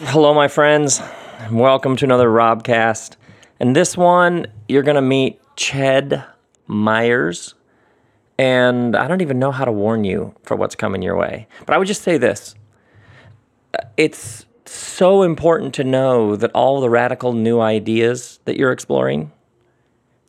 Hello, 0.00 0.32
my 0.32 0.46
friends. 0.46 1.02
Welcome 1.50 1.96
to 1.96 2.04
another 2.04 2.28
Robcast. 2.28 3.16
And 3.58 3.74
this 3.74 3.96
one, 3.96 4.46
you're 4.68 4.84
going 4.84 4.94
to 4.94 5.02
meet 5.02 5.40
Ched 5.56 6.24
Myers. 6.68 7.56
And 8.38 8.94
I 8.94 9.08
don't 9.08 9.22
even 9.22 9.40
know 9.40 9.50
how 9.50 9.64
to 9.64 9.72
warn 9.72 10.04
you 10.04 10.36
for 10.44 10.56
what's 10.56 10.76
coming 10.76 11.02
your 11.02 11.16
way. 11.16 11.48
But 11.66 11.74
I 11.74 11.78
would 11.78 11.88
just 11.88 12.02
say 12.02 12.16
this 12.16 12.54
it's 13.96 14.46
so 14.66 15.22
important 15.22 15.74
to 15.74 15.82
know 15.82 16.36
that 16.36 16.52
all 16.52 16.80
the 16.80 16.88
radical 16.88 17.32
new 17.32 17.58
ideas 17.58 18.38
that 18.44 18.56
you're 18.56 18.70
exploring, 18.70 19.32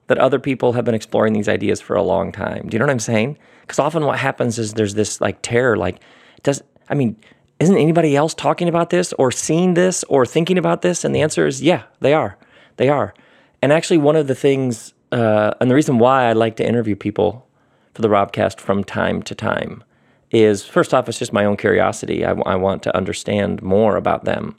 that 0.08 0.18
other 0.18 0.40
people 0.40 0.74
have 0.74 0.84
been 0.84 0.96
exploring 0.96 1.34
these 1.34 1.48
ideas 1.48 1.80
for 1.80 1.96
a 1.96 2.02
long 2.02 2.32
time. 2.32 2.70
Do 2.70 2.74
you 2.74 2.80
know 2.80 2.86
what 2.86 2.92
I'm 2.92 2.98
saying? 2.98 3.38
Because 3.62 3.78
often 3.78 4.04
what 4.08 4.18
happens 4.18 4.58
is 4.58 4.74
there's 4.74 4.96
this 4.96 5.22
like 5.22 5.44
terror, 5.44 5.78
like, 5.78 6.02
does, 6.42 6.64
I 6.90 6.96
mean, 6.96 7.18
isn't 7.60 7.78
anybody 7.78 8.16
else 8.16 8.34
talking 8.34 8.70
about 8.70 8.90
this 8.90 9.14
or 9.14 9.32
seeing 9.32 9.74
this 9.74 10.04
or 10.06 10.26
thinking 10.26 10.58
about 10.58 10.82
this? 10.82 11.04
And 11.04 11.14
the 11.14 11.22
answer 11.22 11.46
is, 11.46 11.62
yeah, 11.62 11.84
they 12.00 12.14
are. 12.14 12.38
They 12.78 12.90
are. 12.90 13.14
And 13.62 13.74
actually, 13.74 13.98
one 13.98 14.16
of 14.16 14.28
the 14.28 14.36
things, 14.36 14.94
uh, 15.12 15.52
and 15.60 15.70
the 15.70 15.76
reason 15.76 16.00
why 16.00 16.26
I 16.30 16.34
like 16.34 16.56
to 16.58 16.68
interview 16.68 16.96
people 16.96 17.48
for 17.94 18.02
the 18.02 18.08
Robcast 18.08 18.60
from 18.60 18.84
time 18.84 19.22
to 19.24 19.36
time 19.36 19.84
is 20.32 20.66
first 20.66 20.94
off, 20.94 21.10
it's 21.10 21.20
just 21.20 21.34
my 21.34 21.44
own 21.44 21.58
curiosity. 21.58 22.24
I, 22.26 22.32
I 22.32 22.56
want 22.56 22.84
to 22.84 22.96
understand 22.96 23.62
more 23.62 23.98
about 23.98 24.24
them 24.24 24.56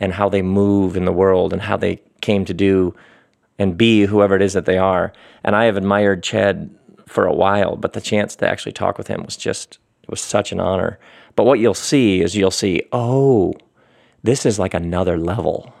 and 0.00 0.14
how 0.14 0.28
they 0.28 0.42
move 0.42 0.96
in 0.96 1.04
the 1.04 1.12
world 1.12 1.52
and 1.52 1.62
how 1.62 1.76
they 1.76 2.02
came 2.20 2.44
to 2.46 2.54
do 2.54 2.94
and 3.58 3.76
be 3.76 4.06
whoever 4.06 4.34
it 4.34 4.42
is 4.42 4.54
that 4.54 4.64
they 4.64 4.78
are. 4.78 5.12
And 5.44 5.54
I 5.54 5.66
have 5.66 5.76
admired 5.76 6.24
Ched 6.24 6.70
for 7.06 7.26
a 7.26 7.34
while, 7.34 7.76
but 7.76 7.92
the 7.92 8.00
chance 8.00 8.34
to 8.36 8.48
actually 8.48 8.72
talk 8.72 8.96
with 8.96 9.08
him 9.08 9.22
was 9.22 9.36
just, 9.36 9.78
it 10.02 10.08
was 10.08 10.20
such 10.20 10.50
an 10.50 10.58
honor. 10.60 10.98
But 11.36 11.44
what 11.44 11.58
you'll 11.58 11.74
see 11.74 12.20
is 12.20 12.36
you'll 12.36 12.50
see, 12.50 12.82
oh, 12.92 13.54
this 14.22 14.44
is 14.44 14.58
like 14.58 14.74
another 14.74 15.18
level. 15.18 15.72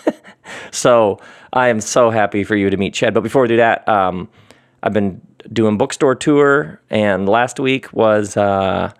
so 0.70 1.20
I 1.52 1.68
am 1.68 1.80
so 1.80 2.10
happy 2.10 2.44
for 2.44 2.56
you 2.56 2.70
to 2.70 2.76
meet 2.76 2.94
Ched. 2.94 3.14
But 3.14 3.22
before 3.22 3.42
we 3.42 3.48
do 3.48 3.56
that, 3.56 3.88
um, 3.88 4.28
I've 4.82 4.92
been 4.92 5.20
doing 5.52 5.78
bookstore 5.78 6.14
tour, 6.14 6.80
and 6.90 7.28
last 7.28 7.58
week 7.60 7.92
was 7.92 8.36
uh, 8.36 8.92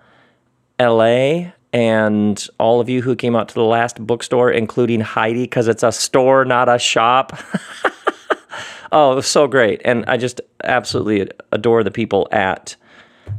L.A. 0.79 1.53
And 1.73 2.47
all 2.59 2.81
of 2.81 2.89
you 2.89 3.03
who 3.03 3.17
came 3.17 3.35
out 3.35 3.48
to 3.48 3.55
the 3.55 3.65
last 3.65 3.98
bookstore, 4.05 4.51
including 4.51 5.01
Heidi, 5.01 5.43
because 5.43 5.67
it's 5.67 5.83
a 5.83 5.91
store, 5.91 6.45
not 6.45 6.69
a 6.69 6.79
shop. 6.79 7.37
oh, 8.93 9.13
it 9.13 9.17
was 9.17 9.27
so 9.27 9.48
great, 9.48 9.83
and 9.85 10.05
I 10.07 10.17
just 10.17 10.41
absolutely 10.63 11.33
adore 11.51 11.83
the 11.83 11.91
people 11.91 12.29
at 12.31 12.77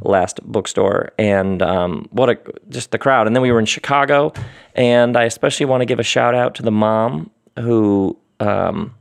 last 0.02 0.41
bookstore 0.44 1.11
and 1.17 1.61
um, 1.61 2.08
what 2.11 2.30
a 2.30 2.38
just 2.69 2.91
the 2.91 2.97
crowd 2.97 3.28
and 3.28 3.36
then 3.36 3.41
we 3.41 3.52
were 3.52 3.59
in 3.59 3.66
chicago 3.66 4.31
and 4.75 5.17
i 5.17 5.23
especially 5.23 5.66
want 5.66 5.81
to 5.81 5.86
give 5.86 6.00
a 6.00 6.03
shout 6.03 6.36
out 6.36 6.55
to 6.55 6.64
the 6.64 6.72
mom 6.72 7.30
who 7.59 8.17
um, 8.39 8.94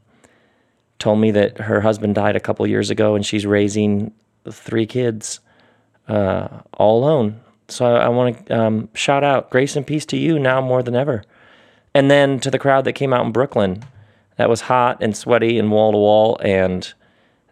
told 0.98 1.18
me 1.18 1.30
that 1.30 1.58
her 1.58 1.80
husband 1.80 2.14
died 2.14 2.36
a 2.36 2.40
couple 2.40 2.66
years 2.66 2.90
ago 2.90 3.14
and 3.14 3.27
she's 3.27 3.46
raising 3.46 4.12
three 4.50 4.86
kids 4.86 5.40
uh, 6.08 6.48
all 6.74 7.02
alone 7.02 7.40
so 7.68 7.84
i, 7.84 8.05
I 8.05 8.08
want 8.08 8.46
to 8.46 8.58
um, 8.60 8.88
shout 8.94 9.24
out 9.24 9.50
grace 9.50 9.77
and 9.77 9.86
peace 9.86 10.06
to 10.06 10.16
you 10.16 10.38
now 10.38 10.60
more 10.60 10.82
than 10.82 10.94
ever 10.94 11.22
and 11.94 12.10
then 12.10 12.40
to 12.40 12.50
the 12.50 12.58
crowd 12.58 12.84
that 12.84 12.92
came 12.92 13.12
out 13.12 13.27
in 13.27 13.32
brooklyn 13.32 13.84
that 14.36 14.48
was 14.48 14.62
hot 14.62 14.98
and 15.00 15.16
sweaty 15.16 15.58
and 15.58 15.70
wall 15.70 15.92
to 15.92 15.98
wall 15.98 16.38
and 16.42 16.94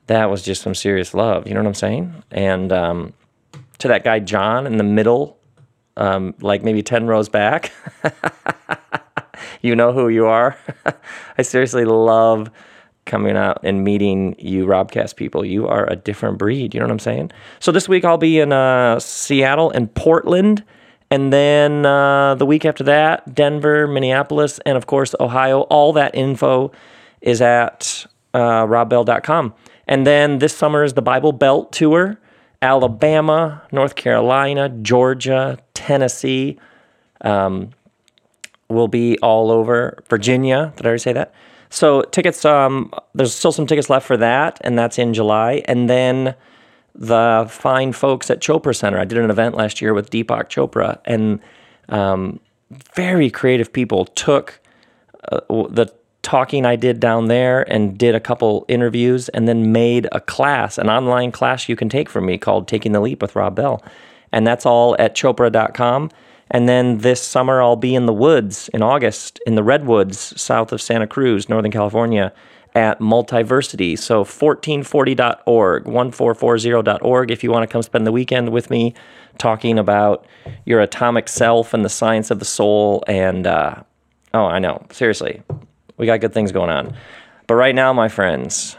that 0.07 0.31
was 0.31 0.43
just 0.43 0.63
some 0.63 0.75
serious 0.75 1.15
love. 1.15 1.47
You 1.47 1.55
know 1.55 1.61
what 1.61 1.69
I'm 1.69 1.75
saying? 1.75 2.23
And 2.31 2.73
um, 2.73 3.15
to 3.83 3.89
that 3.89 4.05
guy 4.05 4.21
John 4.21 4.67
in 4.67 4.77
the 4.77 4.85
middle, 4.85 5.39
um, 5.97 6.35
like 6.41 6.63
maybe 6.63 6.83
ten 6.83 7.07
rows 7.07 7.29
back. 7.29 7.73
you 9.63 9.75
know 9.77 9.93
who 9.93 10.09
you 10.09 10.27
are. 10.27 10.57
I 11.39 11.43
seriously 11.43 11.85
love 11.85 12.51
coming 13.05 13.37
out 13.37 13.59
and 13.65 13.83
meeting 13.83 14.37
you 14.39 14.67
Robcast 14.67 15.17
people. 15.17 15.45
You 15.45 15.67
are 15.67 15.91
a 15.91 15.97
different 15.97 16.39
breed. 16.39 16.75
You 16.75 16.81
know 16.81 16.87
what 16.87 16.93
I'm 16.93 16.99
saying? 17.01 17.33
So 17.59 17.73
this 17.73 17.89
week 17.89 18.05
I'll 18.05 18.19
be 18.19 18.39
in 18.39 18.53
uh, 18.53 19.01
Seattle 19.01 19.71
and 19.73 19.93
Portland. 19.93 20.65
And 21.11 21.33
then 21.33 21.85
uh, 21.85 22.37
the 22.37 22.47
week 22.47 22.65
after 22.65 22.85
that, 22.85 23.35
Denver, 23.35 23.87
Minneapolis, 23.87 24.61
and 24.65 24.77
of 24.79 24.87
course, 24.87 25.15
Ohio. 25.21 25.63
All 25.63 25.93
that 25.95 26.15
info 26.15 26.71
is 27.21 27.43
at 27.43 28.07
uh, 28.33 28.65
robbell.com. 28.69 29.55
And 29.89 30.07
then 30.07 30.39
this 30.39 30.57
summer 30.57 30.85
is 30.85 30.95
the 30.95 31.03
Bible 31.03 31.33
Belt 31.33 31.73
Tour 31.73 32.19
Alabama, 32.63 33.63
North 33.73 33.97
Carolina, 33.97 34.71
Georgia, 34.71 35.59
Tennessee. 35.75 36.59
Um, 37.21 37.71
will 38.73 38.89
be 38.89 39.19
all 39.19 39.51
over 39.51 40.03
Virginia. 40.09 40.73
Did 40.77 40.87
I 40.87 40.89
already 40.89 41.03
say 41.03 41.13
that? 41.13 41.33
So 41.71 42.03
tickets, 42.03 42.45
um, 42.45 42.93
there's 43.15 43.35
still 43.35 43.53
some 43.53 43.67
tickets 43.67 43.89
left 43.89 44.07
for 44.07 44.17
that, 44.17 44.59
and 44.63 44.79
that's 44.79 44.99
in 44.99 45.15
July. 45.15 45.63
And 45.67 45.89
then 45.89 46.35
the 46.95 47.47
fine 47.49 47.93
folks 47.93 48.31
at 48.31 48.41
Chopra 48.41 48.77
Center. 48.77 48.99
I 48.99 49.05
did 49.05 49.19
an 49.19 49.31
event 49.31 49.55
last 49.55 49.81
year 49.81 49.95
with 49.95 50.11
Deepak 50.11 50.49
Chopra, 50.49 50.99
and 51.05 51.41
um, 51.89 52.41
very 52.71 53.31
creative 53.31 53.73
people 53.73 54.05
took 54.05 54.61
uh, 55.31 55.41
the 55.49 55.93
talking 56.23 56.65
I 56.65 56.77
did 56.77 57.01
down 57.01 57.27
there 57.27 57.71
and 57.71 57.99
did 57.99 58.15
a 58.15 58.21
couple 58.21 58.65
interviews 58.69 59.29
and 59.31 59.49
then 59.49 59.73
made 59.73 60.09
a 60.13 60.21
class, 60.21 60.79
an 60.79 60.89
online 60.89 61.33
class 61.33 61.69
you 61.69 61.77
can 61.77 61.89
take 61.89 62.09
from 62.09 62.27
me 62.27 62.39
called 62.39 62.69
Taking 62.69 62.93
the 62.93 63.01
Leap 63.01 63.21
with 63.21 63.37
Rob 63.37 63.57
Bell. 63.57 63.83
And 64.31 64.47
that's 64.47 64.65
all 64.65 64.97
at 64.99 65.15
chopra.com. 65.15 66.11
And 66.51 66.69
then 66.69 66.99
this 66.99 67.23
summer, 67.23 67.63
I'll 67.63 67.77
be 67.77 67.95
in 67.95 68.07
the 68.07 68.13
woods 68.13 68.69
in 68.75 68.83
August 68.83 69.41
in 69.47 69.55
the 69.55 69.63
Redwoods 69.63 70.41
south 70.41 70.73
of 70.73 70.81
Santa 70.81 71.07
Cruz, 71.07 71.49
Northern 71.49 71.73
California, 71.73 72.33
at 72.75 73.01
Multiversity. 73.01 73.99
So 73.99 74.25
1440.org, 74.25 75.85
1440.org, 75.85 77.31
if 77.31 77.43
you 77.43 77.51
want 77.51 77.69
to 77.69 77.73
come 77.73 77.83
spend 77.83 78.07
the 78.07 78.13
weekend 78.13 78.51
with 78.51 78.71
me 78.71 78.95
talking 79.39 79.79
about 79.79 80.27
your 80.65 80.81
atomic 80.81 81.29
self 81.29 81.75
and 81.75 81.85
the 81.85 81.91
science 81.91 82.31
of 82.31 82.39
the 82.39 82.45
soul. 82.45 83.03
And, 83.07 83.47
uh, 83.47 83.83
oh, 84.35 84.45
I 84.45 84.59
know, 84.59 84.85
seriously, 84.91 85.43
we 86.03 86.07
got 86.07 86.19
good 86.19 86.35
things 86.35 86.51
going 86.51 86.69
on. 86.69 86.97
But 87.47 87.55
right 87.55 87.77
now, 87.77 87.93
my 87.93 88.09
friends, 88.09 88.77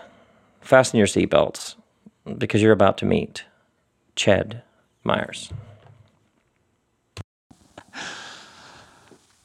fasten 0.60 0.98
your 0.98 1.08
seatbelts 1.08 1.76
because 2.38 2.62
you're 2.62 2.74
about 2.74 2.98
to 2.98 3.06
meet 3.06 3.46
Ched 4.18 4.62
Myers. 5.06 5.50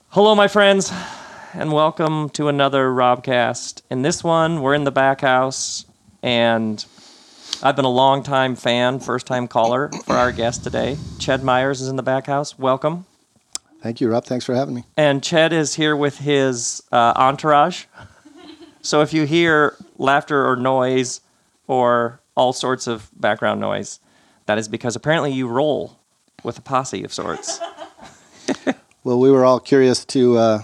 Hello, 0.09 0.35
my 0.35 0.49
friends, 0.49 0.93
and 1.55 1.73
welcome 1.73 2.31
to 2.31 2.49
another 2.49 2.89
Robcast. 2.89 3.83
In 3.93 4.03
this 4.03 4.25
one, 4.25 4.61
we're 4.61 4.75
in 4.75 4.83
the 4.83 4.91
back 4.91 5.21
house, 5.21 5.87
and 6.21 6.85
I've 7.63 7.77
been 7.77 7.85
a 7.85 7.91
long 7.91 8.25
time 8.25 8.57
fan, 8.57 8.99
first 8.99 9.29
time 9.29 9.47
caller 9.47 9.89
for 10.05 10.17
our 10.17 10.33
guest 10.33 10.65
today. 10.65 10.97
Ched 11.19 11.45
Myers 11.45 11.81
is 11.81 11.87
in 11.87 11.95
the 11.95 12.03
back 12.03 12.27
house. 12.27 12.59
Welcome. 12.59 13.07
Thank 13.83 14.01
you, 14.01 14.11
Rob. 14.11 14.25
Thanks 14.25 14.45
for 14.45 14.55
having 14.55 14.75
me. 14.75 14.85
And 14.97 15.23
Ched 15.23 15.53
is 15.53 15.75
here 15.75 15.97
with 15.97 16.19
his 16.19 16.83
uh, 16.91 17.13
entourage. 17.17 17.85
so 18.83 19.03
if 19.03 19.13
you 19.13 19.25
hear 19.25 19.77
laughter 19.99 20.45
or 20.49 20.57
noise 20.57 21.21
or 21.67 22.21
all 22.35 22.53
sorts 22.53 22.87
of 22.87 23.09
background 23.15 23.61
noise, 23.61 24.01
that 24.47 24.59
is 24.59 24.69
because 24.69 24.97
apparently 24.97 25.33
you 25.33 25.47
roll 25.47 25.99
with 26.43 26.59
a 26.59 26.63
posse 26.63 27.05
of 27.05 27.13
sorts. 27.13 27.61
well, 29.05 29.19
we 29.21 29.31
were 29.31 29.45
all 29.45 29.61
curious 29.61 30.05
to 30.07 30.37
uh, 30.37 30.63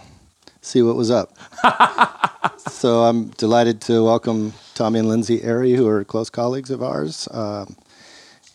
see 0.60 0.82
what 0.82 0.96
was 0.96 1.10
up. 1.10 1.36
so 2.68 3.04
I'm 3.04 3.28
delighted 3.30 3.80
to 3.82 4.04
welcome 4.04 4.54
Tommy 4.74 4.98
and 4.98 5.08
Lindsay 5.08 5.40
Airey, 5.40 5.76
who 5.76 5.86
are 5.86 6.04
close 6.04 6.30
colleagues 6.30 6.70
of 6.70 6.82
ours. 6.82 7.28
Um, 7.30 7.76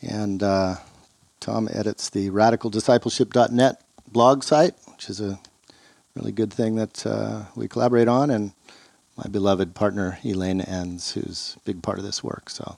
and 0.02 0.44
uh, 0.44 0.76
Tom 1.40 1.70
edits 1.72 2.09
the 2.09 2.30
radicaldiscipleship.net 2.30 3.81
blog 4.12 4.44
site, 4.44 4.75
which 4.92 5.09
is 5.09 5.22
a 5.22 5.40
really 6.16 6.31
good 6.31 6.52
thing 6.52 6.75
that 6.75 7.06
uh, 7.06 7.44
we 7.56 7.67
collaborate 7.67 8.08
on, 8.08 8.29
and 8.29 8.52
my 9.17 9.29
beloved 9.29 9.76
partner 9.76 10.20
Elaine 10.23 10.61
Enns, 10.61 11.11
who's 11.11 11.56
a 11.58 11.59
big 11.66 11.82
part 11.82 11.97
of 12.00 12.06
this 12.06 12.23
work. 12.23 12.50
So 12.50 12.76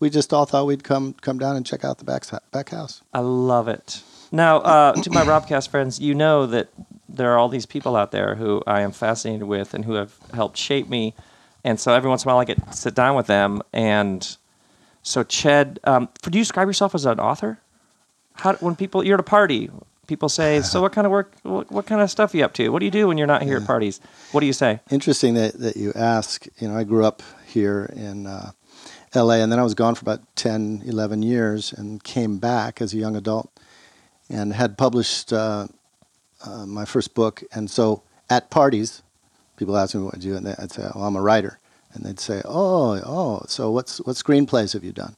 we 0.00 0.10
just 0.10 0.32
all 0.32 0.46
thought 0.46 0.66
we'd 0.66 0.84
come 0.84 1.14
come 1.14 1.38
down 1.38 1.56
and 1.56 1.64
check 1.64 1.84
out 1.84 1.98
the 1.98 2.04
back 2.04 2.24
back 2.50 2.70
house. 2.70 3.02
I 3.12 3.20
love 3.20 3.68
it. 3.68 4.02
Now, 4.30 4.58
uh, 4.58 4.92
to 4.94 5.10
my 5.10 5.22
Robcast 5.22 5.68
friends, 5.68 6.00
you 6.00 6.14
know 6.14 6.46
that 6.46 6.68
there 7.08 7.32
are 7.32 7.38
all 7.38 7.48
these 7.48 7.66
people 7.66 7.96
out 7.96 8.12
there 8.12 8.34
who 8.34 8.62
I 8.66 8.80
am 8.80 8.90
fascinated 8.90 9.46
with 9.46 9.74
and 9.74 9.84
who 9.84 9.92
have 9.94 10.16
helped 10.32 10.56
shape 10.56 10.88
me, 10.88 11.14
and 11.62 11.78
so 11.78 11.92
every 11.92 12.08
once 12.08 12.24
in 12.24 12.30
a 12.30 12.32
while 12.32 12.40
I 12.40 12.44
get 12.44 12.66
to 12.66 12.72
sit 12.72 12.94
down 12.94 13.14
with 13.14 13.26
them. 13.26 13.62
And 13.72 14.36
so, 15.02 15.22
Ched, 15.22 15.78
um, 15.84 16.08
do 16.22 16.38
you 16.38 16.44
describe 16.44 16.68
yourself 16.68 16.94
as 16.94 17.04
an 17.04 17.20
author? 17.20 17.58
How 18.34 18.54
when 18.54 18.76
people 18.76 19.04
you're 19.04 19.14
at 19.14 19.20
a 19.20 19.24
party, 19.24 19.70
people 20.12 20.28
say, 20.28 20.60
"So 20.72 20.80
what 20.80 20.92
kind 20.92 21.06
of 21.06 21.10
work? 21.10 21.32
What, 21.42 21.70
what, 21.70 21.86
kind 21.86 22.00
of 22.00 22.10
stuff 22.10 22.34
are 22.34 22.36
you 22.36 22.44
up 22.44 22.52
to? 22.54 22.68
What 22.68 22.80
do 22.80 22.84
you 22.84 22.90
do 22.90 23.08
when 23.08 23.18
you're 23.18 23.26
not 23.26 23.42
here 23.42 23.56
yeah. 23.56 23.62
at 23.62 23.66
parties?" 23.66 24.00
What 24.32 24.40
do 24.40 24.46
you 24.46 24.52
say? 24.52 24.80
Interesting 24.90 25.34
that, 25.34 25.58
that 25.58 25.76
you 25.76 25.92
ask. 25.94 26.46
You 26.58 26.68
know, 26.68 26.76
I 26.76 26.84
grew 26.84 27.04
up 27.04 27.22
here 27.46 27.90
in 27.96 28.26
uh, 28.26 28.52
L.A. 29.14 29.42
and 29.42 29.50
then 29.50 29.58
I 29.58 29.62
was 29.62 29.74
gone 29.74 29.94
for 29.94 30.02
about 30.02 30.20
10, 30.36 30.82
11 30.86 31.22
years, 31.22 31.72
and 31.72 32.02
came 32.02 32.38
back 32.38 32.80
as 32.80 32.94
a 32.94 32.96
young 32.96 33.16
adult, 33.16 33.50
and 34.28 34.52
had 34.52 34.78
published 34.78 35.32
uh, 35.32 35.66
uh, 36.44 36.66
my 36.66 36.84
first 36.84 37.14
book. 37.14 37.42
And 37.52 37.70
so 37.70 38.02
at 38.30 38.50
parties, 38.50 39.02
people 39.56 39.76
ask 39.76 39.94
me 39.94 40.02
what 40.02 40.14
I 40.14 40.18
do, 40.18 40.36
and 40.36 40.48
I'd 40.48 40.72
say, 40.72 40.88
"Well, 40.94 41.04
I'm 41.04 41.16
a 41.16 41.22
writer," 41.22 41.58
and 41.92 42.04
they'd 42.04 42.20
say, 42.20 42.42
"Oh, 42.44 43.00
oh, 43.04 43.44
so 43.48 43.70
what's 43.70 43.98
what 43.98 44.16
screenplays 44.16 44.72
have 44.72 44.84
you 44.84 44.92
done?" 44.92 45.16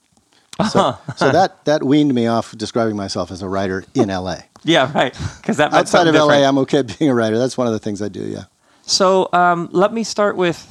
So, 0.71 0.97
so 1.17 1.33
that 1.33 1.65
that 1.65 1.83
weaned 1.83 2.15
me 2.15 2.29
off 2.29 2.57
describing 2.57 2.97
myself 2.97 3.33
as 3.33 3.43
a 3.43 3.49
writer 3.49 3.85
in 3.95 4.09
LA. 4.09 4.43
Yeah, 4.65 4.91
right. 4.95 5.15
Because 5.37 5.59
that 5.59 5.73
Outside 5.73 6.07
of 6.09 6.15
something 6.17 6.41
LA. 6.41 6.49
I'm 6.49 6.59
okay 6.59 6.83
being 6.99 7.11
a 7.11 7.15
writer. 7.15 7.39
That's 7.39 7.57
one 7.57 7.67
of 7.67 7.73
the 7.73 7.79
things 7.79 8.03
I 8.03 8.09
do. 8.09 8.21
Yeah. 8.21 8.45
So 8.83 9.29
um, 9.33 9.69
let 9.73 9.93
me 9.93 10.05
start 10.05 10.37
with 10.37 10.71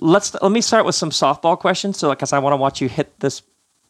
let's 0.00 0.34
let 0.40 0.52
me 0.52 0.60
start 0.60 0.84
with 0.84 0.94
some 0.94 1.10
softball 1.10 1.58
questions. 1.58 1.98
So 1.98 2.10
because 2.10 2.32
I 2.32 2.38
want 2.38 2.52
to 2.52 2.56
watch 2.56 2.80
you 2.80 2.88
hit 2.88 3.18
this 3.20 3.42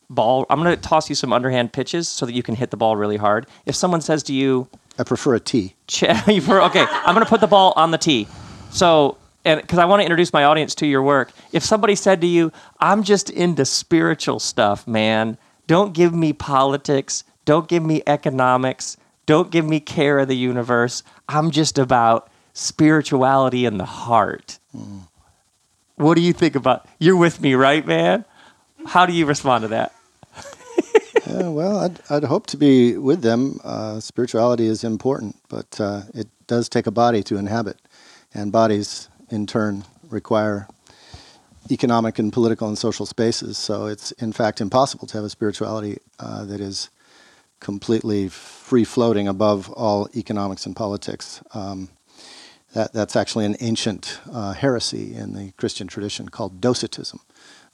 ball, 0.08 0.46
I'm 0.50 0.62
going 0.62 0.75
to 0.75 0.81
toss 0.81 1.08
you 1.08 1.14
some 1.14 1.32
underhand 1.32 1.72
pitches 1.72 2.08
so 2.08 2.26
that 2.26 2.34
you 2.34 2.43
can 2.43 2.55
hit 2.56 2.70
the 2.70 2.76
ball 2.76 2.96
really 2.96 3.17
hard. 3.17 3.46
If 3.67 3.75
someone 3.75 4.00
says 4.00 4.22
to 4.25 4.32
you, 4.32 4.69
I 4.99 5.05
prefer 5.05 5.34
a 5.34 5.40
T. 5.40 5.75
Ch- 5.87 6.05
you 6.26 6.40
for- 6.40 6.62
okay, 6.62 6.84
I'm 6.88 7.14
going 7.14 7.25
to 7.25 7.31
put 7.31 7.40
the 7.40 7.46
ball 7.46 7.72
on 7.76 7.90
the 7.90 7.99
tee. 7.99 8.26
So, 8.70 9.17
and 9.44 9.61
because 9.61 9.78
I 9.78 9.84
want 9.87 10.00
to 10.00 10.05
introduce 10.05 10.32
my 10.32 10.44
audience 10.44 10.75
to 10.76 10.87
your 10.87 11.02
work, 11.02 11.32
if 11.52 11.62
somebody 11.62 11.94
said 11.94 12.20
to 12.20 12.26
you, 12.26 12.52
"I'm 12.81 13.02
just 13.02 13.31
into 13.31 13.64
spiritual 13.64 14.38
stuff, 14.40 14.87
man. 14.87 15.38
Don't 15.67 15.94
give 15.94 16.12
me 16.14 16.32
politics. 16.32 17.25
Don't 17.50 17.67
give 17.67 17.82
me 17.82 18.00
economics. 18.06 18.97
Don't 19.26 19.50
give 19.50 19.64
me 19.64 19.81
care 19.81 20.20
of 20.20 20.29
the 20.29 20.37
universe. 20.37 21.02
I'm 21.29 21.50
just 21.50 21.81
about 21.81 22.31
spirituality 22.52 23.67
in 23.67 23.76
the 23.76 23.85
heart." 23.85 24.61
What 25.97 26.14
do 26.14 26.20
you 26.20 26.32
think 26.32 26.55
about? 26.55 26.87
You're 27.00 27.17
with 27.17 27.41
me, 27.41 27.55
right, 27.55 27.85
man? 27.85 28.25
How 28.87 29.05
do 29.05 29.12
you 29.12 29.26
respond 29.26 29.62
to 29.62 29.69
that? 29.69 29.93
Yeah, 31.26 31.49
well, 31.49 31.79
I'd, 31.79 32.00
I'd 32.08 32.25
hope 32.25 32.47
to 32.49 32.56
be 32.56 32.97
with 32.97 33.23
them. 33.23 33.58
Uh, 33.64 33.99
spirituality 33.99 34.67
is 34.67 34.85
important, 34.85 35.37
but 35.49 35.81
uh, 35.81 36.03
it 36.14 36.29
does 36.46 36.69
take 36.69 36.87
a 36.87 36.93
body 36.93 37.23
to 37.25 37.37
inhabit, 37.37 37.79
and 38.32 38.53
bodies, 38.53 39.08
in 39.29 39.46
turn, 39.46 39.85
require 40.08 40.69
economic 41.69 42.20
and 42.20 42.32
political 42.32 42.69
and 42.69 42.79
social 42.79 43.06
spaces. 43.06 43.58
So 43.58 43.87
it's, 43.87 44.12
in 44.12 44.32
fact, 44.32 44.61
impossible 44.61 45.08
to 45.08 45.19
have 45.19 45.25
a 45.25 45.31
spirituality 45.31 45.99
uh, 46.20 46.44
that 46.44 46.61
is 46.61 46.91
completely 47.61 48.29
free 48.29 48.85
floating 48.85 49.29
above 49.29 49.71
all 49.71 50.09
economics 50.17 50.67
and 50.67 50.75
politics. 50.75 51.43
Um, 51.55 51.89
that, 52.75 52.93
that's 52.93 53.17
actually 53.17 53.47
an 53.47 53.57
ancient 53.61 54.21
uh, 54.33 54.53
heresy 54.53 55.15
in 55.15 55.35
the 55.35 55.53
Christian 55.53 55.87
tradition 55.87 56.29
called 56.29 56.61
Docetism, 56.61 57.21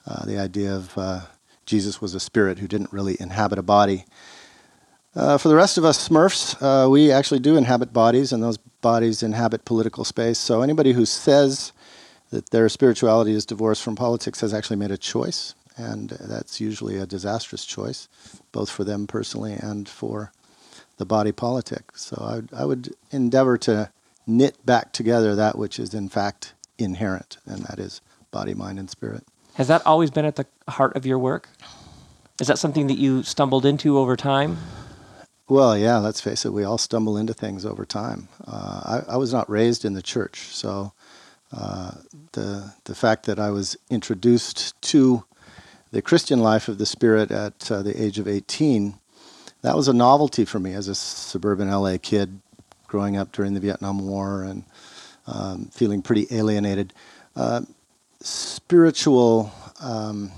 uh, 0.06 0.24
the 0.24 0.38
idea 0.38 0.74
of 0.74 0.96
uh, 0.96 1.20
Jesus 1.64 2.00
was 2.00 2.14
a 2.14 2.20
spirit 2.20 2.58
who 2.58 2.68
didn't 2.68 2.92
really 2.92 3.16
inhabit 3.18 3.58
a 3.58 3.62
body. 3.62 4.04
Uh, 5.14 5.36
for 5.36 5.48
the 5.48 5.56
rest 5.56 5.78
of 5.78 5.84
us 5.84 6.08
Smurfs, 6.08 6.56
uh, 6.62 6.88
we 6.88 7.10
actually 7.10 7.40
do 7.40 7.56
inhabit 7.56 7.92
bodies, 7.92 8.32
and 8.32 8.42
those 8.42 8.58
bodies 8.58 9.22
inhabit 9.22 9.64
political 9.64 10.04
space. 10.04 10.38
So 10.38 10.62
anybody 10.62 10.92
who 10.92 11.04
says 11.06 11.72
that 12.30 12.50
their 12.50 12.68
spirituality 12.68 13.32
is 13.32 13.46
divorced 13.46 13.82
from 13.82 13.96
politics 13.96 14.40
has 14.42 14.54
actually 14.54 14.76
made 14.76 14.90
a 14.90 14.98
choice, 14.98 15.54
and 15.76 16.10
that's 16.10 16.60
usually 16.60 16.96
a 16.98 17.06
disastrous 17.06 17.64
choice, 17.64 18.08
both 18.52 18.70
for 18.70 18.84
them 18.84 19.06
personally 19.06 19.54
and 19.54 19.88
for 19.88 20.32
the 20.98 21.04
body 21.06 21.32
politic. 21.32 21.96
So 21.96 22.16
I, 22.20 22.34
would- 22.36 22.50
I 22.54 22.64
would 22.64 22.94
endeavor 23.10 23.58
to 23.58 23.90
knit 24.26 24.64
back 24.66 24.92
together 24.92 25.34
that 25.36 25.56
which 25.58 25.78
is 25.78 25.94
in 25.94 26.08
fact 26.08 26.54
inherent, 26.78 27.38
and 27.46 27.64
that 27.66 27.78
is 27.78 28.00
body, 28.30 28.54
mind, 28.54 28.78
and 28.78 28.90
spirit. 28.90 29.24
Has 29.54 29.68
that 29.68 29.86
always 29.86 30.10
been 30.10 30.24
at 30.24 30.36
the 30.36 30.46
heart 30.68 30.96
of 30.96 31.06
your 31.06 31.18
work? 31.18 31.48
Is 32.40 32.48
that 32.48 32.58
something 32.58 32.86
that 32.88 32.98
you 32.98 33.22
stumbled 33.22 33.64
into 33.64 33.98
over 33.98 34.16
time? 34.16 34.58
Well, 35.48 35.78
yeah, 35.78 35.98
let's 35.98 36.20
face 36.20 36.44
it, 36.44 36.52
we 36.52 36.64
all 36.64 36.76
stumble 36.76 37.16
into 37.16 37.32
things 37.32 37.64
over 37.64 37.86
time. 37.86 38.28
Uh, 38.46 39.02
I, 39.08 39.14
I 39.14 39.16
was 39.16 39.32
not 39.32 39.48
raised 39.48 39.84
in 39.84 39.94
the 39.94 40.02
church, 40.02 40.40
so 40.50 40.92
uh, 41.56 41.92
the, 42.32 42.74
the 42.84 42.94
fact 42.94 43.26
that 43.26 43.38
I 43.38 43.50
was 43.50 43.76
introduced 43.88 44.78
to 44.82 45.24
the 45.90 46.02
Christian 46.02 46.40
life 46.40 46.68
of 46.68 46.78
the 46.78 46.86
Spirit 46.86 47.30
at 47.30 47.70
uh, 47.70 47.82
the 47.82 48.02
age 48.02 48.18
of 48.18 48.26
18, 48.26 48.94
that 49.62 49.76
was 49.76 49.88
a 49.88 49.92
novelty 49.92 50.44
for 50.44 50.58
me 50.58 50.72
as 50.72 50.88
a 50.88 50.94
suburban 50.94 51.70
LA 51.70 51.96
kid 52.00 52.40
growing 52.86 53.16
up 53.16 53.32
during 53.32 53.54
the 53.54 53.60
Vietnam 53.60 54.06
War 54.06 54.42
and 54.42 54.64
um, 55.26 55.66
feeling 55.66 56.02
pretty 56.02 56.26
alienated. 56.30 56.92
Uh, 57.34 57.62
spiritual, 58.20 59.52
um, 59.80 60.32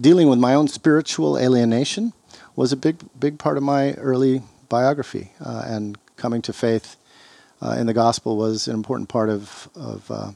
dealing 0.00 0.28
with 0.28 0.38
my 0.38 0.54
own 0.54 0.68
spiritual 0.68 1.38
alienation 1.38 2.12
was 2.56 2.72
a 2.72 2.76
big, 2.76 2.96
big 3.18 3.38
part 3.38 3.56
of 3.56 3.62
my 3.62 3.92
early 3.94 4.42
biography, 4.68 5.32
uh, 5.44 5.62
and 5.66 5.98
coming 6.16 6.42
to 6.42 6.52
faith 6.52 6.96
uh, 7.62 7.76
in 7.78 7.86
the 7.86 7.94
gospel 7.94 8.36
was 8.36 8.68
an 8.68 8.74
important 8.74 9.08
part 9.08 9.28
of, 9.28 9.68
of 9.74 10.10
uh, 10.10 10.32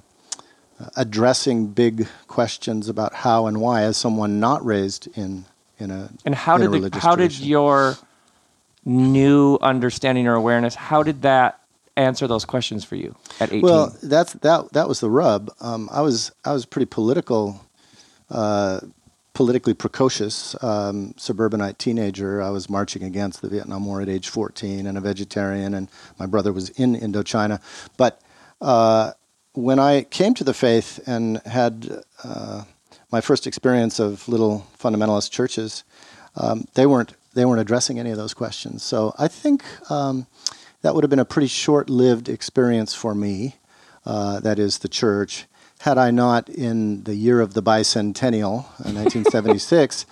addressing 0.96 1.68
big 1.68 2.08
questions 2.26 2.88
about 2.88 3.14
how 3.14 3.46
and 3.46 3.60
why, 3.60 3.82
as 3.82 3.96
someone 3.96 4.40
not 4.40 4.64
raised 4.64 5.08
in 5.16 5.44
in 5.78 5.90
a 5.90 6.10
And 6.24 6.34
how 6.34 6.56
did 6.58 6.70
the, 6.70 6.98
how 6.98 7.16
did 7.16 7.38
your 7.38 7.96
new 8.84 9.58
understanding 9.62 10.26
or 10.26 10.34
awareness 10.34 10.74
how 10.74 11.02
did 11.02 11.22
that 11.22 11.64
answer 11.96 12.26
those 12.26 12.44
questions 12.44 12.84
for 12.84 12.96
you 12.96 13.14
at 13.40 13.50
18? 13.50 13.62
Well, 13.62 13.96
that's 14.02 14.32
that. 14.34 14.72
That 14.72 14.88
was 14.88 15.00
the 15.00 15.10
rub. 15.10 15.50
Um, 15.60 15.88
I 15.92 16.00
was 16.00 16.32
I 16.44 16.52
was 16.52 16.66
pretty 16.66 16.86
political, 16.86 17.64
uh, 18.30 18.80
politically 19.32 19.74
precocious 19.74 20.56
um, 20.62 21.14
suburbanite 21.16 21.78
teenager. 21.78 22.42
I 22.42 22.50
was 22.50 22.68
marching 22.68 23.02
against 23.02 23.42
the 23.42 23.48
Vietnam 23.48 23.86
War 23.86 24.00
at 24.00 24.08
age 24.08 24.28
14, 24.28 24.86
and 24.86 24.98
a 24.98 25.00
vegetarian. 25.00 25.74
And 25.74 25.88
my 26.18 26.26
brother 26.26 26.52
was 26.52 26.70
in 26.70 26.96
Indochina. 26.96 27.60
But 27.96 28.20
uh, 28.60 29.12
when 29.54 29.78
I 29.78 30.02
came 30.02 30.34
to 30.34 30.44
the 30.44 30.54
faith 30.54 31.00
and 31.06 31.40
had 31.46 32.02
uh, 32.22 32.64
my 33.10 33.20
first 33.20 33.46
experience 33.46 33.98
of 33.98 34.28
little 34.28 34.66
fundamentalist 34.78 35.30
churches, 35.30 35.84
um, 36.36 36.66
they 36.74 36.86
weren't 36.86 37.14
they 37.34 37.44
weren't 37.44 37.60
addressing 37.60 37.98
any 37.98 38.10
of 38.10 38.16
those 38.16 38.34
questions. 38.34 38.82
So 38.82 39.14
I 39.18 39.28
think. 39.28 39.64
Um, 39.90 40.26
that 40.84 40.94
would 40.94 41.02
have 41.02 41.08
been 41.08 41.18
a 41.18 41.24
pretty 41.24 41.46
short-lived 41.46 42.28
experience 42.28 42.94
for 42.94 43.14
me. 43.14 43.56
Uh, 44.04 44.38
that 44.40 44.58
is 44.58 44.80
the 44.80 44.88
church. 44.88 45.46
Had 45.78 45.96
I 45.96 46.10
not, 46.10 46.50
in 46.50 47.04
the 47.04 47.14
year 47.14 47.40
of 47.40 47.54
the 47.54 47.62
bicentennial, 47.62 48.66
uh, 48.84 48.92
1976, 48.92 50.04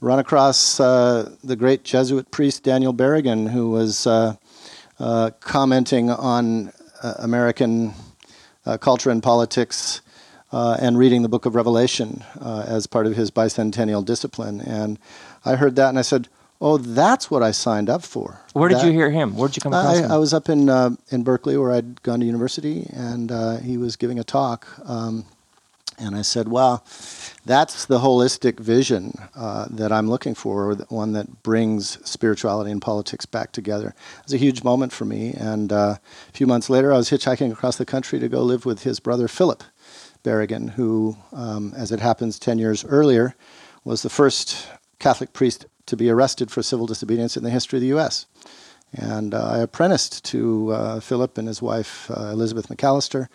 run 0.00 0.18
across 0.18 0.80
uh, 0.80 1.30
the 1.44 1.54
great 1.54 1.84
Jesuit 1.84 2.28
priest 2.32 2.64
Daniel 2.64 2.92
Berrigan, 2.92 3.50
who 3.50 3.70
was 3.70 4.04
uh, 4.04 4.34
uh, 4.98 5.30
commenting 5.38 6.10
on 6.10 6.72
uh, 7.04 7.14
American 7.18 7.94
culture 8.78 9.10
and 9.10 9.22
politics 9.22 10.00
uh, 10.52 10.76
and 10.80 10.98
reading 10.98 11.22
the 11.22 11.28
book 11.28 11.46
of 11.46 11.54
Revelation 11.54 12.24
uh, 12.40 12.64
as 12.66 12.86
part 12.86 13.06
of 13.06 13.16
his 13.16 13.30
bicentennial 13.30 14.04
discipline. 14.04 14.60
And 14.60 14.98
I 15.44 15.56
heard 15.56 15.76
that 15.76 15.88
and 15.90 15.98
I 15.98 16.02
said, 16.02 16.28
Oh, 16.58 16.78
that's 16.78 17.30
what 17.30 17.42
I 17.42 17.50
signed 17.50 17.90
up 17.90 18.02
for. 18.02 18.40
Where 18.54 18.70
did 18.70 18.78
That- 18.78 18.86
you 18.86 18.92
hear 18.92 19.10
him? 19.10 19.36
Where 19.36 19.48
did 19.48 19.56
you 19.56 19.60
come 19.60 19.74
across 19.74 19.98
I, 19.98 20.02
him? 20.04 20.10
I 20.12 20.16
was 20.16 20.32
up 20.32 20.48
in 20.48 20.70
uh, 20.70 20.90
in 21.10 21.22
Berkeley 21.22 21.56
where 21.58 21.70
I'd 21.72 22.02
gone 22.02 22.20
to 22.20 22.26
university, 22.26 22.88
and 22.94 23.30
uh, 23.30 23.58
he 23.58 23.76
was 23.76 23.96
giving 23.96 24.18
a 24.18 24.24
talk, 24.24 24.66
um, 24.88 25.26
and 25.98 26.16
I 26.16 26.22
said, 26.22 26.48
"Wow, 26.48 26.82
that's 27.46 27.86
the 27.86 28.00
holistic 28.00 28.60
vision 28.60 29.14
uh, 29.34 29.66
that 29.70 29.92
I'm 29.92 30.10
looking 30.10 30.34
for, 30.34 30.74
one 30.88 31.12
that 31.12 31.42
brings 31.42 31.98
spirituality 32.06 32.70
and 32.70 32.82
politics 32.82 33.24
back 33.24 33.52
together." 33.52 33.94
It 34.18 34.24
was 34.24 34.34
a 34.34 34.38
huge 34.38 34.62
moment 34.64 34.92
for 34.92 35.04
me, 35.04 35.32
and 35.32 35.72
uh, 35.72 35.96
a 36.28 36.32
few 36.32 36.46
months 36.46 36.68
later, 36.68 36.92
I 36.92 36.96
was 36.96 37.10
hitchhiking 37.10 37.52
across 37.52 37.76
the 37.76 37.86
country 37.86 38.18
to 38.18 38.28
go 38.28 38.42
live 38.42 38.66
with 38.66 38.82
his 38.82 39.00
brother 39.00 39.28
Philip 39.28 39.62
Berrigan, 40.22 40.70
who, 40.70 41.16
um, 41.32 41.72
as 41.76 41.92
it 41.92 42.00
happens, 42.00 42.38
ten 42.38 42.58
years 42.58 42.84
earlier, 42.84 43.34
was 43.84 44.02
the 44.02 44.10
first 44.10 44.68
Catholic 44.98 45.32
priest 45.32 45.66
to 45.86 45.96
be 45.96 46.10
arrested 46.10 46.50
for 46.50 46.62
civil 46.62 46.86
disobedience 46.86 47.36
in 47.36 47.44
the 47.44 47.50
history 47.50 47.78
of 47.78 47.82
the 47.82 47.88
U.S. 47.88 48.26
And 48.92 49.34
uh, 49.34 49.50
I 49.52 49.58
apprenticed 49.58 50.24
to 50.26 50.72
uh, 50.72 51.00
Philip 51.00 51.38
and 51.38 51.48
his 51.48 51.62
wife, 51.62 52.10
uh, 52.10 52.30
Elizabeth 52.32 52.68
McAlister, 52.68 53.28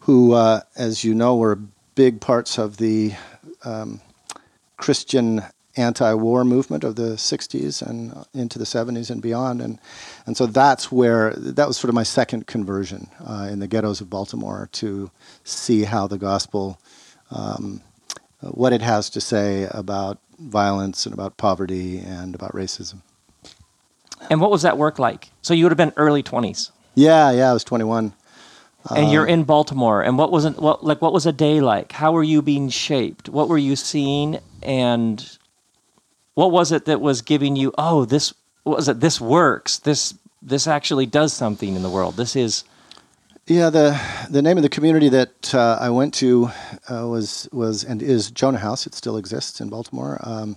who, 0.00 0.32
uh, 0.32 0.60
as 0.76 1.04
you 1.04 1.14
know, 1.14 1.36
were 1.36 1.58
big 1.94 2.20
parts 2.20 2.58
of 2.58 2.78
the 2.78 3.14
um, 3.64 4.00
Christian 4.76 5.42
anti-war 5.76 6.44
movement 6.44 6.84
of 6.84 6.96
the 6.96 7.14
60s 7.14 7.82
and 7.82 8.12
uh, 8.12 8.24
into 8.32 8.58
the 8.58 8.64
70s 8.64 9.10
and 9.10 9.20
beyond. 9.20 9.60
And, 9.60 9.78
and 10.26 10.36
so 10.36 10.46
that's 10.46 10.92
where, 10.92 11.32
that 11.34 11.66
was 11.66 11.76
sort 11.76 11.88
of 11.88 11.94
my 11.94 12.02
second 12.02 12.46
conversion 12.46 13.08
uh, 13.26 13.48
in 13.50 13.58
the 13.58 13.66
ghettos 13.66 14.00
of 14.00 14.08
Baltimore 14.08 14.68
to 14.72 15.10
see 15.42 15.84
how 15.84 16.06
the 16.06 16.18
gospel, 16.18 16.78
um, 17.30 17.80
what 18.40 18.72
it 18.72 18.82
has 18.82 19.10
to 19.10 19.20
say 19.20 19.66
about 19.70 20.18
violence 20.38 21.06
and 21.06 21.12
about 21.12 21.36
poverty 21.36 21.98
and 21.98 22.34
about 22.34 22.52
racism. 22.52 23.02
and 24.30 24.40
what 24.40 24.50
was 24.50 24.62
that 24.62 24.78
work 24.78 24.98
like? 24.98 25.30
So 25.42 25.54
you 25.54 25.64
would 25.64 25.72
have 25.72 25.76
been 25.76 25.92
early 25.96 26.22
20s. 26.22 26.70
Yeah, 26.94 27.30
yeah, 27.32 27.50
I 27.50 27.52
was 27.52 27.64
21. 27.64 28.12
And 28.92 29.08
Um, 29.08 29.10
you're 29.10 29.26
in 29.26 29.44
Baltimore. 29.44 30.02
And 30.02 30.18
what 30.18 30.32
wasn't 30.32 30.60
what 30.60 30.84
like 30.84 31.02
what 31.02 31.12
was 31.12 31.26
a 31.26 31.32
day 31.32 31.60
like? 31.60 31.92
How 31.92 32.12
were 32.12 32.24
you 32.24 32.42
being 32.42 32.70
shaped? 32.70 33.28
What 33.28 33.48
were 33.48 33.58
you 33.58 33.76
seeing? 33.76 34.40
And 34.62 35.38
what 36.34 36.52
was 36.52 36.72
it 36.72 36.86
that 36.86 37.00
was 37.00 37.22
giving 37.22 37.56
you? 37.56 37.72
Oh, 37.78 38.04
this 38.06 38.34
what 38.64 38.78
was 38.78 38.88
it? 38.88 39.00
This 39.00 39.20
works. 39.20 39.78
This 39.78 40.14
this 40.42 40.66
actually 40.66 41.06
does 41.06 41.32
something 41.32 41.76
in 41.76 41.82
the 41.82 41.90
world. 41.90 42.16
This 42.16 42.36
is 42.36 42.64
Yeah, 43.46 43.70
the 43.70 44.00
the 44.30 44.42
name 44.42 44.56
of 44.58 44.62
the 44.62 44.70
community 44.70 45.10
that 45.10 45.54
uh, 45.54 45.78
I 45.80 45.90
went 45.90 46.14
to 46.14 46.50
uh, 46.90 47.06
was 47.08 47.48
was 47.52 47.84
and 47.84 48.02
is 48.02 48.30
Jonah 48.30 48.58
House. 48.58 48.86
It 48.86 48.94
still 48.94 49.18
exists 49.18 49.60
in 49.60 49.68
Baltimore. 49.70 50.18
Um, 50.22 50.56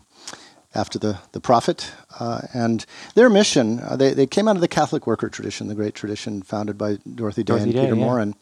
after 0.75 0.99
the 0.99 1.19
the 1.31 1.39
prophet, 1.39 1.91
uh, 2.19 2.41
and 2.53 2.85
their 3.15 3.29
mission, 3.29 3.79
uh, 3.79 3.95
they 3.95 4.13
they 4.13 4.27
came 4.27 4.47
out 4.47 4.55
of 4.55 4.61
the 4.61 4.67
Catholic 4.67 5.07
worker 5.07 5.29
tradition, 5.29 5.67
the 5.67 5.75
great 5.75 5.95
tradition 5.95 6.41
founded 6.41 6.77
by 6.77 6.97
Dorothy 7.15 7.43
Day 7.43 7.53
Dorothy 7.53 7.63
and 7.63 7.73
Day, 7.73 7.81
Peter 7.81 7.95
yeah. 7.95 8.01
Maurin. 8.01 8.35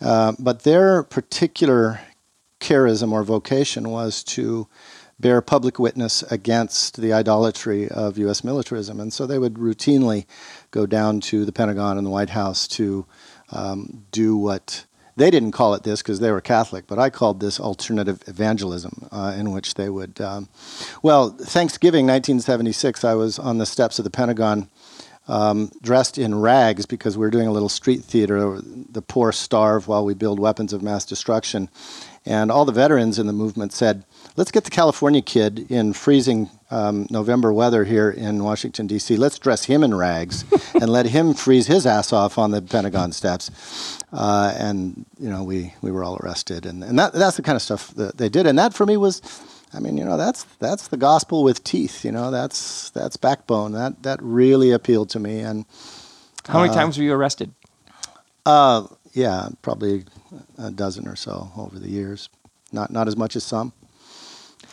Uh, 0.00 0.32
but 0.38 0.62
their 0.62 1.02
particular 1.02 2.00
charism 2.60 3.12
or 3.12 3.22
vocation 3.22 3.90
was 3.90 4.22
to 4.24 4.68
bear 5.20 5.40
public 5.40 5.78
witness 5.78 6.22
against 6.24 7.00
the 7.00 7.12
idolatry 7.12 7.88
of 7.88 8.18
U.S. 8.18 8.42
militarism, 8.42 9.00
and 9.00 9.12
so 9.12 9.26
they 9.26 9.38
would 9.38 9.54
routinely 9.54 10.26
go 10.70 10.86
down 10.86 11.20
to 11.20 11.44
the 11.44 11.52
Pentagon 11.52 11.96
and 11.98 12.06
the 12.06 12.10
White 12.10 12.30
House 12.30 12.66
to 12.68 13.06
um, 13.52 14.04
do 14.10 14.36
what 14.36 14.86
they 15.16 15.30
didn't 15.30 15.52
call 15.52 15.74
it 15.74 15.82
this 15.82 16.02
because 16.02 16.20
they 16.20 16.30
were 16.30 16.40
Catholic, 16.40 16.86
but 16.86 16.98
I 16.98 17.10
called 17.10 17.40
this 17.40 17.60
alternative 17.60 18.22
evangelism, 18.26 19.08
uh, 19.12 19.34
in 19.38 19.52
which 19.52 19.74
they 19.74 19.88
would. 19.88 20.20
Um, 20.20 20.48
well, 21.02 21.30
Thanksgiving 21.30 22.06
1976, 22.06 23.04
I 23.04 23.14
was 23.14 23.38
on 23.38 23.58
the 23.58 23.66
steps 23.66 23.98
of 23.98 24.04
the 24.04 24.10
Pentagon. 24.10 24.68
Um, 25.26 25.70
dressed 25.80 26.18
in 26.18 26.38
rags 26.38 26.84
because 26.84 27.16
we 27.16 27.22
were 27.22 27.30
doing 27.30 27.48
a 27.48 27.50
little 27.50 27.70
street 27.70 28.04
theater. 28.04 28.60
The 28.60 29.00
poor 29.00 29.32
starve 29.32 29.88
while 29.88 30.04
we 30.04 30.12
build 30.12 30.38
weapons 30.38 30.74
of 30.74 30.82
mass 30.82 31.06
destruction. 31.06 31.70
And 32.26 32.50
all 32.50 32.66
the 32.66 32.72
veterans 32.72 33.18
in 33.18 33.26
the 33.26 33.32
movement 33.32 33.72
said, 33.72 34.04
let's 34.36 34.50
get 34.50 34.64
the 34.64 34.70
California 34.70 35.22
kid 35.22 35.70
in 35.70 35.92
freezing 35.92 36.50
um, 36.70 37.06
November 37.10 37.52
weather 37.52 37.84
here 37.84 38.10
in 38.10 38.42
Washington, 38.42 38.86
D.C. 38.86 39.16
Let's 39.16 39.38
dress 39.38 39.64
him 39.64 39.84
in 39.84 39.94
rags 39.94 40.44
and 40.74 40.88
let 40.88 41.06
him 41.06 41.34
freeze 41.34 41.66
his 41.66 41.86
ass 41.86 42.12
off 42.12 42.38
on 42.38 42.50
the 42.50 42.60
Pentagon 42.62 43.12
steps. 43.12 43.98
Uh, 44.12 44.54
and, 44.56 45.06
you 45.18 45.28
know, 45.30 45.44
we, 45.44 45.72
we 45.82 45.90
were 45.90 46.02
all 46.02 46.18
arrested. 46.22 46.66
And, 46.66 46.82
and 46.82 46.98
that, 46.98 47.12
that's 47.12 47.36
the 47.36 47.42
kind 47.42 47.56
of 47.56 47.62
stuff 47.62 47.94
that 47.94 48.18
they 48.18 48.28
did. 48.28 48.46
And 48.46 48.58
that 48.58 48.74
for 48.74 48.86
me 48.86 48.96
was, 48.96 49.22
I 49.72 49.80
mean, 49.80 49.96
you 49.96 50.04
know, 50.04 50.16
that's, 50.16 50.44
that's 50.58 50.88
the 50.88 50.96
gospel 50.96 51.44
with 51.44 51.62
teeth. 51.64 52.04
You 52.04 52.12
know, 52.12 52.30
that's, 52.30 52.90
that's 52.90 53.16
backbone. 53.16 53.72
That, 53.72 54.02
that 54.02 54.20
really 54.22 54.70
appealed 54.72 55.10
to 55.10 55.20
me. 55.20 55.40
And 55.40 55.64
How 56.46 56.60
many 56.60 56.74
times 56.74 56.98
were 56.98 57.04
you 57.04 57.12
arrested? 57.12 57.52
uh, 58.46 58.86
yeah, 59.12 59.48
probably 59.62 60.04
a 60.58 60.70
dozen 60.70 61.06
or 61.08 61.16
so 61.16 61.50
over 61.56 61.78
the 61.78 61.88
years. 61.88 62.28
Not, 62.72 62.90
not 62.90 63.06
as 63.06 63.16
much 63.16 63.36
as 63.36 63.44
some. 63.44 63.72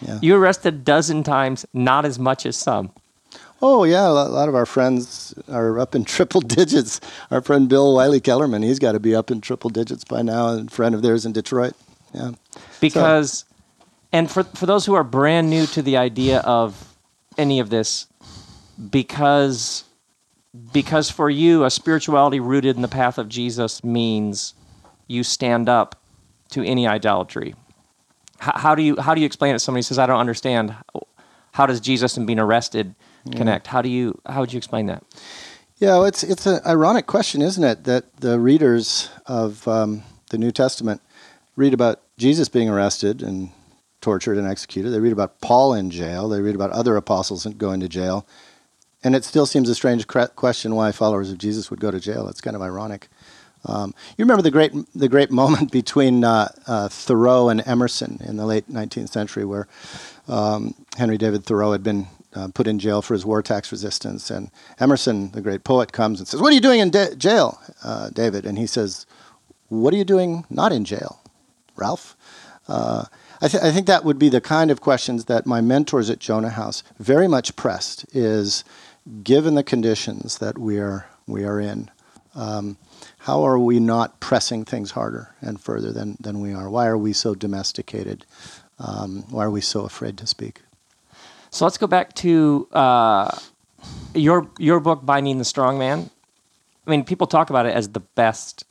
Yeah. 0.01 0.19
You 0.21 0.35
arrested 0.35 0.73
a 0.73 0.77
dozen 0.77 1.23
times, 1.23 1.65
not 1.73 2.05
as 2.05 2.17
much 2.17 2.45
as 2.45 2.55
some. 2.55 2.91
Oh 3.61 3.83
yeah, 3.83 4.07
a 4.07 4.09
lot 4.09 4.49
of 4.49 4.55
our 4.55 4.65
friends 4.65 5.35
are 5.47 5.79
up 5.79 5.93
in 5.93 6.03
triple 6.15 6.41
digits. 6.41 6.99
Our 7.29 7.41
friend 7.41 7.69
Bill 7.69 7.93
Wylie-Kellermann, 7.93 8.63
he's 8.63 8.79
got 8.79 8.93
to 8.93 8.99
be 8.99 9.13
up 9.13 9.29
in 9.29 9.41
triple 9.41 9.69
digits 9.69 10.03
by 10.03 10.21
now. 10.23 10.49
And 10.49 10.69
a 10.69 10.71
friend 10.71 10.95
of 10.95 11.01
theirs 11.01 11.25
in 11.25 11.31
Detroit. 11.31 11.73
Yeah. 12.13 12.31
because 12.81 13.45
and 14.11 14.29
for 14.29 14.43
for 14.43 14.65
those 14.65 14.85
who 14.85 14.93
are 14.95 15.03
brand 15.03 15.49
new 15.49 15.65
to 15.67 15.81
the 15.81 15.95
idea 15.95 16.39
of 16.39 16.97
any 17.37 17.59
of 17.61 17.69
this 17.69 18.07
because 18.89 19.85
because 20.73 21.09
for 21.09 21.29
you 21.29 21.63
a 21.63 21.69
spirituality 21.69 22.41
rooted 22.41 22.75
in 22.75 22.81
the 22.81 22.89
path 22.89 23.17
of 23.17 23.29
Jesus 23.29 23.81
means 23.81 24.53
you 25.07 25.23
stand 25.23 25.69
up 25.69 26.01
to 26.49 26.61
any 26.63 26.85
idolatry 26.85 27.55
how, 28.41 28.57
how 28.57 28.75
do 28.75 28.81
you 28.81 28.95
how 28.99 29.13
do 29.15 29.21
you 29.21 29.25
explain 29.25 29.55
it 29.55 29.59
somebody 29.59 29.83
says 29.83 29.97
I 29.97 30.05
don't 30.05 30.19
understand 30.19 30.75
how 31.53 31.65
does 31.65 31.79
Jesus 31.79 32.17
and 32.17 32.25
being 32.27 32.39
arrested 32.39 32.95
connect 33.37 33.67
how 33.67 33.81
do 33.81 33.89
you 33.89 34.19
how 34.25 34.39
would 34.41 34.51
you 34.51 34.57
explain 34.57 34.87
that 34.87 35.03
Yeah, 35.81 35.97
well, 35.97 36.05
it's 36.05 36.21
it's 36.23 36.45
an 36.45 36.59
ironic 36.63 37.07
question, 37.07 37.41
isn't 37.41 37.63
it, 37.63 37.85
that 37.85 38.17
the 38.17 38.39
readers 38.39 39.09
of 39.25 39.67
um, 39.67 40.03
the 40.29 40.37
New 40.37 40.51
Testament 40.51 41.01
read 41.55 41.73
about 41.73 42.01
Jesus 42.17 42.49
being 42.49 42.69
arrested 42.69 43.23
and 43.23 43.49
tortured 43.99 44.37
and 44.37 44.47
executed. 44.47 44.91
They 44.91 44.99
read 44.99 45.11
about 45.11 45.41
Paul 45.41 45.73
in 45.73 45.89
jail. 45.89 46.29
They 46.29 46.39
read 46.39 46.53
about 46.53 46.69
other 46.69 46.95
apostles 46.97 47.47
going 47.57 47.79
to 47.79 47.89
jail, 47.89 48.27
and 49.03 49.15
it 49.15 49.23
still 49.23 49.47
seems 49.47 49.69
a 49.69 49.75
strange 49.75 50.05
question 50.07 50.75
why 50.75 50.91
followers 50.91 51.31
of 51.31 51.39
Jesus 51.39 51.71
would 51.71 51.79
go 51.79 51.89
to 51.89 51.99
jail. 51.99 52.27
It's 52.27 52.41
kind 52.41 52.55
of 52.55 52.61
ironic. 52.61 53.09
Um, 53.65 53.93
you 54.17 54.23
remember 54.23 54.41
the 54.41 54.51
great 54.51 54.73
the 54.95 55.09
great 55.09 55.31
moment 55.41 55.71
between 55.71 56.23
uh, 56.23 56.51
uh, 56.67 56.89
Thoreau 56.89 57.49
and 57.49 57.61
Emerson 57.65 58.21
in 58.25 58.37
the 58.37 58.45
late 58.45 58.69
19th 58.69 59.09
century, 59.09 59.45
where 59.45 59.67
um, 60.27 60.73
Henry 60.97 61.17
David 61.17 61.45
Thoreau 61.45 61.71
had 61.71 61.83
been 61.83 62.07
uh, 62.33 62.47
put 62.53 62.67
in 62.67 62.79
jail 62.79 63.01
for 63.01 63.13
his 63.13 63.25
war 63.25 63.41
tax 63.41 63.71
resistance. 63.71 64.31
And 64.31 64.51
Emerson, 64.79 65.31
the 65.31 65.41
great 65.41 65.63
poet, 65.63 65.91
comes 65.91 66.19
and 66.19 66.27
says, 66.27 66.41
What 66.41 66.51
are 66.51 66.55
you 66.55 66.61
doing 66.61 66.79
in 66.79 66.89
da- 66.89 67.15
jail, 67.15 67.59
uh, 67.83 68.09
David? 68.09 68.45
And 68.45 68.57
he 68.57 68.67
says, 68.67 69.05
What 69.69 69.93
are 69.93 69.97
you 69.97 70.05
doing 70.05 70.45
not 70.49 70.71
in 70.71 70.85
jail, 70.85 71.21
Ralph? 71.75 72.15
Uh, 72.67 73.05
I, 73.41 73.47
th- 73.47 73.63
I 73.63 73.71
think 73.71 73.87
that 73.87 74.05
would 74.05 74.19
be 74.19 74.29
the 74.29 74.41
kind 74.41 74.71
of 74.71 74.81
questions 74.81 75.25
that 75.25 75.45
my 75.45 75.61
mentors 75.61 76.09
at 76.09 76.19
Jonah 76.19 76.49
House 76.49 76.83
very 76.99 77.27
much 77.27 77.55
pressed 77.55 78.05
is 78.15 78.63
given 79.23 79.55
the 79.55 79.63
conditions 79.63 80.37
that 80.37 80.57
we 80.57 80.77
are, 80.77 81.07
we 81.27 81.43
are 81.43 81.59
in, 81.59 81.89
um, 82.35 82.77
how 83.19 83.43
are 83.43 83.59
we 83.59 83.79
not 83.79 84.19
pressing 84.19 84.65
things 84.65 84.91
harder 84.91 85.33
and 85.41 85.59
further 85.59 85.91
than, 85.91 86.17
than 86.19 86.39
we 86.41 86.53
are? 86.53 86.69
Why 86.69 86.87
are 86.87 86.97
we 86.97 87.13
so 87.13 87.35
domesticated? 87.35 88.25
Um, 88.79 89.23
why 89.29 89.45
are 89.45 89.51
we 89.51 89.61
so 89.61 89.81
afraid 89.85 90.17
to 90.19 90.27
speak? 90.27 90.61
So 91.51 91.65
let's 91.65 91.77
go 91.77 91.87
back 91.87 92.13
to 92.15 92.67
uh, 92.71 93.37
your 94.15 94.49
your 94.57 94.79
book, 94.79 95.05
Binding 95.05 95.37
the 95.37 95.45
Strong 95.45 95.77
Man. 95.77 96.09
I 96.87 96.89
mean, 96.89 97.03
people 97.03 97.27
talk 97.27 97.49
about 97.49 97.65
it 97.65 97.75
as 97.75 97.89
the 97.89 97.99
best 97.99 98.63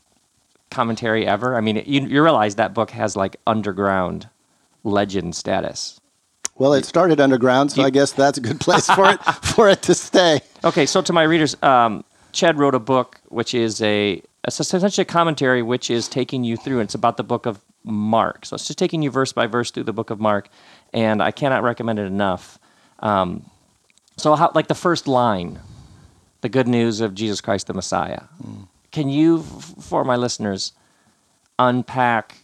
commentary 0.71 1.27
ever. 1.27 1.57
I 1.57 1.61
mean, 1.61 1.77
you, 1.87 2.01
you 2.07 2.23
realize 2.23 2.55
that 2.57 2.75
book 2.75 2.91
has 2.93 3.17
like 3.17 3.37
underground 3.47 4.29
legend 4.83 5.37
status. 5.37 6.01
Well, 6.57 6.73
it 6.75 6.85
started 6.85 7.21
underground, 7.21 7.73
so 7.73 7.83
You- 7.83 7.87
I 7.87 7.91
guess 7.91 8.13
that's 8.13 8.39
a 8.39 8.41
good 8.41 8.61
place 8.61 8.87
for 8.87 9.11
it 9.11 9.19
for 9.43 9.69
it 9.69 9.83
to 9.83 9.95
stay. 9.95 10.41
Okay, 10.65 10.87
so 10.87 11.03
to 11.03 11.13
my 11.13 11.23
readers, 11.23 11.61
um, 11.63 12.05
Ched 12.33 12.57
wrote 12.57 12.75
a 12.75 12.81
book 12.81 13.21
which 13.29 13.55
is 13.55 13.81
a 13.83 14.23
it's 14.45 14.61
essentially 14.61 15.03
a 15.03 15.07
commentary 15.07 15.63
which 15.63 15.91
is 15.91 16.09
taking 16.09 16.45
you 16.45 16.57
through. 16.57 16.81
And 16.81 16.87
it's 16.87 16.95
about 16.95 17.17
the 17.17 17.23
book 17.23 17.47
of 17.47 17.61
Mark. 17.85 18.47
So 18.47 18.55
it's 18.55 18.67
just 18.67 18.79
taking 18.79 19.03
you 19.03 19.11
verse 19.11 19.33
by 19.33 19.47
verse 19.47 19.71
through 19.71 19.85
the 19.85 19.93
book 19.93 20.11
of 20.11 20.21
Mark, 20.21 20.49
and 20.93 21.23
I 21.23 21.31
cannot 21.31 21.63
recommend 21.63 21.99
it 21.99 22.07
enough. 22.07 22.59
Um, 23.01 23.51
so, 24.17 24.35
how 24.35 24.53
like 24.55 24.69
the 24.69 24.75
first 24.75 25.09
line, 25.09 25.59
the 26.41 26.49
good 26.49 26.69
news 26.69 27.01
of 27.01 27.15
Jesus 27.15 27.41
Christ 27.41 27.67
the 27.67 27.75
Messiah. 27.75 28.23
Can 28.93 29.09
you, 29.09 29.43
for 29.43 30.05
my 30.05 30.17
listeners, 30.17 30.73
unpack 31.59 32.37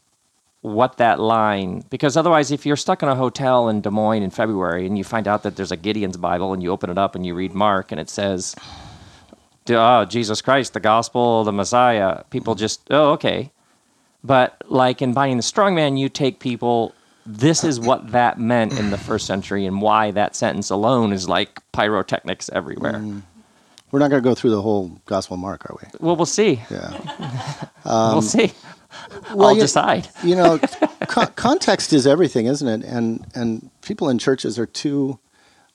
what 0.60 0.96
that 0.96 1.20
line 1.20 1.84
because 1.90 2.16
otherwise 2.16 2.50
if 2.50 2.66
you're 2.66 2.76
stuck 2.76 3.00
in 3.00 3.08
a 3.08 3.14
hotel 3.14 3.68
in 3.68 3.80
Des 3.80 3.90
Moines 3.90 4.24
in 4.24 4.30
February 4.30 4.84
and 4.84 4.98
you 4.98 5.04
find 5.04 5.28
out 5.28 5.44
that 5.44 5.54
there's 5.54 5.70
a 5.70 5.76
Gideon's 5.76 6.16
Bible 6.16 6.52
and 6.52 6.60
you 6.60 6.72
open 6.72 6.90
it 6.90 6.98
up 6.98 7.14
and 7.14 7.24
you 7.24 7.36
read 7.36 7.54
Mark 7.54 7.92
and 7.92 8.00
it 8.00 8.10
says 8.10 8.56
oh 9.70 10.04
Jesus 10.04 10.40
Christ 10.42 10.72
the 10.74 10.80
gospel 10.80 11.44
the 11.44 11.52
Messiah. 11.52 12.24
People 12.30 12.54
just 12.54 12.80
oh 12.90 13.10
okay. 13.12 13.50
But 14.24 14.60
like 14.66 15.00
in 15.02 15.12
binding 15.12 15.36
the 15.36 15.42
strong 15.42 15.74
man 15.74 15.96
you 15.96 16.08
take 16.08 16.40
people 16.40 16.94
this 17.24 17.64
is 17.64 17.80
what 17.80 18.12
that 18.12 18.38
meant 18.38 18.78
in 18.78 18.90
the 18.90 18.98
first 18.98 19.26
century 19.26 19.66
and 19.66 19.82
why 19.82 20.12
that 20.12 20.36
sentence 20.36 20.70
alone 20.70 21.12
is 21.12 21.28
like 21.28 21.60
pyrotechnics 21.72 22.48
everywhere. 22.52 22.94
Mm. 22.94 23.22
We're 23.90 23.98
not 24.00 24.10
going 24.10 24.22
to 24.22 24.28
go 24.28 24.34
through 24.34 24.50
the 24.50 24.62
whole 24.62 25.00
Gospel 25.06 25.34
of 25.34 25.40
Mark, 25.40 25.68
are 25.68 25.76
we? 25.80 25.88
well 26.00 26.16
we'll 26.16 26.26
see. 26.26 26.60
Yeah. 26.70 27.68
Um, 27.84 28.14
we'll 28.14 28.22
see. 28.22 28.52
well, 29.32 29.48
I'll 29.50 29.54
you- 29.54 29.60
decide. 29.60 30.08
You 30.24 30.34
know, 30.34 30.58
co- 31.08 31.26
context 31.26 31.92
is 31.92 32.04
everything, 32.04 32.46
isn't 32.46 32.66
it? 32.66 32.84
And 32.84 33.24
and 33.32 33.70
people 33.82 34.08
in 34.08 34.18
churches 34.18 34.58
are 34.58 34.66
too, 34.66 35.20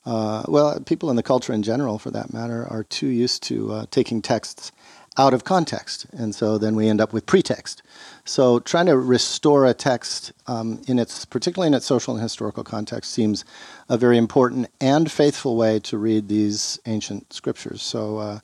uh, 0.05 0.43
well, 0.48 0.79
people 0.81 1.10
in 1.10 1.15
the 1.15 1.24
culture 1.24 1.53
in 1.53 1.63
general, 1.63 2.00
for 2.00 2.12
that 2.12 2.34
matter, 2.34 2.67
are 2.70 2.84
too 2.84 3.08
used 3.08 3.43
to 3.43 3.72
uh, 3.74 3.86
taking 3.91 4.22
texts 4.22 4.72
out 5.17 5.34
of 5.34 5.43
context, 5.43 6.05
and 6.13 6.34
so 6.34 6.58
then 6.58 6.75
we 6.75 6.88
end 6.88 7.01
up 7.01 7.12
with 7.13 7.25
pretext. 7.25 7.84
So 8.24 8.60
trying 8.60 8.86
to 8.86 8.98
restore 8.98 9.65
a 9.65 9.74
text 9.74 10.31
um, 10.48 10.81
in 10.88 11.00
its, 11.00 11.25
particularly 11.25 11.67
in 11.67 11.74
its 11.74 11.86
social 11.86 12.13
and 12.13 12.24
historical 12.24 12.63
context, 12.63 13.12
seems 13.12 13.43
a 13.89 13.98
very 13.98 14.17
important 14.17 14.70
and 14.79 15.12
faithful 15.12 15.58
way 15.58 15.79
to 15.79 15.98
read 15.98 16.29
these 16.29 16.79
ancient 16.86 17.34
scriptures. 17.34 17.81
So, 17.81 18.17
uh, 18.17 18.39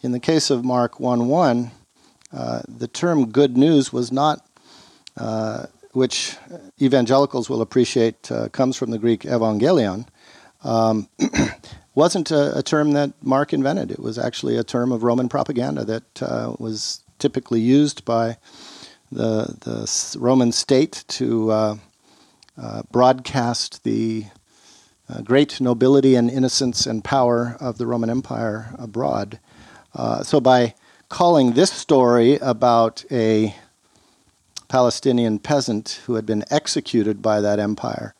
in 0.00 0.12
the 0.12 0.20
case 0.20 0.50
of 0.50 0.64
Mark 0.64 1.00
one 1.00 1.28
one. 1.28 1.70
Uh, 2.32 2.62
the 2.66 2.88
term 2.88 3.30
good 3.30 3.58
news 3.58 3.92
was 3.92 4.10
not 4.10 4.46
uh, 5.18 5.66
which 5.92 6.36
evangelicals 6.80 7.50
will 7.50 7.60
appreciate 7.60 8.32
uh, 8.32 8.48
comes 8.48 8.76
from 8.76 8.90
the 8.90 8.98
Greek 8.98 9.22
evangelion, 9.24 10.06
um, 10.64 11.08
wasn't 11.94 12.30
a, 12.30 12.58
a 12.58 12.62
term 12.62 12.92
that 12.92 13.12
Mark 13.22 13.52
invented. 13.52 13.90
It 13.90 14.00
was 14.00 14.18
actually 14.18 14.56
a 14.56 14.64
term 14.64 14.92
of 14.92 15.02
Roman 15.02 15.28
propaganda 15.28 15.84
that 15.84 16.22
uh, 16.22 16.54
was 16.58 17.02
typically 17.18 17.60
used 17.60 18.04
by 18.04 18.36
the, 19.10 19.56
the 19.60 20.18
Roman 20.18 20.52
state 20.52 21.04
to 21.08 21.50
uh, 21.50 21.76
uh, 22.60 22.82
broadcast 22.90 23.84
the 23.84 24.26
uh, 25.08 25.20
great 25.20 25.60
nobility 25.60 26.14
and 26.14 26.30
innocence 26.30 26.86
and 26.86 27.04
power 27.04 27.56
of 27.60 27.78
the 27.78 27.86
Roman 27.86 28.08
Empire 28.08 28.74
abroad. 28.78 29.38
Uh, 29.94 30.22
so 30.22 30.40
by 30.40 30.74
calling 31.08 31.52
this 31.52 31.70
story 31.70 32.36
about 32.38 33.04
a 33.10 33.54
Palestinian 34.68 35.38
peasant 35.38 36.00
who 36.06 36.14
had 36.14 36.24
been 36.24 36.44
executed 36.50 37.20
by 37.20 37.42
that 37.42 37.58
empire 37.58 38.14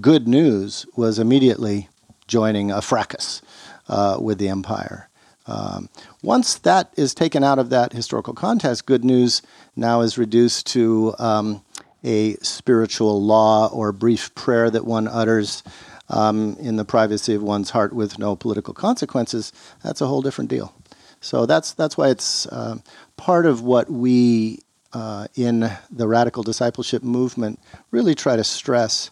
good 0.00 0.28
news 0.28 0.86
was 0.96 1.18
immediately 1.18 1.88
joining 2.26 2.70
a 2.70 2.82
fracas 2.82 3.42
uh, 3.88 4.18
with 4.20 4.38
the 4.38 4.48
empire. 4.48 5.08
Um, 5.46 5.88
once 6.22 6.56
that 6.58 6.92
is 6.96 7.14
taken 7.14 7.42
out 7.42 7.58
of 7.58 7.70
that 7.70 7.92
historical 7.92 8.34
context, 8.34 8.84
good 8.84 9.04
news 9.04 9.40
now 9.74 10.02
is 10.02 10.18
reduced 10.18 10.66
to 10.68 11.14
um, 11.18 11.64
a 12.04 12.34
spiritual 12.36 13.22
law 13.22 13.68
or 13.68 13.92
brief 13.92 14.34
prayer 14.34 14.70
that 14.70 14.84
one 14.84 15.08
utters 15.08 15.62
um, 16.10 16.56
in 16.60 16.76
the 16.76 16.84
privacy 16.84 17.34
of 17.34 17.42
one's 17.42 17.70
heart 17.70 17.92
with 17.92 18.18
no 18.18 18.36
political 18.36 18.74
consequences. 18.74 19.52
That's 19.82 20.00
a 20.00 20.06
whole 20.06 20.22
different 20.22 20.50
deal. 20.50 20.74
So 21.20 21.46
that's 21.46 21.72
that's 21.72 21.96
why 21.96 22.08
it's 22.08 22.46
uh, 22.46 22.78
part 23.16 23.46
of 23.46 23.62
what 23.62 23.90
we 23.90 24.60
uh, 24.92 25.26
in 25.34 25.70
the 25.90 26.06
radical 26.06 26.42
discipleship 26.42 27.02
movement 27.02 27.58
really 27.90 28.14
try 28.14 28.36
to 28.36 28.44
stress. 28.44 29.10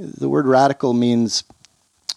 The 0.00 0.30
word 0.30 0.46
radical 0.46 0.94
means 0.94 1.44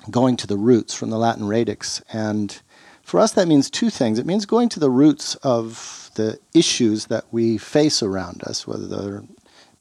going 0.09 0.37
to 0.37 0.47
the 0.47 0.57
roots 0.57 0.93
from 0.93 1.09
the 1.09 1.17
Latin 1.17 1.45
radix, 1.45 2.01
and 2.13 2.61
for 3.01 3.19
us 3.19 3.33
that 3.33 3.47
means 3.47 3.69
two 3.69 3.89
things. 3.89 4.19
It 4.19 4.25
means 4.25 4.45
going 4.45 4.69
to 4.69 4.79
the 4.79 4.89
roots 4.89 5.35
of 5.35 6.09
the 6.15 6.39
issues 6.53 7.07
that 7.07 7.25
we 7.31 7.57
face 7.57 8.01
around 8.01 8.41
us, 8.43 8.65
whether 8.65 8.87
they're 8.87 9.23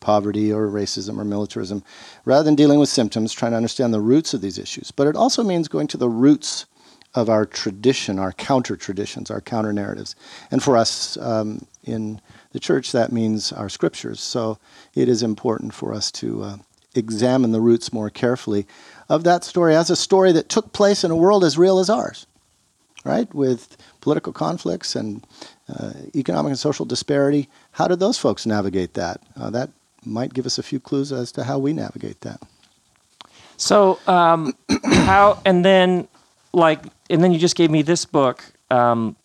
poverty 0.00 0.52
or 0.52 0.66
racism 0.66 1.16
or 1.16 1.24
militarism, 1.24 1.84
rather 2.24 2.42
than 2.42 2.56
dealing 2.56 2.80
with 2.80 2.88
symptoms, 2.88 3.32
trying 3.32 3.52
to 3.52 3.56
understand 3.56 3.94
the 3.94 4.00
roots 4.00 4.34
of 4.34 4.40
these 4.40 4.58
issues. 4.58 4.90
But 4.90 5.06
it 5.06 5.14
also 5.14 5.44
means 5.44 5.68
going 5.68 5.86
to 5.88 5.96
the 5.96 6.08
roots 6.08 6.66
of 7.14 7.28
our 7.28 7.46
tradition, 7.46 8.18
our 8.18 8.32
counter 8.32 8.74
traditions, 8.74 9.30
our 9.30 9.40
counter 9.40 9.72
narratives. 9.72 10.16
And 10.50 10.60
for 10.60 10.76
us 10.76 11.16
um, 11.18 11.66
in 11.84 12.20
the 12.50 12.58
church, 12.58 12.90
that 12.90 13.12
means 13.12 13.52
our 13.52 13.68
scriptures. 13.68 14.20
So 14.20 14.58
it 14.92 15.08
is 15.08 15.22
important 15.22 15.72
for 15.72 15.94
us 15.94 16.10
to 16.12 16.42
uh, 16.42 16.56
examine 16.94 17.52
the 17.52 17.60
roots 17.60 17.92
more 17.92 18.10
carefully 18.10 18.66
of 19.08 19.24
that 19.24 19.44
story 19.44 19.74
as 19.74 19.90
a 19.90 19.96
story 19.96 20.32
that 20.32 20.48
took 20.48 20.72
place 20.72 21.04
in 21.04 21.10
a 21.10 21.16
world 21.16 21.44
as 21.44 21.58
real 21.58 21.78
as 21.78 21.90
ours, 21.90 22.26
right? 23.04 23.32
With 23.34 23.76
political 24.00 24.32
conflicts 24.32 24.96
and 24.96 25.26
uh, 25.68 25.92
economic 26.14 26.50
and 26.50 26.58
social 26.58 26.84
disparity. 26.84 27.48
How 27.72 27.88
did 27.88 28.00
those 28.00 28.18
folks 28.18 28.46
navigate 28.46 28.94
that? 28.94 29.20
Uh, 29.36 29.50
that 29.50 29.70
might 30.04 30.34
give 30.34 30.46
us 30.46 30.58
a 30.58 30.62
few 30.62 30.80
clues 30.80 31.12
as 31.12 31.32
to 31.32 31.44
how 31.44 31.58
we 31.58 31.72
navigate 31.72 32.20
that. 32.22 32.40
So, 33.56 33.98
um, 34.06 34.54
how, 34.84 35.40
and 35.44 35.64
then, 35.64 36.08
like, 36.52 36.80
and 37.08 37.22
then 37.22 37.32
you 37.32 37.38
just 37.38 37.56
gave 37.56 37.70
me 37.70 37.82
this 37.82 38.04
book, 38.04 38.44
um, 38.70 39.16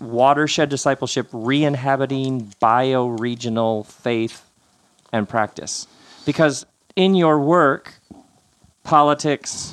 Watershed 0.00 0.68
Discipleship 0.68 1.28
Re 1.32 1.64
Inhabiting 1.64 2.52
Bioregional 2.60 3.86
Faith 3.86 4.44
and 5.12 5.28
Practice. 5.28 5.86
Because 6.26 6.66
in 6.96 7.14
your 7.14 7.38
work, 7.38 7.94
politics 8.82 9.72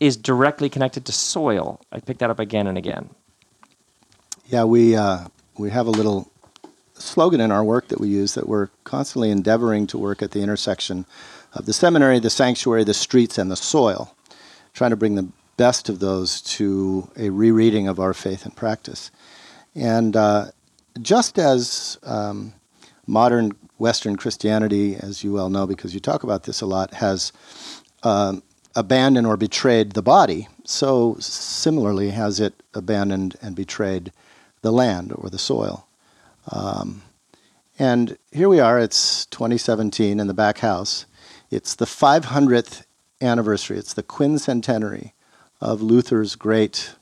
is 0.00 0.16
directly 0.16 0.68
connected 0.68 1.04
to 1.06 1.12
soil. 1.12 1.80
I 1.92 2.00
picked 2.00 2.20
that 2.20 2.30
up 2.30 2.38
again 2.38 2.66
and 2.66 2.76
again. 2.76 3.10
Yeah, 4.46 4.64
we, 4.64 4.94
uh, 4.94 5.26
we 5.58 5.70
have 5.70 5.86
a 5.86 5.90
little 5.90 6.30
slogan 6.94 7.40
in 7.40 7.50
our 7.50 7.64
work 7.64 7.88
that 7.88 8.00
we 8.00 8.08
use 8.08 8.34
that 8.34 8.48
we're 8.48 8.68
constantly 8.84 9.30
endeavoring 9.30 9.86
to 9.88 9.98
work 9.98 10.22
at 10.22 10.30
the 10.30 10.40
intersection 10.40 11.06
of 11.52 11.66
the 11.66 11.72
seminary, 11.72 12.18
the 12.18 12.30
sanctuary, 12.30 12.84
the 12.84 12.94
streets, 12.94 13.38
and 13.38 13.50
the 13.50 13.56
soil, 13.56 14.14
trying 14.74 14.90
to 14.90 14.96
bring 14.96 15.14
the 15.14 15.28
best 15.56 15.88
of 15.88 16.00
those 16.00 16.42
to 16.42 17.08
a 17.16 17.30
rereading 17.30 17.88
of 17.88 17.98
our 17.98 18.12
faith 18.12 18.44
and 18.44 18.54
practice. 18.54 19.10
And 19.74 20.14
uh, 20.16 20.46
just 21.00 21.38
as 21.38 21.98
um, 22.02 22.52
modern 23.06 23.52
Western 23.78 24.16
Christianity, 24.16 24.96
as 24.96 25.22
you 25.22 25.32
well 25.32 25.50
know 25.50 25.66
because 25.66 25.94
you 25.94 26.00
talk 26.00 26.22
about 26.22 26.44
this 26.44 26.60
a 26.60 26.66
lot, 26.66 26.94
has 26.94 27.32
um, 28.02 28.42
abandoned 28.74 29.26
or 29.26 29.36
betrayed 29.36 29.92
the 29.92 30.02
body, 30.02 30.48
so 30.64 31.16
similarly 31.18 32.10
has 32.10 32.40
it 32.40 32.62
abandoned 32.74 33.36
and 33.42 33.54
betrayed 33.56 34.12
the 34.62 34.72
land 34.72 35.12
or 35.14 35.30
the 35.30 35.38
soil. 35.38 35.86
Um, 36.50 37.02
and 37.78 38.16
here 38.32 38.48
we 38.48 38.60
are, 38.60 38.78
it's 38.78 39.26
2017 39.26 40.18
in 40.18 40.26
the 40.26 40.34
back 40.34 40.58
house. 40.58 41.06
It's 41.50 41.74
the 41.74 41.84
500th 41.84 42.84
anniversary, 43.20 43.78
it's 43.78 43.94
the 43.94 44.02
quincentenary 44.02 45.12
of 45.60 45.82
Luther's 45.82 46.36
great 46.36 46.94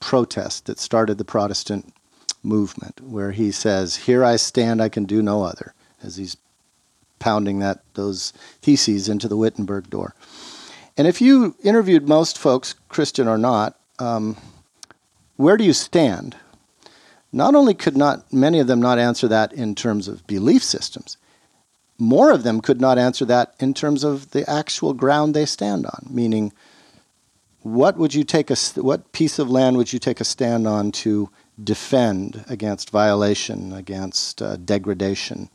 protest 0.00 0.66
that 0.66 0.78
started 0.78 1.18
the 1.18 1.24
Protestant 1.24 1.94
movement, 2.42 3.00
where 3.00 3.32
he 3.32 3.50
says, 3.52 3.96
Here 3.96 4.24
I 4.24 4.36
stand, 4.36 4.82
I 4.82 4.88
can 4.88 5.04
do 5.04 5.22
no 5.22 5.42
other, 5.42 5.74
as 6.02 6.16
he's 6.16 6.36
pounding 7.18 7.60
that 7.60 7.82
those 7.94 8.32
theses 8.62 9.08
into 9.08 9.28
the 9.28 9.36
Wittenberg 9.36 9.88
door. 9.90 10.14
And 10.96 11.06
if 11.06 11.20
you 11.20 11.54
interviewed 11.62 12.08
most 12.08 12.38
folks, 12.38 12.74
Christian 12.88 13.28
or 13.28 13.38
not, 13.38 13.78
um, 13.98 14.36
where 15.36 15.56
do 15.56 15.64
you 15.64 15.72
stand? 15.72 16.36
not 17.32 17.54
only 17.54 17.74
could 17.74 17.96
not 17.96 18.30
many 18.32 18.58
of 18.58 18.66
them 18.66 18.80
not 18.80 18.98
answer 18.98 19.26
that 19.26 19.52
in 19.52 19.74
terms 19.74 20.06
of 20.06 20.26
belief 20.26 20.62
systems, 20.62 21.16
more 21.98 22.30
of 22.30 22.42
them 22.42 22.60
could 22.60 22.80
not 22.80 22.98
answer 22.98 23.24
that 23.24 23.54
in 23.58 23.72
terms 23.72 24.04
of 24.04 24.30
the 24.32 24.48
actual 24.48 24.92
ground 24.92 25.34
they 25.34 25.46
stand 25.46 25.86
on, 25.86 26.06
meaning 26.10 26.52
what 27.62 27.96
would 27.96 28.12
you 28.12 28.24
take 28.24 28.50
a 28.50 28.56
what 28.76 29.12
piece 29.12 29.38
of 29.38 29.50
land 29.50 29.76
would 29.76 29.92
you 29.92 29.98
take 29.98 30.20
a 30.20 30.24
stand 30.24 30.66
on 30.66 30.92
to 30.92 31.30
defend 31.62 32.44
against 32.48 32.90
violation, 32.90 33.72
against 33.72 34.42
uh, 34.42 34.56
degradation? 34.56 35.48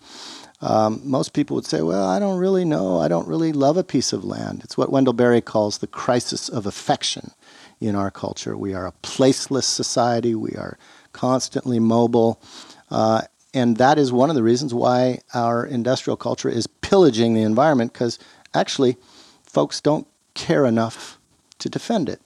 Um, 0.62 1.02
most 1.04 1.34
people 1.34 1.56
would 1.56 1.66
say, 1.66 1.82
"Well, 1.82 2.08
I 2.08 2.20
don't 2.20 2.40
really 2.40 2.66
know. 2.66 3.00
I 3.00 3.08
don't 3.08 3.28
really 3.28 3.52
love 3.54 3.78
a 3.78 3.84
piece 3.84 4.12
of 4.12 4.26
land." 4.26 4.62
It's 4.64 4.78
what 4.78 4.92
Wendell 4.92 5.14
Berry 5.14 5.42
calls 5.42 5.78
the 5.78 5.88
crisis 5.88 6.50
of 6.50 6.66
affection 6.66 7.32
in 7.80 7.96
our 7.96 8.10
culture. 8.10 8.58
We 8.58 8.74
are 8.74 8.88
a 8.88 8.94
placeless 9.04 9.66
society. 9.66 10.34
We 10.34 10.52
are 10.52 10.78
constantly 11.14 11.80
mobile. 11.80 12.42
Uh, 12.90 13.22
and 13.54 13.78
that 13.78 13.98
is 13.98 14.12
one 14.12 14.30
of 14.30 14.36
the 14.36 14.44
reasons 14.44 14.74
why 14.74 15.20
our 15.34 15.66
industrial 15.66 16.18
culture 16.18 16.50
is 16.50 16.68
pillaging 16.68 17.34
the 17.34 17.42
environment 17.42 17.94
because 17.94 18.20
actually 18.54 18.98
folks 19.44 19.82
don't 19.82 20.08
care 20.34 20.66
enough 20.66 21.18
to 21.60 21.70
defend 21.70 22.10
it. 22.10 22.22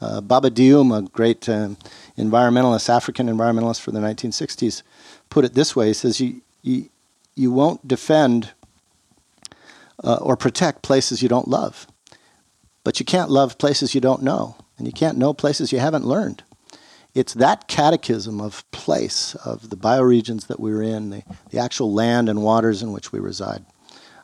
Uh, 0.00 0.20
Baba 0.20 0.50
Dioum, 0.50 0.96
a 0.96 1.02
great 1.02 1.48
uh, 1.48 1.70
environmentalist, 2.18 2.88
African 2.88 3.28
environmentalist 3.28 3.80
for 3.80 3.90
the 3.92 3.98
1960s, 3.98 4.82
put 5.30 5.44
it 5.44 5.54
this 5.54 5.74
way: 5.74 5.88
He 5.88 5.94
says, 5.94 6.20
"You 6.20 6.42
you, 6.62 6.88
you 7.36 7.52
won't 7.52 7.86
defend 7.86 8.52
uh, 10.02 10.16
or 10.16 10.36
protect 10.36 10.82
places 10.82 11.22
you 11.22 11.28
don't 11.28 11.48
love, 11.48 11.86
but 12.82 12.98
you 12.98 13.06
can't 13.06 13.30
love 13.30 13.58
places 13.58 13.94
you 13.94 14.00
don't 14.00 14.22
know, 14.22 14.56
and 14.78 14.86
you 14.86 14.92
can't 14.92 15.18
know 15.18 15.32
places 15.32 15.72
you 15.72 15.78
haven't 15.78 16.04
learned." 16.04 16.42
it's 17.16 17.32
that 17.32 17.66
catechism 17.66 18.42
of 18.42 18.70
place, 18.72 19.34
of 19.36 19.70
the 19.70 19.76
bioregions 19.76 20.48
that 20.48 20.60
we're 20.60 20.82
in, 20.82 21.08
the, 21.08 21.22
the 21.48 21.58
actual 21.58 21.90
land 21.90 22.28
and 22.28 22.42
waters 22.42 22.82
in 22.82 22.92
which 22.92 23.10
we 23.10 23.18
reside. 23.18 23.64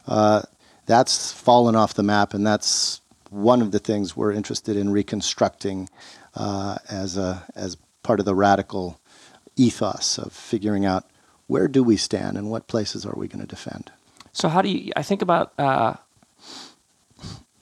Uh, 0.07 0.43
that's 0.85 1.33
fallen 1.33 1.75
off 1.75 1.95
the 1.95 2.03
map, 2.03 2.35
and 2.35 2.47
that's 2.47 3.01
one 3.31 3.63
of 3.63 3.73
the 3.73 3.79
things 3.79 4.15
we're 4.15 4.31
interested 4.31 4.77
in 4.77 4.91
reconstructing 4.91 5.89
uh, 6.35 6.77
as, 6.91 7.17
a, 7.17 7.43
as 7.55 7.79
part 8.03 8.21
of 8.21 8.27
the 8.27 8.35
radical 8.35 9.01
ethos 9.57 10.19
of 10.19 10.31
figuring 10.31 10.85
out 10.85 11.07
where 11.47 11.69
do 11.69 11.83
we 11.83 11.97
stand 11.97 12.37
and 12.37 12.51
what 12.51 12.67
places 12.67 13.05
are 13.05 13.15
we 13.17 13.29
going 13.29 13.41
to 13.41 13.47
defend. 13.47 13.91
So, 14.33 14.49
how 14.49 14.63
do 14.63 14.69
you? 14.69 14.93
I 14.97 15.03
think 15.03 15.21
about 15.23 15.53
uh, 15.59 15.95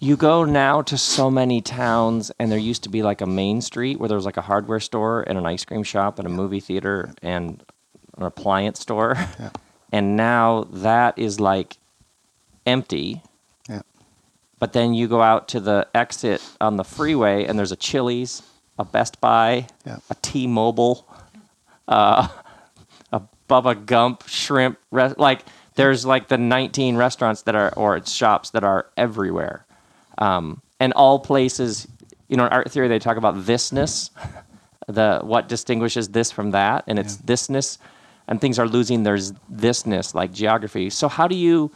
you 0.01 0.17
go 0.17 0.45
now 0.45 0.81
to 0.81 0.97
so 0.97 1.31
many 1.31 1.61
towns 1.61 2.33
and 2.39 2.51
there 2.51 2.59
used 2.59 2.83
to 2.85 2.89
be 2.89 3.03
like 3.03 3.21
a 3.21 3.27
main 3.27 3.61
street 3.61 4.01
where 4.01 4.09
there 4.09 4.17
was 4.17 4.25
like 4.25 4.39
a 4.39 4.43
hardware 4.43 4.81
store 4.81 5.23
and 5.23 5.39
an 5.39 5.45
ice 5.45 5.65
cream 5.65 5.83
shop 5.83 6.19
and 6.19 6.27
a 6.27 6.31
movie 6.31 6.59
theater 6.59 7.13
and 7.23 7.63
an 8.17 8.25
appliance 8.25 8.81
store 8.81 9.15
yeah. 9.39 9.51
and 9.93 10.17
now 10.17 10.65
that 10.73 11.19
is 11.19 11.39
like 11.39 11.77
empty 12.65 13.23
yeah. 13.69 13.83
but 14.59 14.73
then 14.73 14.95
you 14.95 15.07
go 15.07 15.21
out 15.21 15.49
to 15.49 15.61
the 15.61 15.87
exit 15.95 16.43
on 16.61 16.79
the 16.79 16.85
freeway 16.85 17.45
and 17.45 17.59
there's 17.59 17.73
a 17.73 17.77
chili's 17.77 18.43
a 18.79 18.85
best 18.85 19.21
buy 19.21 19.67
yeah. 19.85 19.99
a 20.09 20.15
t-mobile 20.23 21.07
uh, 21.89 22.27
a 22.27 22.50
bubba 23.51 23.75
gump 23.85 24.23
shrimp 24.29 24.79
re- 24.91 25.15
like 25.17 25.45
there's 25.75 26.07
like 26.07 26.29
the 26.29 26.39
19 26.39 26.97
restaurants 26.97 27.43
that 27.43 27.55
are 27.55 27.73
or 27.75 28.05
shops 28.05 28.51
that 28.51 28.65
are 28.65 28.87
everywhere 28.97 29.67
um, 30.21 30.61
and 30.79 30.93
all 30.93 31.19
places, 31.19 31.89
you 32.29 32.37
know, 32.37 32.47
in 32.47 32.53
art 32.53 32.71
theory, 32.71 32.89
they 32.89 32.99
talk 32.99 33.17
about 33.17 33.35
thisness, 33.35 34.11
the 34.87 35.21
what 35.23 35.49
distinguishes 35.49 36.11
this 36.11 36.31
from 36.31 36.53
that, 36.53 36.85
and 36.87 36.99
it's 36.99 37.17
yeah. 37.17 37.35
thisness, 37.35 37.79
and 38.29 38.41
things 38.41 38.59
are 38.59 38.69
losing 38.69 39.03
their 39.03 39.17
thisness, 39.17 40.15
like 40.15 40.33
geography. 40.33 40.91
So 40.91 41.09
how 41.09 41.27
do 41.27 41.35
you, 41.35 41.73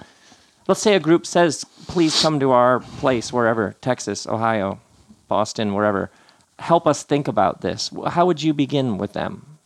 let's 0.68 0.82
say 0.82 0.94
a 0.94 1.00
group 1.00 1.26
says, 1.26 1.64
please 1.88 2.20
come 2.20 2.38
to 2.40 2.52
our 2.52 2.80
place, 2.80 3.32
wherever, 3.32 3.74
Texas, 3.80 4.26
Ohio, 4.26 4.80
Boston, 5.28 5.74
wherever. 5.74 6.10
Help 6.58 6.86
us 6.86 7.02
think 7.02 7.26
about 7.26 7.62
this. 7.62 7.90
How 8.08 8.26
would 8.26 8.42
you 8.42 8.54
begin 8.54 8.96
with 8.96 9.12
them? 9.12 9.58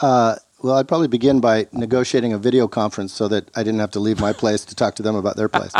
Uh, 0.00 0.36
well, 0.64 0.76
I'd 0.76 0.88
probably 0.88 1.08
begin 1.08 1.40
by 1.40 1.66
negotiating 1.72 2.32
a 2.32 2.38
video 2.38 2.66
conference 2.66 3.12
so 3.12 3.28
that 3.28 3.50
I 3.54 3.62
didn't 3.62 3.80
have 3.80 3.90
to 3.90 4.00
leave 4.00 4.18
my 4.18 4.32
place 4.32 4.64
to 4.64 4.74
talk 4.74 4.94
to 4.94 5.02
them 5.02 5.14
about 5.14 5.36
their 5.36 5.50
place. 5.50 5.72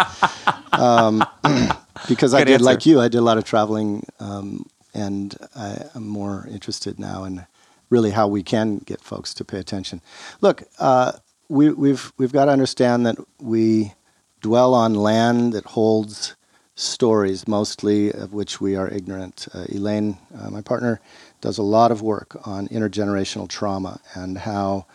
Um, 0.72 1.24
because 2.08 2.34
I 2.34 2.44
did, 2.44 2.54
answer. 2.54 2.64
like 2.64 2.84
you, 2.84 3.00
I 3.00 3.08
did 3.08 3.16
a 3.16 3.22
lot 3.22 3.38
of 3.38 3.44
traveling, 3.44 4.06
um, 4.20 4.66
and 4.92 5.34
I, 5.56 5.86
I'm 5.94 6.06
more 6.06 6.46
interested 6.50 6.98
now 6.98 7.24
in 7.24 7.46
really 7.88 8.10
how 8.10 8.28
we 8.28 8.42
can 8.42 8.78
get 8.78 9.00
folks 9.00 9.32
to 9.34 9.44
pay 9.44 9.58
attention. 9.58 10.02
Look, 10.42 10.64
uh, 10.78 11.12
we, 11.48 11.70
we've 11.70 12.12
we've 12.18 12.32
got 12.32 12.46
to 12.46 12.50
understand 12.50 13.06
that 13.06 13.16
we 13.40 13.94
dwell 14.42 14.74
on 14.74 14.94
land 14.94 15.54
that 15.54 15.64
holds 15.64 16.36
stories, 16.74 17.48
mostly 17.48 18.12
of 18.12 18.34
which 18.34 18.60
we 18.60 18.76
are 18.76 18.88
ignorant. 18.88 19.48
Uh, 19.54 19.64
Elaine, 19.70 20.18
uh, 20.38 20.50
my 20.50 20.60
partner, 20.60 21.00
does 21.44 21.58
a 21.58 21.62
lot 21.62 21.92
of 21.92 22.00
work 22.00 22.38
on 22.46 22.66
intergenerational 22.68 23.46
trauma 23.46 24.00
and 24.14 24.38
how 24.38 24.86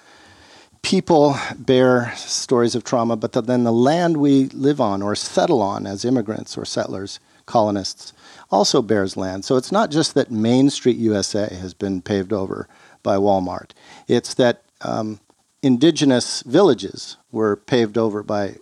people 0.81 1.35
bear 1.59 2.12
stories 2.15 2.73
of 2.73 2.83
trauma, 2.83 3.15
but 3.15 3.33
th- 3.33 3.45
then 3.45 3.65
the 3.65 3.71
land 3.71 4.17
we 4.17 4.45
live 4.45 4.81
on 4.81 5.03
or 5.03 5.13
settle 5.13 5.62
on 5.62 5.85
as 5.85 6.03
immigrants 6.03 6.57
or 6.57 6.65
settlers, 6.65 7.19
colonists, 7.45 8.13
also 8.49 8.81
bears 8.81 9.15
land. 9.15 9.45
So 9.45 9.57
it's 9.57 9.71
not 9.71 9.91
just 9.91 10.15
that 10.15 10.31
Main 10.31 10.71
Street 10.71 10.97
USA 10.97 11.53
has 11.53 11.75
been 11.75 12.01
paved 12.01 12.33
over 12.33 12.67
by 13.03 13.17
Walmart, 13.17 13.69
it's 14.07 14.33
that 14.33 14.63
um, 14.81 15.19
indigenous 15.62 16.41
villages 16.41 17.17
were 17.31 17.57
paved 17.57 17.95
over 17.95 18.23
by 18.23 18.55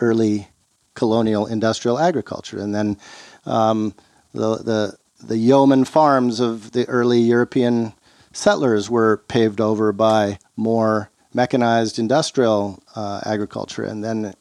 early 0.00 0.48
colonial 0.94 1.44
industrial 1.46 1.98
agriculture. 1.98 2.58
And 2.58 2.74
then 2.74 2.96
um, 3.44 3.92
the, 4.32 4.56
the, 4.56 4.96
the 5.22 5.38
yeoman 5.38 5.84
farms 5.84 6.40
of 6.40 6.72
the 6.72 6.86
early 6.88 7.20
European 7.20 7.92
settlers 8.32 8.90
were 8.90 9.18
paved 9.28 9.60
over 9.60 9.92
by 9.92 10.38
more 10.56 11.10
mechanized 11.32 11.98
industrial 11.98 12.82
uh, 12.94 13.20
agriculture. 13.24 13.84
And 13.84 14.04
then 14.04 14.34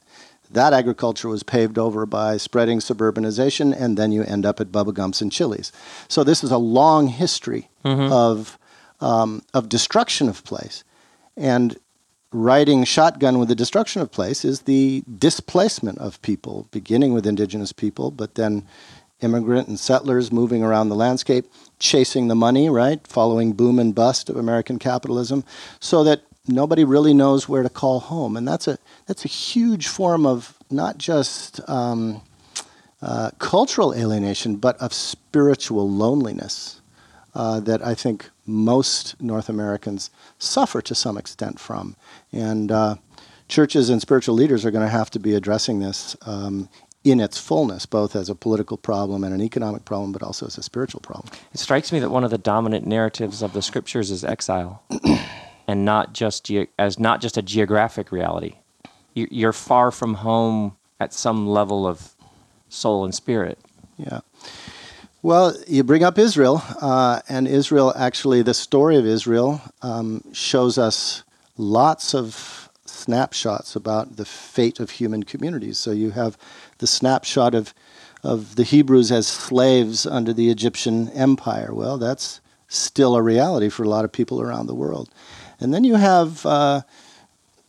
that 0.51 0.73
agriculture 0.73 1.27
was 1.27 1.43
paved 1.43 1.77
over 1.77 2.05
by 2.05 2.38
spreading 2.38 2.79
suburbanization, 2.79 3.75
and 3.79 3.97
then 3.97 4.12
you 4.12 4.23
end 4.23 4.45
up 4.45 4.59
at 4.59 4.71
Bubba 4.71 4.93
Gumps 4.93 5.21
and 5.21 5.31
Chili's. 5.31 5.71
So 6.07 6.23
this 6.23 6.43
is 6.43 6.51
a 6.51 6.57
long 6.57 7.07
history 7.07 7.69
of, 8.12 8.57
um, 9.01 9.41
of 9.53 9.69
destruction 9.69 10.29
of 10.29 10.43
place. 10.43 10.83
And 11.36 11.77
riding 12.31 12.83
shotgun 12.83 13.39
with 13.39 13.47
the 13.47 13.55
destruction 13.55 14.01
of 14.01 14.12
place 14.12 14.45
is 14.45 14.62
the 14.62 15.03
displacement 15.17 15.97
of 15.99 16.21
people, 16.21 16.67
beginning 16.71 17.13
with 17.13 17.25
indigenous 17.25 17.71
people, 17.71 18.12
but 18.12 18.36
then 18.36 18.65
immigrant 19.23 19.67
and 19.67 19.79
settlers 19.79 20.31
moving 20.31 20.63
around 20.63 20.89
the 20.89 20.95
landscape, 20.95 21.45
chasing 21.79 22.27
the 22.27 22.36
money, 22.36 22.69
right? 22.69 23.05
Following 23.07 23.53
boom 23.53 23.79
and 23.79 23.95
bust 23.95 24.29
of 24.29 24.38
American 24.38 24.79
capitalism, 24.79 25.43
so 25.79 26.03
that 26.03 26.21
nobody 26.47 26.83
really 26.83 27.13
knows 27.13 27.47
where 27.47 27.63
to 27.63 27.69
call 27.69 27.99
home. 27.99 28.36
And 28.38 28.47
that's 28.47 28.67
a, 28.67 28.77
that's 29.05 29.25
a 29.25 29.29
huge 29.29 29.88
form 29.88 30.25
of 30.25 30.57
not 30.69 30.97
just 30.97 31.67
um, 31.69 32.21
uh, 33.01 33.31
cultural 33.39 33.93
alienation, 33.93 34.57
but 34.57 34.77
of 34.77 34.93
spiritual 34.93 35.89
loneliness 35.89 36.81
uh, 37.36 37.59
that 37.62 37.86
I 37.86 37.95
think 37.95 38.29
most 38.45 39.19
North 39.21 39.49
Americans 39.49 40.09
suffer 40.38 40.81
to 40.81 40.95
some 40.95 41.17
extent 41.17 41.59
from. 41.59 41.95
And 42.31 42.71
uh, 42.71 42.95
churches 43.47 43.89
and 43.89 44.01
spiritual 44.01 44.36
leaders 44.36 44.65
are 44.65 44.71
going 44.71 44.86
to 44.86 44.91
have 44.91 45.09
to 45.12 45.19
be 45.19 45.36
addressing 45.36 45.79
this 45.79 46.15
um, 46.25 46.69
in 47.03 47.19
its 47.19 47.37
fullness, 47.37 47.85
both 47.85 48.15
as 48.15 48.29
a 48.29 48.35
political 48.35 48.77
problem 48.77 49.23
and 49.23 49.33
an 49.33 49.41
economic 49.41 49.85
problem, 49.85 50.11
but 50.11 50.23
also 50.23 50.45
as 50.45 50.57
a 50.57 50.63
spiritual 50.63 51.01
problem. 51.01 51.33
It 51.53 51.59
strikes 51.59 51.91
me 51.91 51.99
that 51.99 52.09
one 52.11 52.23
of 52.23 52.31
the 52.31 52.37
dominant 52.37 52.87
narratives 52.87 53.41
of 53.41 53.53
the 53.53 53.61
scriptures 53.61 54.11
is 54.11 54.23
exile, 54.23 54.83
and 55.67 55.85
not 55.85 56.13
just 56.13 56.45
ge- 56.45 56.67
as 56.79 56.99
not 56.99 57.21
just 57.21 57.37
a 57.37 57.41
geographic 57.41 58.11
reality. 58.11 58.55
You- 59.13 59.27
You're 59.31 59.53
far 59.53 59.91
from 59.91 60.15
home 60.15 60.77
at 60.99 61.13
some 61.13 61.47
level 61.47 61.85
of 61.87 62.13
soul 62.69 63.03
and 63.05 63.13
spirit. 63.13 63.59
Yeah. 63.97 64.21
Well, 65.21 65.55
you 65.67 65.83
bring 65.83 66.03
up 66.03 66.17
Israel, 66.17 66.61
uh, 66.81 67.21
and 67.29 67.47
Israel 67.47 67.93
actually, 67.95 68.41
the 68.41 68.53
story 68.53 68.97
of 68.97 69.05
Israel 69.05 69.61
um, 69.81 70.23
shows 70.33 70.77
us 70.77 71.23
lots 71.57 72.13
of 72.15 72.69
snapshots 72.85 73.75
about 73.75 74.17
the 74.17 74.25
fate 74.25 74.79
of 74.79 74.91
human 74.91 75.23
communities. 75.23 75.77
So 75.77 75.91
you 75.91 76.11
have 76.11 76.37
the 76.84 76.88
snapshot 76.88 77.56
of, 77.56 77.74
of 78.24 78.58
the 78.58 78.63
Hebrews 78.65 79.10
as 79.10 79.26
slaves 79.26 80.06
under 80.06 80.34
the 80.34 80.50
Egyptian 80.50 81.08
Empire. 81.12 81.74
Well, 81.74 81.98
that's 81.98 82.41
still 82.67 83.15
a 83.15 83.22
reality 83.22 83.69
for 83.69 83.84
a 83.84 83.88
lot 83.88 84.04
of 84.04 84.12
people 84.12 84.41
around 84.41 84.67
the 84.67 84.76
world. 84.76 85.10
And 85.62 85.74
then 85.74 85.86
you 85.86 85.96
have 85.96 86.46
uh, 86.46 86.82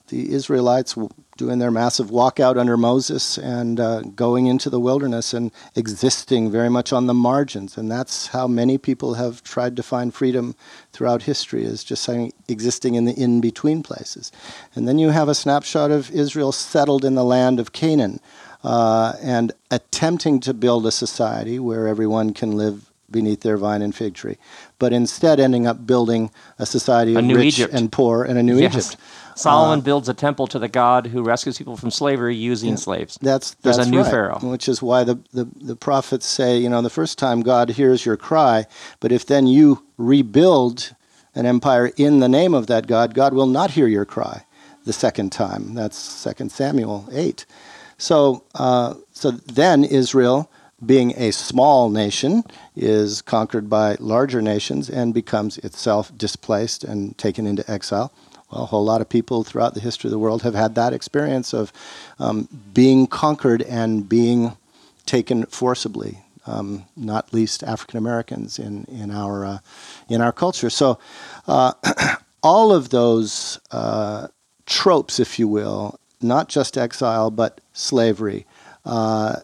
the 0.08 0.32
Israelites 0.32 0.96
doing 1.36 1.60
their 1.60 1.70
massive 1.70 2.10
walkout 2.10 2.56
under 2.58 2.76
Moses 2.76 3.38
and 3.38 3.78
uh, 3.78 4.00
going 4.00 4.46
into 4.46 4.68
the 4.68 4.80
wilderness 4.80 5.32
and 5.32 5.52
existing 5.76 6.50
very 6.50 6.68
much 6.68 6.92
on 6.92 7.06
the 7.06 7.14
margins. 7.14 7.78
And 7.78 7.88
that's 7.88 8.26
how 8.26 8.48
many 8.48 8.78
people 8.78 9.14
have 9.14 9.44
tried 9.44 9.76
to 9.76 9.82
find 9.84 10.12
freedom 10.12 10.56
throughout 10.92 11.22
history, 11.22 11.62
is 11.62 11.84
just 11.84 12.08
existing 12.48 12.96
in 12.96 13.04
the 13.04 13.12
in 13.12 13.40
between 13.40 13.84
places. 13.84 14.32
And 14.74 14.88
then 14.88 14.98
you 14.98 15.10
have 15.10 15.28
a 15.28 15.36
snapshot 15.36 15.92
of 15.92 16.10
Israel 16.10 16.50
settled 16.50 17.04
in 17.04 17.14
the 17.14 17.24
land 17.24 17.60
of 17.60 17.70
Canaan 17.72 18.18
uh, 18.64 19.12
and 19.22 19.52
attempting 19.70 20.40
to 20.40 20.54
build 20.54 20.86
a 20.86 20.90
society 20.90 21.58
where 21.60 21.86
everyone 21.86 22.32
can 22.34 22.52
live 22.56 22.90
beneath 23.10 23.42
their 23.42 23.56
vine 23.56 23.82
and 23.82 23.94
fig 23.94 24.14
tree, 24.14 24.36
but 24.80 24.92
instead 24.92 25.38
ending 25.38 25.66
up 25.68 25.86
building 25.86 26.30
a 26.58 26.66
society 26.66 27.14
A 27.14 27.18
of 27.20 27.24
new 27.24 27.36
rich 27.36 27.58
Egypt. 27.60 27.72
and 27.74 27.92
poor 27.92 28.24
and 28.24 28.38
a 28.38 28.42
new 28.42 28.58
Yes. 28.58 28.74
Egypt. 28.74 28.96
Solomon 29.36 29.80
builds 29.82 30.08
a 30.08 30.14
temple 30.14 30.46
to 30.48 30.58
the 30.58 30.68
God 30.68 31.08
who 31.08 31.22
rescues 31.22 31.58
people 31.58 31.76
from 31.76 31.90
slavery 31.90 32.34
using 32.34 32.76
slaves. 32.76 33.18
That's 33.20 33.54
that's 33.62 33.76
There's 33.76 33.86
a 33.86 33.90
new 33.90 34.02
right. 34.02 34.10
Pharaoh. 34.10 34.38
which 34.42 34.68
is 34.68 34.80
why 34.82 35.04
the, 35.04 35.18
the 35.32 35.46
the 35.60 35.76
prophets 35.76 36.26
say, 36.26 36.58
you 36.58 36.68
know, 36.68 36.82
the 36.82 36.90
first 36.90 37.18
time 37.18 37.42
God 37.42 37.70
hears 37.70 38.04
your 38.06 38.16
cry, 38.16 38.66
but 39.00 39.12
if 39.12 39.26
then 39.26 39.46
you 39.46 39.84
rebuild 39.98 40.94
an 41.34 41.46
empire 41.46 41.90
in 41.96 42.20
the 42.20 42.28
name 42.28 42.54
of 42.54 42.66
that 42.68 42.86
God, 42.86 43.12
God 43.14 43.34
will 43.34 43.46
not 43.48 43.72
hear 43.72 43.86
your 43.88 44.04
cry 44.04 44.44
the 44.86 44.92
second 44.92 45.30
time. 45.32 45.74
That's 45.74 45.98
Second 45.98 46.50
Samuel 46.52 47.08
eight. 47.12 47.44
So 47.98 48.44
uh, 48.54 48.94
so 49.12 49.30
then 49.30 49.84
Israel, 49.84 50.50
being 50.84 51.14
a 51.16 51.30
small 51.30 51.88
nation, 51.88 52.44
is 52.76 53.22
conquered 53.22 53.70
by 53.70 53.96
larger 54.00 54.42
nations 54.42 54.90
and 54.90 55.14
becomes 55.14 55.58
itself 55.58 56.12
displaced 56.16 56.84
and 56.84 57.16
taken 57.16 57.46
into 57.46 57.68
exile. 57.70 58.12
Well, 58.50 58.64
a 58.64 58.66
whole 58.66 58.84
lot 58.84 59.00
of 59.00 59.08
people 59.08 59.44
throughout 59.44 59.74
the 59.74 59.80
history 59.80 60.08
of 60.08 60.12
the 60.12 60.18
world 60.18 60.42
have 60.42 60.54
had 60.54 60.74
that 60.74 60.92
experience 60.92 61.54
of 61.54 61.72
um, 62.18 62.48
being 62.74 63.06
conquered 63.06 63.62
and 63.62 64.08
being 64.08 64.56
taken 65.06 65.46
forcibly. 65.46 66.18
Um, 66.46 66.84
not 66.94 67.32
least 67.32 67.62
African 67.62 67.96
Americans 67.96 68.58
in 68.58 68.84
in 68.84 69.10
our 69.10 69.46
uh, 69.46 69.58
in 70.10 70.20
our 70.20 70.32
culture. 70.32 70.68
So, 70.68 70.98
uh, 71.46 71.72
all 72.42 72.70
of 72.70 72.90
those 72.90 73.58
uh, 73.70 74.28
tropes, 74.66 75.18
if 75.18 75.38
you 75.38 75.48
will, 75.48 75.98
not 76.24 76.48
just 76.48 76.76
exile 76.76 77.30
but 77.30 77.60
slavery, 77.72 78.46
uh, 78.84 79.36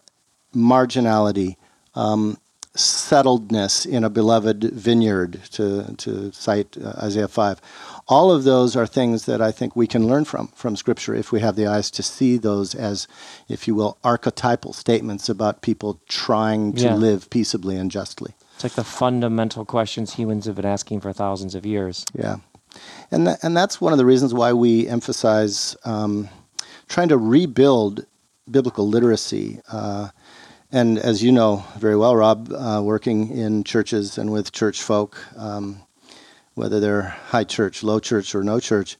marginality, 0.55 1.55
um, 1.95 2.37
settledness 2.75 3.85
in 3.85 4.03
a 4.03 4.09
beloved 4.09 4.63
vineyard, 4.63 5.41
to, 5.51 5.93
to 5.97 6.31
cite 6.31 6.77
uh, 6.77 6.93
Isaiah 7.03 7.27
5. 7.27 7.59
All 8.07 8.31
of 8.31 8.43
those 8.45 8.75
are 8.77 8.87
things 8.87 9.25
that 9.25 9.41
I 9.41 9.51
think 9.51 9.75
we 9.75 9.87
can 9.87 10.07
learn 10.07 10.23
from, 10.25 10.47
from 10.55 10.75
Scripture 10.77 11.13
if 11.13 11.31
we 11.33 11.41
have 11.41 11.55
the 11.57 11.67
eyes 11.67 11.91
to 11.91 12.03
see 12.03 12.37
those 12.37 12.73
as, 12.73 13.07
if 13.49 13.67
you 13.67 13.75
will, 13.75 13.97
archetypal 14.03 14.71
statements 14.73 15.27
about 15.29 15.61
people 15.61 15.99
trying 16.07 16.73
to 16.73 16.83
Yeah. 16.83 16.95
live 16.95 17.29
peaceably 17.29 17.75
and 17.75 17.91
justly. 17.91 18.33
It's 18.55 18.63
like 18.63 18.73
the 18.73 18.83
fundamental 18.85 19.65
questions 19.65 20.13
humans 20.13 20.45
have 20.45 20.55
been 20.55 20.65
asking 20.65 21.01
for 21.01 21.11
thousands 21.11 21.55
of 21.55 21.65
years. 21.65 22.05
Yeah, 22.13 22.37
and 23.11 23.27
tha- 23.27 23.37
and 23.41 23.57
that's 23.57 23.81
one 23.81 23.91
of 23.91 23.97
the 23.97 24.05
reasons 24.05 24.33
why 24.33 24.53
we 24.53 24.87
emphasize 24.87 25.75
um, 25.83 26.29
trying 26.91 27.07
to 27.07 27.17
rebuild 27.17 28.05
biblical 28.49 28.85
literacy. 28.85 29.61
Uh, 29.71 30.09
and 30.73 30.99
as 30.99 31.23
you 31.23 31.31
know 31.31 31.63
very 31.77 31.95
well, 31.95 32.15
Rob, 32.15 32.51
uh, 32.51 32.81
working 32.83 33.29
in 33.29 33.63
churches 33.63 34.17
and 34.17 34.29
with 34.29 34.51
church 34.51 34.81
folk, 34.81 35.17
um, 35.37 35.81
whether 36.55 36.81
they're 36.81 37.03
high 37.03 37.45
church, 37.45 37.81
low 37.81 37.99
church, 37.99 38.35
or 38.35 38.43
no 38.43 38.59
church, 38.59 38.97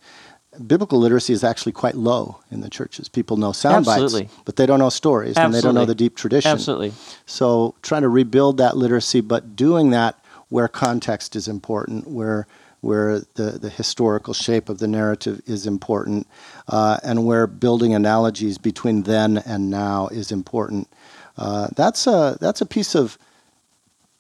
biblical 0.66 1.00
literacy 1.00 1.34
is 1.34 1.44
actually 1.44 1.74
quite 1.74 1.96
low 1.96 2.40
in 2.50 2.62
the 2.62 2.70
churches. 2.70 3.10
People 3.10 3.36
know 3.36 3.52
sound 3.52 3.86
bites, 3.86 4.16
but 4.46 4.56
they 4.56 4.66
don't 4.66 4.80
know 4.80 4.90
stories, 4.90 5.38
and 5.38 5.54
they 5.54 5.60
don't 5.60 5.76
know 5.76 5.86
the 5.86 5.96
deep 5.96 6.16
tradition. 6.16 6.50
Absolutely. 6.50 6.94
So 7.26 7.76
trying 7.82 8.04
to 8.04 8.10
rebuild 8.10 8.56
that 8.58 8.78
literacy, 8.78 9.20
but 9.20 9.56
doing 9.58 9.90
that 9.90 10.18
where 10.48 10.70
context 10.70 11.36
is 11.36 11.50
important, 11.50 12.08
where 12.08 12.48
where 12.82 13.20
the, 13.36 13.58
the 13.60 13.70
historical 13.70 14.34
shape 14.34 14.68
of 14.68 14.80
the 14.80 14.88
narrative 14.88 15.42
is 15.46 15.66
important, 15.66 16.28
uh, 16.68 16.98
and 17.04 17.26
where 17.26 17.48
building 17.48 17.94
analogies 17.94 18.58
between 18.58 19.04
then 19.04 19.38
and 19.46 19.70
now 19.70 20.08
is 20.08 20.32
important. 20.32 20.88
Uh, 21.38 21.68
that's 21.76 22.08
a 22.08 22.38
that's 22.42 22.62
a 22.62 22.66
piece 22.66 22.96
of 22.96 23.18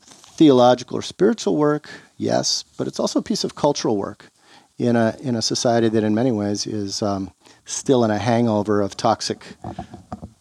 theological 0.02 0.98
or 0.98 1.02
spiritual 1.02 1.58
work, 1.58 1.90
yes, 2.18 2.64
but 2.78 2.88
it's 2.88 3.00
also 3.00 3.20
a 3.20 3.24
piece 3.24 3.44
of 3.44 3.56
cultural 3.56 3.98
work 3.98 4.32
in 4.78 4.96
a 4.96 5.16
in 5.22 5.36
a 5.36 5.42
society 5.42 5.90
that 5.90 6.04
in 6.04 6.16
many 6.16 6.32
ways 6.32 6.66
is 6.66 7.02
um, 7.02 7.32
still 7.66 8.04
in 8.04 8.12
a 8.12 8.18
hangover 8.18 8.82
of 8.82 8.96
toxic 8.96 9.44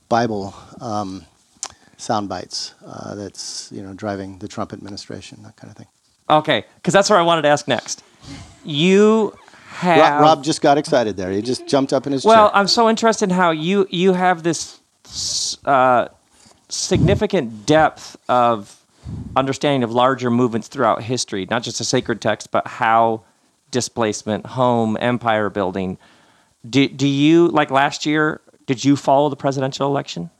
Bible 0.08 0.54
um, 0.80 1.24
sound 1.96 2.28
bites 2.28 2.74
uh, 2.84 3.14
that's 3.14 3.70
you 3.72 3.82
know 3.82 3.94
driving 3.94 4.38
the 4.38 4.48
Trump 4.48 4.72
administration, 4.72 5.42
that 5.42 5.56
kind 5.56 5.70
of 5.70 5.76
thing. 5.76 5.88
Okay, 6.28 6.64
because 6.76 6.94
that's 6.94 7.10
where 7.10 7.18
I 7.18 7.22
wanted 7.22 7.42
to 7.42 7.48
ask 7.48 7.66
next. 7.66 8.02
You 8.64 9.34
have 9.68 9.98
Rob, 9.98 10.20
Rob 10.20 10.44
just 10.44 10.60
got 10.60 10.78
excited 10.78 11.16
there. 11.16 11.30
He 11.30 11.42
just 11.42 11.66
jumped 11.66 11.92
up 11.92 12.06
in 12.06 12.12
his 12.12 12.24
well, 12.24 12.34
chair. 12.34 12.42
Well, 12.44 12.50
I'm 12.54 12.68
so 12.68 12.88
interested 12.88 13.30
in 13.30 13.34
how 13.34 13.50
you 13.50 13.86
you 13.90 14.12
have 14.12 14.42
this 14.42 14.80
uh, 15.64 16.08
significant 16.68 17.66
depth 17.66 18.16
of 18.28 18.76
understanding 19.36 19.82
of 19.82 19.92
larger 19.92 20.30
movements 20.30 20.68
throughout 20.68 21.02
history, 21.02 21.46
not 21.50 21.62
just 21.62 21.80
a 21.80 21.84
sacred 21.84 22.20
text, 22.20 22.50
but 22.50 22.66
how 22.66 23.22
displacement, 23.70 24.46
home, 24.46 24.96
empire 25.00 25.48
building. 25.48 25.98
Do, 26.68 26.88
do 26.88 27.08
you 27.08 27.48
like 27.48 27.70
last 27.70 28.04
year? 28.04 28.40
Did 28.66 28.84
you 28.84 28.96
follow 28.96 29.28
the 29.28 29.36
presidential 29.36 29.86
election? 29.86 30.30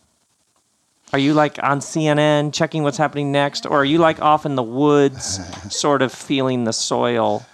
Are 1.13 1.19
you 1.19 1.35
like 1.35 1.59
on 1.63 1.81
CNN 1.81 2.53
checking 2.53 2.83
what's 2.83 2.99
happening 2.99 3.33
next, 3.33 3.67
or 3.67 3.79
are 3.79 3.85
you 3.85 3.99
like 3.99 4.21
off 4.21 4.47
in 4.47 4.55
the 4.55 4.63
woods, 4.63 5.41
sort 5.75 6.03
of 6.03 6.13
feeling 6.13 6.65
the 6.65 6.73
soil 6.73 7.45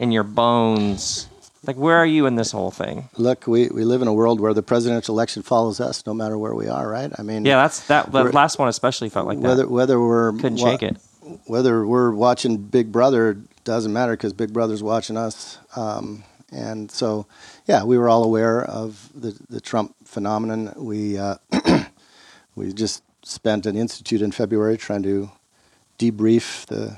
in 0.00 0.10
your 0.10 0.24
bones? 0.24 1.28
Like, 1.66 1.76
where 1.76 1.96
are 1.98 2.06
you 2.06 2.24
in 2.26 2.36
this 2.36 2.52
whole 2.52 2.70
thing? 2.70 3.10
Look, 3.18 3.46
we, 3.46 3.68
we 3.68 3.84
live 3.84 4.00
in 4.00 4.08
a 4.08 4.14
world 4.14 4.40
where 4.40 4.54
the 4.54 4.62
presidential 4.62 5.14
election 5.14 5.42
follows 5.42 5.78
us 5.78 6.06
no 6.06 6.14
matter 6.14 6.38
where 6.38 6.54
we 6.54 6.68
are, 6.68 6.88
right? 6.88 7.12
I 7.18 7.22
mean, 7.22 7.44
Yeah, 7.44 7.56
that's 7.62 7.86
that. 7.88 8.10
The 8.10 8.24
last 8.24 8.58
one 8.58 8.68
especially 8.68 9.10
felt 9.10 9.26
like 9.26 9.38
whether 9.38 9.62
that. 9.62 9.70
whether 9.70 10.00
we're 10.00 10.32
Couldn't 10.32 10.58
wa- 10.58 10.70
shake 10.70 10.82
it. 10.82 10.96
whether 11.46 11.86
we're 11.86 12.12
watching 12.12 12.56
Big 12.56 12.90
Brother 12.90 13.36
doesn't 13.64 13.92
matter 13.92 14.14
because 14.14 14.32
Big 14.32 14.54
Brother's 14.54 14.82
watching 14.82 15.18
us. 15.18 15.58
Um, 15.76 16.24
and 16.50 16.90
so, 16.90 17.26
yeah, 17.66 17.84
we 17.84 17.98
were 17.98 18.08
all 18.08 18.24
aware 18.24 18.62
of 18.64 19.10
the, 19.14 19.38
the 19.50 19.60
Trump 19.60 19.94
phenomenon. 20.06 20.72
We 20.78 21.18
uh, 21.18 21.36
we 22.56 22.72
just 22.72 23.02
spent 23.22 23.66
an 23.66 23.76
institute 23.76 24.22
in 24.22 24.32
February 24.32 24.78
trying 24.78 25.02
to 25.02 25.30
debrief 25.98 26.64
the 26.66 26.96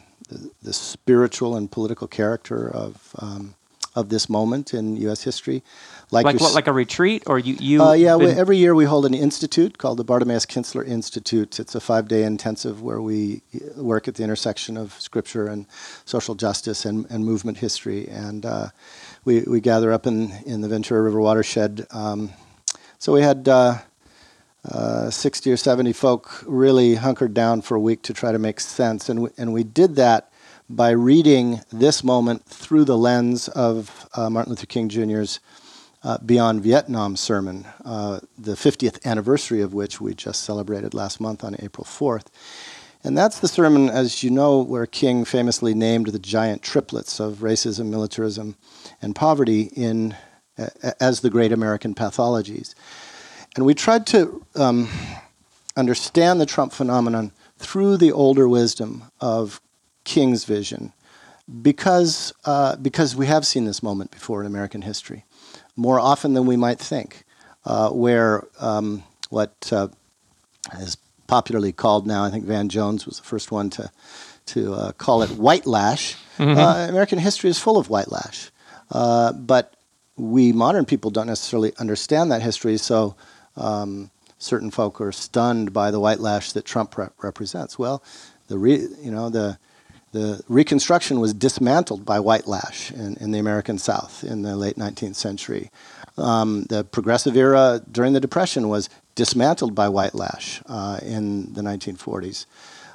the, 0.63 0.73
spiritual 0.73 1.57
and 1.57 1.71
political 1.71 2.07
character 2.07 2.69
of 2.69 3.15
um, 3.19 3.55
of 3.95 4.09
this 4.09 4.29
moment 4.29 4.73
in 4.73 4.97
U.S. 4.97 5.23
history. 5.23 5.63
Like 6.11 6.25
your 6.25 6.35
what? 6.35 6.55
Like 6.55 6.67
a 6.67 6.73
retreat, 6.73 7.25
or 7.27 7.39
you? 7.39 7.57
You? 7.61 7.83
uh, 7.83 7.93
yeah, 7.93 8.17
we, 8.17 8.27
every 8.27 8.57
year 8.57 8.75
we 8.75 8.85
hold 8.85 9.07
an 9.07 9.15
institute 9.15 9.79
called 9.79 9.99
the 9.99 10.05
Bartimaeus 10.05 10.47
Kinsler 10.47 10.87
Institute. 10.87 11.59
It's 11.61 11.75
a 11.75 11.81
five-day 11.81 12.25
intensive 12.25 12.83
where 12.83 13.01
we 13.01 13.43
uh, 13.55 13.83
work 13.83 14.09
at 14.09 14.15
the 14.15 14.25
intersection 14.25 14.77
of 14.77 14.99
scripture 15.01 15.47
and 15.47 15.67
social 16.05 16.35
justice 16.35 16.85
and, 16.85 17.07
and 17.11 17.25
movement 17.25 17.59
history. 17.59 18.09
And 18.09 18.45
uh, 18.45 18.69
we, 19.25 19.43
we 19.43 19.61
gather 19.61 19.93
up 19.93 20.07
in, 20.07 20.33
in 20.45 20.61
the 20.61 20.69
Ventura 20.69 21.03
River 21.03 21.21
watershed. 21.21 21.87
Um, 21.91 22.31
so 22.99 23.13
we 23.13 23.23
had 23.23 23.49
uh, 23.49 23.79
uh, 24.71 25.11
60 25.11 25.51
or 25.51 25.57
70 25.57 25.93
folk 25.93 26.45
really 26.47 26.95
hunkered 26.95 27.35
down 27.35 27.63
for 27.63 27.75
a 27.75 27.81
week 27.81 28.03
to 28.03 28.15
try 28.15 28.31
to 28.31 28.39
make 28.39 28.61
sense. 28.61 29.09
And 29.09 29.23
we, 29.23 29.31
and 29.37 29.53
we 29.53 29.65
did 29.65 29.97
that 29.97 30.31
by 30.71 30.91
reading 30.91 31.61
this 31.73 32.05
moment 32.05 32.45
through 32.45 32.85
the 32.85 32.97
lens 32.97 33.49
of 33.49 34.09
uh, 34.15 34.31
Martin 34.31 34.51
Luther 34.51 34.67
King 34.67 34.89
Jr.'s 34.89 35.41
uh, 36.05 36.19
Beyond 36.19 36.63
Vietnam 36.63 37.17
sermon, 37.17 37.67
uh, 37.85 38.21
the 38.39 38.53
50th 38.53 39.05
anniversary 39.05 39.61
of 39.61 39.75
which 39.75 40.01
we 40.01 40.15
just 40.15 40.43
celebrated 40.43 40.95
last 40.95 41.21
month 41.21 41.45
on 41.45 41.57
April 41.59 41.85
4th. 41.85 42.27
And 43.05 43.19
that's 43.19 43.41
the 43.41 43.49
sermon, 43.49 43.89
as 43.89 44.23
you 44.23 44.31
know, 44.31 44.63
where 44.63 44.87
King 44.87 45.25
famously 45.25 45.75
named 45.75 46.07
the 46.07 46.19
giant 46.21 46.63
triplets 46.63 47.19
of 47.19 47.39
racism, 47.39 47.87
militarism, 47.87 48.57
and 49.01 49.15
poverty 49.15 49.63
in, 49.75 50.17
as 51.01 51.21
the 51.21 51.31
great 51.31 51.51
American 51.51 51.95
pathologies. 51.95 52.75
And 53.57 53.67
we 53.67 53.75
tried 53.75 54.07
to 54.09 54.45
um, 54.55 54.89
understand 55.77 56.41
the 56.41 56.47
Trump 56.47 56.73
phenomenon 56.73 57.33
through 57.59 57.97
the 57.99 58.13
older 58.13 58.49
wisdom 58.49 59.05
of 59.21 59.61
King's 60.05 60.45
vision 60.45 60.93
because, 61.61 62.33
uh, 62.45 62.77
because 62.77 63.15
we 63.15 63.27
have 63.27 63.47
seen 63.47 63.65
this 63.65 63.83
moment 63.83 64.11
before 64.11 64.41
in 64.41 64.47
American 64.47 64.83
history 64.83 65.25
more 65.77 66.01
often 66.01 66.35
than 66.35 66.47
we 66.47 66.57
might 66.57 66.79
think, 66.79 67.25
uh, 67.65 67.91
where 67.91 68.47
um, 68.59 69.03
what 69.31 69.53
uh, 69.73 69.89
is 70.79 70.97
popularly 71.27 71.73
called 71.73 72.07
now, 72.07 72.25
I 72.25 72.31
think 72.31 72.45
Van 72.45 72.69
Jones 72.69 73.07
was 73.07 73.19
the 73.19 73.25
first 73.25 73.51
one 73.51 73.71
to, 73.71 73.91
to 74.47 74.75
uh, 74.75 74.93
call 74.93 75.23
it 75.23 75.31
white 75.31 75.67
lash. 75.67 76.17
Uh, 76.59 76.87
American 76.89 77.19
history 77.19 77.49
is 77.49 77.59
full 77.59 77.79
of 77.79 77.89
white 77.89 78.11
lash. 78.11 78.51
Uh, 78.91 79.33
but 79.33 79.75
we 80.17 80.53
modern 80.53 80.85
people 80.85 81.11
don't 81.11 81.27
necessarily 81.27 81.73
understand 81.79 82.31
that 82.31 82.43
history, 82.43 82.77
so 82.77 83.15
um, 83.57 84.11
certain 84.39 84.71
folk 84.71 85.01
are 85.01 85.13
stunned 85.13 85.73
by 85.73 85.91
the 85.91 86.01
white 86.01 86.21
lash 86.21 86.53
that 86.53 86.65
Trump 86.65 86.97
rep- 86.97 87.15
represents. 87.23 87.79
Well, 87.79 88.03
the 88.49 88.59
re- 88.59 88.89
you 89.01 89.11
know 89.11 89.31
the 89.31 89.59
the 90.13 90.43
Reconstruction 90.47 91.21
was 91.21 91.33
dismantled 91.33 92.05
by 92.05 92.21
white 92.21 92.47
lash 92.47 92.93
in, 92.93 93.17
in 93.17 93.31
the 93.31 93.39
American 93.39 93.79
South 93.79 94.23
in 94.23 94.43
the 94.43 94.57
late 94.57 94.77
19th 94.77 95.15
century. 95.15 95.71
Um, 96.19 96.65
the 96.65 96.85
progressive 96.85 97.35
era 97.35 97.81
during 97.91 98.13
the 98.13 98.21
Depression 98.21 98.69
was 98.69 98.91
dismantled 99.15 99.75
by 99.75 99.89
white 99.89 100.15
lash 100.15 100.61
uh, 100.67 100.99
in 101.03 101.55
the 101.55 101.63
1940s. 101.63 102.45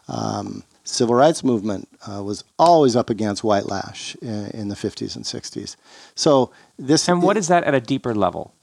Um, 0.07 0.63
civil 0.83 1.15
rights 1.15 1.43
movement 1.43 1.89
uh, 2.07 2.23
was 2.23 2.43
always 2.57 2.95
up 2.95 3.09
against 3.09 3.43
white 3.43 3.65
lash 3.65 4.15
in, 4.21 4.47
in 4.51 4.67
the 4.69 4.75
50s 4.75 5.15
and 5.15 5.25
60s. 5.25 5.75
So 6.15 6.51
this 6.77 7.07
and 7.07 7.21
what 7.21 7.35
is 7.35 7.47
that 7.47 7.63
at 7.63 7.73
a 7.73 7.81
deeper 7.81 8.13
level? 8.13 8.53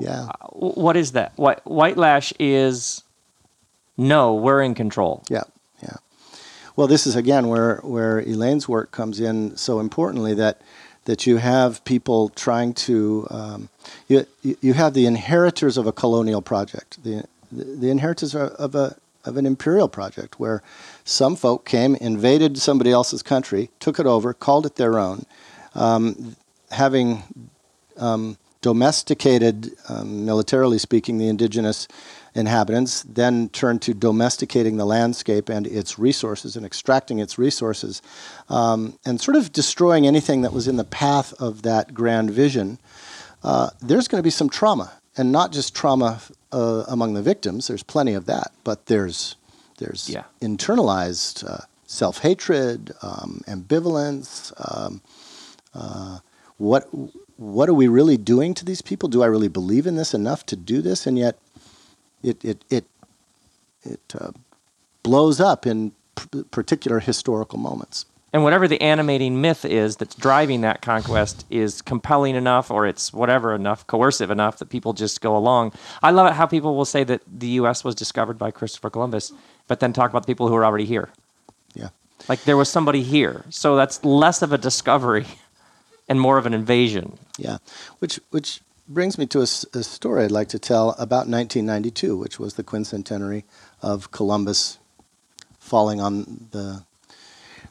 Yeah 0.00 0.28
What 0.52 0.96
is 0.96 1.12
that? 1.12 1.32
What 1.36 1.60
white 1.64 1.96
lash 1.96 2.32
is? 2.38 3.02
No, 3.96 4.34
we're 4.34 4.62
in 4.62 4.74
control. 4.74 5.22
Yeah, 5.28 5.42
yeah. 5.82 5.96
Well, 6.76 6.86
this 6.86 7.06
is 7.06 7.16
again 7.16 7.48
where 7.48 7.76
where 7.78 8.20
Elaine's 8.20 8.68
work 8.68 8.90
comes 8.90 9.20
in 9.20 9.56
so 9.56 9.80
importantly 9.80 10.34
that 10.34 10.60
that 11.04 11.26
you 11.26 11.38
have 11.38 11.84
people 11.84 12.28
trying 12.30 12.74
to 12.74 13.26
um, 13.30 13.68
you 14.08 14.26
you 14.42 14.72
have 14.74 14.94
the 14.94 15.06
inheritors 15.06 15.76
of 15.76 15.86
a 15.86 15.92
colonial 15.92 16.42
project, 16.42 17.02
the 17.04 17.24
the, 17.50 17.90
inheritors 17.90 18.34
of 18.34 18.50
of 18.52 18.74
a 18.74 18.96
of 19.24 19.36
an 19.36 19.46
imperial 19.46 19.88
project 19.88 20.40
where 20.40 20.62
some 21.04 21.36
folk 21.36 21.64
came, 21.64 21.94
invaded 21.96 22.58
somebody 22.58 22.90
else's 22.90 23.22
country, 23.22 23.70
took 23.78 23.98
it 24.00 24.06
over, 24.06 24.34
called 24.34 24.66
it 24.66 24.76
their 24.76 24.98
own, 24.98 25.24
um, 25.74 26.36
having 26.70 27.22
um, 27.98 28.36
domesticated, 28.62 29.72
um, 29.88 30.24
militarily 30.24 30.78
speaking, 30.78 31.18
the 31.18 31.28
indigenous 31.28 31.86
inhabitants, 32.34 33.02
then 33.02 33.48
turned 33.50 33.82
to 33.82 33.92
domesticating 33.92 34.78
the 34.78 34.86
landscape 34.86 35.50
and 35.50 35.66
its 35.66 35.98
resources 35.98 36.56
and 36.56 36.64
extracting 36.64 37.18
its 37.18 37.36
resources, 37.38 38.00
um, 38.48 38.98
and 39.04 39.20
sort 39.20 39.36
of 39.36 39.52
destroying 39.52 40.06
anything 40.06 40.40
that 40.42 40.52
was 40.52 40.66
in 40.66 40.76
the 40.78 40.84
path 40.84 41.34
of 41.40 41.62
that 41.62 41.92
grand 41.92 42.30
vision, 42.30 42.78
uh, 43.44 43.68
there's 43.82 44.08
going 44.08 44.18
to 44.20 44.22
be 44.22 44.30
some 44.30 44.48
trauma. 44.48 44.92
And 45.14 45.30
not 45.30 45.52
just 45.52 45.74
trauma 45.74 46.22
uh, 46.52 46.84
among 46.88 47.12
the 47.12 47.20
victims, 47.20 47.66
there's 47.68 47.82
plenty 47.82 48.14
of 48.14 48.24
that, 48.26 48.52
but 48.64 48.86
there's, 48.86 49.36
there's 49.76 50.08
Yeah. 50.08 50.24
internalized 50.40 51.44
uh, 51.46 51.64
self 51.86 52.18
hatred, 52.18 52.92
um, 53.02 53.42
ambivalence. 53.46 54.52
Um, 54.56 55.02
uh, 55.74 56.20
what 56.58 56.88
what 57.36 57.68
are 57.68 57.74
we 57.74 57.88
really 57.88 58.16
doing 58.16 58.54
to 58.54 58.64
these 58.64 58.82
people? 58.82 59.08
Do 59.08 59.22
I 59.22 59.26
really 59.26 59.48
believe 59.48 59.86
in 59.86 59.96
this 59.96 60.14
enough 60.14 60.46
to 60.46 60.56
do 60.56 60.80
this? 60.80 61.06
And 61.06 61.18
yet, 61.18 61.38
it 62.22 62.44
it 62.44 62.64
it 62.70 62.84
it 63.82 64.14
uh, 64.18 64.32
blows 65.02 65.40
up 65.40 65.66
in 65.66 65.92
p- 66.16 66.44
particular 66.44 67.00
historical 67.00 67.58
moments. 67.58 68.06
And 68.34 68.42
whatever 68.42 68.66
the 68.66 68.80
animating 68.80 69.42
myth 69.42 69.64
is 69.64 69.96
that's 69.96 70.14
driving 70.14 70.62
that 70.62 70.80
conquest 70.80 71.44
is 71.50 71.82
compelling 71.82 72.34
enough, 72.34 72.70
or 72.70 72.86
it's 72.86 73.12
whatever 73.12 73.54
enough, 73.54 73.86
coercive 73.86 74.30
enough 74.30 74.58
that 74.58 74.70
people 74.70 74.94
just 74.94 75.20
go 75.20 75.36
along. 75.36 75.72
I 76.02 76.12
love 76.12 76.30
it 76.30 76.34
how 76.34 76.46
people 76.46 76.74
will 76.74 76.86
say 76.86 77.04
that 77.04 77.20
the 77.26 77.48
U.S. 77.48 77.84
was 77.84 77.94
discovered 77.94 78.38
by 78.38 78.50
Christopher 78.50 78.88
Columbus, 78.88 79.32
but 79.68 79.80
then 79.80 79.92
talk 79.92 80.08
about 80.08 80.22
the 80.22 80.32
people 80.32 80.48
who 80.48 80.54
are 80.54 80.64
already 80.64 80.86
here. 80.86 81.10
Yeah. 81.74 81.90
Like 82.26 82.44
there 82.44 82.56
was 82.56 82.70
somebody 82.70 83.02
here. 83.02 83.44
So 83.50 83.76
that's 83.76 84.02
less 84.02 84.40
of 84.40 84.52
a 84.52 84.58
discovery 84.58 85.26
and 86.08 86.20
more 86.20 86.38
of 86.38 86.46
an 86.46 86.54
invasion. 86.54 87.18
Yeah, 87.38 87.58
which 87.98 88.20
which 88.30 88.60
brings 88.88 89.16
me 89.16 89.26
to 89.26 89.40
a 89.40 89.46
story 89.46 90.24
I'd 90.24 90.30
like 90.30 90.48
to 90.48 90.58
tell 90.58 90.90
about 90.90 91.28
1992, 91.28 92.16
which 92.16 92.38
was 92.38 92.54
the 92.54 92.64
quincentenary 92.64 93.44
of 93.80 94.10
Columbus 94.10 94.78
falling 95.58 96.00
on 96.00 96.48
the 96.50 96.84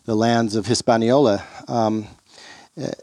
the 0.06 0.16
lands 0.16 0.56
of 0.56 0.66
Hispaniola. 0.66 1.44
Um, 1.68 2.08
uh, 2.78 2.96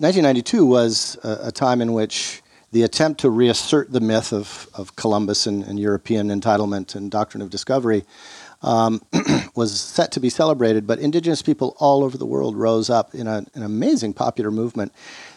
1992 0.00 0.64
was 0.64 1.18
a, 1.24 1.48
a 1.48 1.52
time 1.52 1.80
in 1.82 1.92
which 1.92 2.42
the 2.70 2.82
attempt 2.82 3.20
to 3.20 3.30
reassert 3.30 3.90
the 3.90 4.00
myth 4.00 4.32
of, 4.32 4.68
of 4.74 4.94
Columbus 4.94 5.46
and, 5.46 5.64
and 5.64 5.78
European 5.78 6.28
entitlement 6.28 6.94
and 6.94 7.10
doctrine 7.10 7.42
of 7.42 7.50
discovery 7.50 8.04
um, 8.62 9.00
was 9.54 9.80
set 9.80 10.12
to 10.12 10.20
be 10.20 10.30
celebrated, 10.30 10.86
but 10.86 10.98
indigenous 10.98 11.42
people 11.42 11.76
all 11.78 12.02
over 12.02 12.18
the 12.18 12.26
world 12.26 12.56
rose 12.56 12.90
up 12.90 13.14
in 13.14 13.26
a, 13.26 13.44
an 13.54 13.62
amazing 13.62 14.12
popular 14.12 14.50
movement 14.50 14.92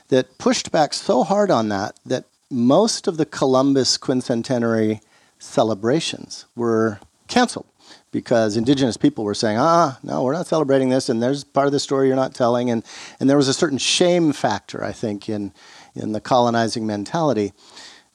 that 0.09 0.37
pushed 0.37 0.71
back 0.71 0.93
so 0.93 1.23
hard 1.23 1.49
on 1.51 1.69
that 1.69 1.99
that 2.05 2.25
most 2.49 3.07
of 3.07 3.17
the 3.17 3.25
Columbus 3.25 3.97
quincentenary 3.97 4.99
celebrations 5.39 6.45
were 6.55 6.99
canceled 7.27 7.65
because 8.11 8.57
indigenous 8.57 8.97
people 8.97 9.23
were 9.23 9.33
saying, 9.33 9.57
ah, 9.57 9.97
no, 10.03 10.23
we're 10.23 10.33
not 10.33 10.47
celebrating 10.47 10.89
this, 10.89 11.07
and 11.07 11.23
there's 11.23 11.43
part 11.43 11.65
of 11.65 11.71
the 11.71 11.79
story 11.79 12.07
you're 12.07 12.15
not 12.15 12.35
telling. 12.35 12.69
And, 12.69 12.83
and 13.19 13.29
there 13.29 13.37
was 13.37 13.47
a 13.47 13.53
certain 13.53 13.77
shame 13.77 14.33
factor, 14.33 14.83
I 14.83 14.91
think, 14.91 15.29
in, 15.29 15.53
in 15.95 16.11
the 16.11 16.19
colonizing 16.19 16.85
mentality. 16.85 17.53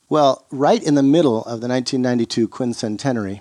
Well, 0.08 0.44
right 0.50 0.82
in 0.82 0.94
the 0.94 1.02
middle 1.02 1.38
of 1.38 1.60
the 1.60 1.68
1992 1.68 2.48
quincentenary, 2.48 3.40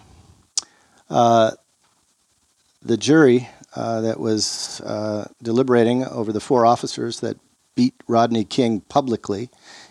the 1.10 2.98
jury 2.98 3.50
uh, 3.76 4.02
that 4.02 4.20
was 4.20 4.80
uh, 4.82 5.28
deliberating 5.44 6.06
over 6.06 6.32
the 6.32 6.40
four 6.40 6.66
officers 6.66 7.20
that 7.20 7.38
beat 7.76 7.94
Rodney 8.08 8.46
King 8.46 8.82
publicly 8.82 9.50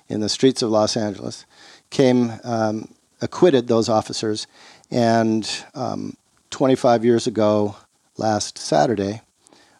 in 0.09 0.21
the 0.21 0.29
streets 0.29 0.63
of 0.63 0.71
Los 0.71 0.97
Angeles 0.97 1.45
came, 1.91 2.33
um, 2.45 2.89
acquitted 3.21 3.69
those 3.69 3.89
officers, 3.89 4.47
and 4.91 5.65
um, 5.75 6.17
25 6.51 7.05
years 7.05 7.27
ago, 7.27 7.77
last 8.17 8.59
Saturday, 8.59 9.21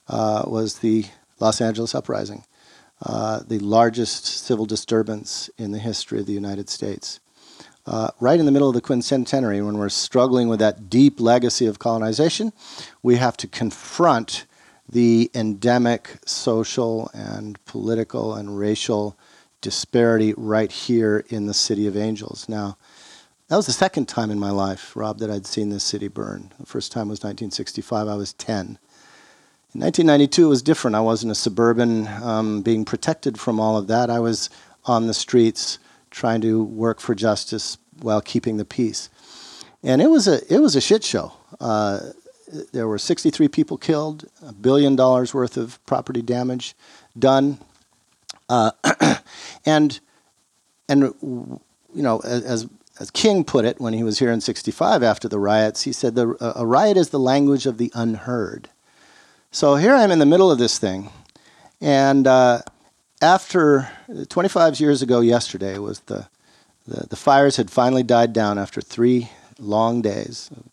uh, 0.09 0.45
was 0.47 0.79
the 0.79 1.07
Los 1.41 1.61
Angeles 1.61 1.95
Uprising, 1.95 2.45
uh, 3.03 3.41
the 3.47 3.59
largest 3.59 4.27
civil 4.27 4.67
disturbance 4.67 5.49
in 5.57 5.73
the 5.73 5.79
history 5.79 6.21
of 6.21 6.27
the 6.27 6.33
United 6.33 6.69
States. 6.69 7.21
Uh, 7.87 8.11
right 8.19 8.41
in 8.41 8.47
the 8.47 8.53
middle 8.53 8.69
of 8.69 8.75
the 8.75 8.81
quincentenary, 8.81 9.65
when 9.65 9.77
we're 9.77 9.91
struggling 9.91 10.49
with 10.49 10.59
that 10.59 10.89
deep 10.89 11.21
legacy 11.21 11.67
of 11.67 11.79
colonization, 11.79 12.53
we 13.03 13.17
have 13.17 13.37
to 13.37 13.47
confront 13.47 14.47
the 14.89 15.31
endemic 15.35 16.17
social 16.25 17.11
and 17.13 17.63
political 17.67 18.35
and 18.35 18.59
racial 18.59 19.19
disparity 19.61 20.33
right 20.37 20.71
here 20.71 21.25
in 21.29 21.47
the 21.47 21.55
City 21.55 21.87
of 21.87 21.97
Angels. 21.97 22.49
Now, 22.49 22.77
that 23.49 23.57
was 23.57 23.67
the 23.67 23.73
second 23.73 24.09
time 24.09 24.31
in 24.31 24.39
my 24.39 24.51
life, 24.51 24.97
Rob, 24.97 25.19
that 25.19 25.31
I'd 25.31 25.47
seen 25.47 25.69
this 25.69 25.85
city 25.85 26.09
burn. 26.09 26.53
The 26.59 26.67
first 26.67 26.93
time 26.93 27.09
was 27.09 27.21
1965. 27.21 28.09
I 28.09 28.15
was 28.15 28.33
10. 28.33 28.79
In 29.75 29.81
1992, 29.81 30.47
it 30.47 30.49
was 30.49 30.63
different. 30.63 30.95
I 30.95 31.01
wasn't 31.01 31.33
a 31.33 31.35
suburban 31.35 32.07
um, 32.23 32.63
being 32.63 32.85
protected 32.85 33.39
from 33.39 33.61
all 33.61 33.77
of 33.77 33.87
that. 33.89 34.09
I 34.09 34.21
was 34.21 34.49
on 34.87 35.07
the 35.07 35.15
streets 35.15 35.79
trying 36.15 36.41
to 36.41 36.63
work 36.63 37.01
for 37.01 37.15
justice 37.15 37.77
while 38.01 38.21
keeping 38.21 38.57
the 38.57 38.65
peace. 38.65 39.11
And 39.83 40.01
it 40.01 40.09
was 40.09 40.29
a, 40.29 40.41
it 40.53 40.61
was 40.61 40.77
a 40.77 40.81
shit 40.81 41.05
show. 41.05 41.33
Uh, 41.61 42.01
there 42.73 42.87
were 42.87 42.99
63 42.99 43.49
people 43.49 43.77
killed, 43.77 44.27
a 44.47 44.53
billion 44.53 44.95
dollars 44.95 45.35
worth 45.35 45.57
of 45.57 45.85
property 45.87 46.23
damage 46.23 46.75
done. 47.19 47.59
Uh, 48.49 48.71
and, 49.67 49.99
and, 50.89 51.03
you 51.23 51.61
know, 52.03 52.21
as, 52.21 52.69
as 53.01 53.11
King 53.11 53.45
put 53.45 53.65
it 53.65 53.81
when 53.81 53.93
he 53.93 54.05
was 54.05 54.21
here 54.21 54.31
in 54.31 54.41
65 54.41 55.03
after 55.03 55.29
the 55.29 55.41
riots, 55.41 55.83
he 55.83 55.93
said, 55.93 56.15
the, 56.15 56.37
a 56.57 56.65
riot 56.65 56.97
is 56.97 57.11
the 57.11 57.19
language 57.19 57.67
of 57.67 57.79
the 57.79 57.91
unheard. 57.95 58.69
So 59.51 59.75
here 59.77 59.95
I 59.95 60.05
am 60.05 60.13
in 60.13 60.21
the 60.21 60.27
middle 60.27 60.51
of 60.51 60.59
this 60.59 60.79
thing. 60.79 61.11
And 61.81 62.27
uh, 62.27 62.63
after 63.25 63.89
25 64.29 64.79
years 64.81 65.01
ago, 65.01 65.21
yesterday, 65.21 65.79
was 65.79 66.01
the, 66.01 66.29
the, 66.87 67.07
the, 67.09 67.17
fires 67.17 67.57
had 67.57 67.71
finally 67.71 68.03
died 68.03 68.35
down 68.35 68.59
after 68.59 68.83
three 68.83 69.31
long 69.59 70.03
days 70.03 70.51
of 70.55 70.65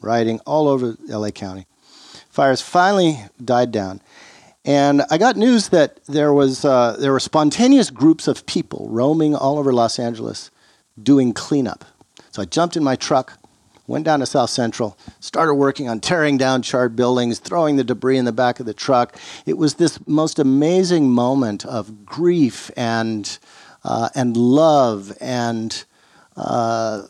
rioting 0.00 0.40
all 0.40 0.66
over 0.66 0.96
LA 1.06 1.30
County. 1.30 1.66
Fires 2.28 2.60
finally 2.60 3.20
died 3.42 3.70
down. 3.70 4.00
And 4.64 5.02
I 5.08 5.18
got 5.18 5.36
news 5.36 5.68
that 5.68 6.00
there, 6.06 6.32
was, 6.32 6.64
uh, 6.64 6.96
there 6.98 7.12
were 7.12 7.20
spontaneous 7.20 7.90
groups 7.90 8.26
of 8.26 8.44
people 8.44 8.88
roaming 8.90 9.36
all 9.36 9.58
over 9.58 9.72
Los 9.72 9.98
Angeles 9.98 10.50
doing 11.00 11.32
cleanup. 11.32 11.84
So 12.32 12.42
I 12.42 12.44
jumped 12.44 12.76
in 12.76 12.82
my 12.82 12.96
truck, 12.96 13.38
went 13.86 14.04
down 14.04 14.20
to 14.20 14.26
South 14.26 14.50
Central, 14.50 14.96
started 15.20 15.54
working 15.54 15.88
on 15.88 16.00
tearing 16.00 16.38
down 16.38 16.62
charred 16.62 16.96
buildings, 16.96 17.38
throwing 17.38 17.76
the 17.76 17.84
debris 17.84 18.16
in 18.16 18.24
the 18.24 18.32
back 18.32 18.60
of 18.60 18.66
the 18.66 18.74
truck. 18.74 19.16
It 19.46 19.58
was 19.58 19.74
this 19.74 19.98
most 20.06 20.38
amazing 20.38 21.10
moment 21.10 21.64
of 21.66 22.06
grief 22.06 22.70
and, 22.76 23.38
uh, 23.82 24.08
and 24.14 24.36
love 24.36 25.16
and 25.20 25.84
uh, 26.36 27.02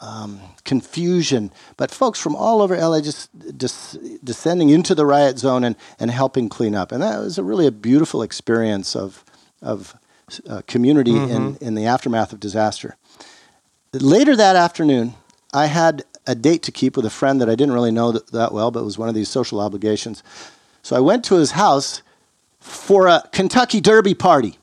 um, 0.00 0.40
confusion. 0.64 1.50
But 1.76 1.90
folks 1.90 2.18
from 2.18 2.34
all 2.34 2.62
over 2.62 2.76
LA 2.76 3.00
just, 3.00 3.30
just 3.56 3.98
descending 4.24 4.70
into 4.70 4.94
the 4.94 5.06
riot 5.06 5.38
zone 5.38 5.64
and, 5.64 5.76
and 5.98 6.10
helping 6.10 6.48
clean 6.48 6.74
up. 6.74 6.90
And 6.90 7.02
that 7.02 7.18
was 7.18 7.38
a 7.38 7.42
really 7.42 7.66
a 7.66 7.72
beautiful 7.72 8.22
experience 8.22 8.96
of, 8.96 9.24
of 9.60 9.94
uh, 10.48 10.62
community 10.66 11.12
mm-hmm. 11.12 11.30
in, 11.30 11.56
in 11.56 11.74
the 11.74 11.86
aftermath 11.86 12.32
of 12.32 12.40
disaster. 12.40 12.96
Later 13.92 14.34
that 14.36 14.56
afternoon, 14.56 15.14
I 15.52 15.66
had 15.66 16.04
a 16.26 16.34
date 16.34 16.62
to 16.64 16.72
keep 16.72 16.96
with 16.96 17.04
a 17.04 17.10
friend 17.10 17.40
that 17.40 17.48
I 17.48 17.54
didn't 17.54 17.74
really 17.74 17.90
know 17.90 18.12
that, 18.12 18.28
that 18.32 18.52
well, 18.52 18.70
but 18.70 18.80
it 18.80 18.84
was 18.84 18.98
one 18.98 19.08
of 19.08 19.14
these 19.14 19.28
social 19.28 19.60
obligations. 19.60 20.22
So 20.82 20.96
I 20.96 21.00
went 21.00 21.24
to 21.26 21.36
his 21.36 21.52
house 21.52 22.02
for 22.60 23.06
a 23.06 23.22
Kentucky 23.32 23.80
Derby 23.80 24.14
party. 24.14 24.58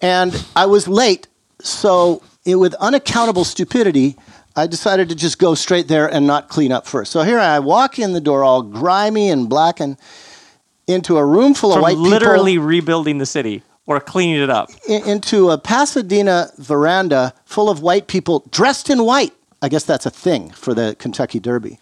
And 0.00 0.44
I 0.56 0.66
was 0.66 0.88
late, 0.88 1.28
so 1.60 2.22
it, 2.44 2.56
with 2.56 2.74
unaccountable 2.74 3.44
stupidity, 3.44 4.16
I 4.54 4.66
decided 4.66 5.08
to 5.08 5.14
just 5.14 5.38
go 5.38 5.54
straight 5.54 5.88
there 5.88 6.12
and 6.12 6.26
not 6.26 6.48
clean 6.48 6.72
up 6.72 6.86
first. 6.86 7.12
So 7.12 7.22
here 7.22 7.38
I 7.38 7.58
walk 7.60 7.98
in 7.98 8.12
the 8.12 8.20
door 8.20 8.44
all 8.44 8.62
grimy 8.62 9.30
and 9.30 9.48
black 9.48 9.80
and 9.80 9.96
into 10.86 11.16
a 11.16 11.24
room 11.24 11.54
full 11.54 11.70
From 11.70 11.78
of 11.78 11.82
white 11.82 11.96
literally 11.96 12.10
people. 12.10 12.28
Literally 12.28 12.58
rebuilding 12.58 13.18
the 13.18 13.26
city 13.26 13.62
or 13.86 14.00
cleaning 14.00 14.42
it 14.42 14.50
up. 14.50 14.70
into 14.88 15.50
a 15.50 15.58
Pasadena 15.58 16.50
veranda 16.58 17.34
full 17.44 17.70
of 17.70 17.80
white 17.80 18.06
people 18.06 18.44
dressed 18.50 18.90
in 18.90 19.04
white. 19.04 19.32
I 19.62 19.68
guess 19.68 19.84
that's 19.84 20.04
a 20.04 20.10
thing 20.10 20.50
for 20.50 20.74
the 20.74 20.96
Kentucky 20.98 21.38
Derby. 21.40 21.78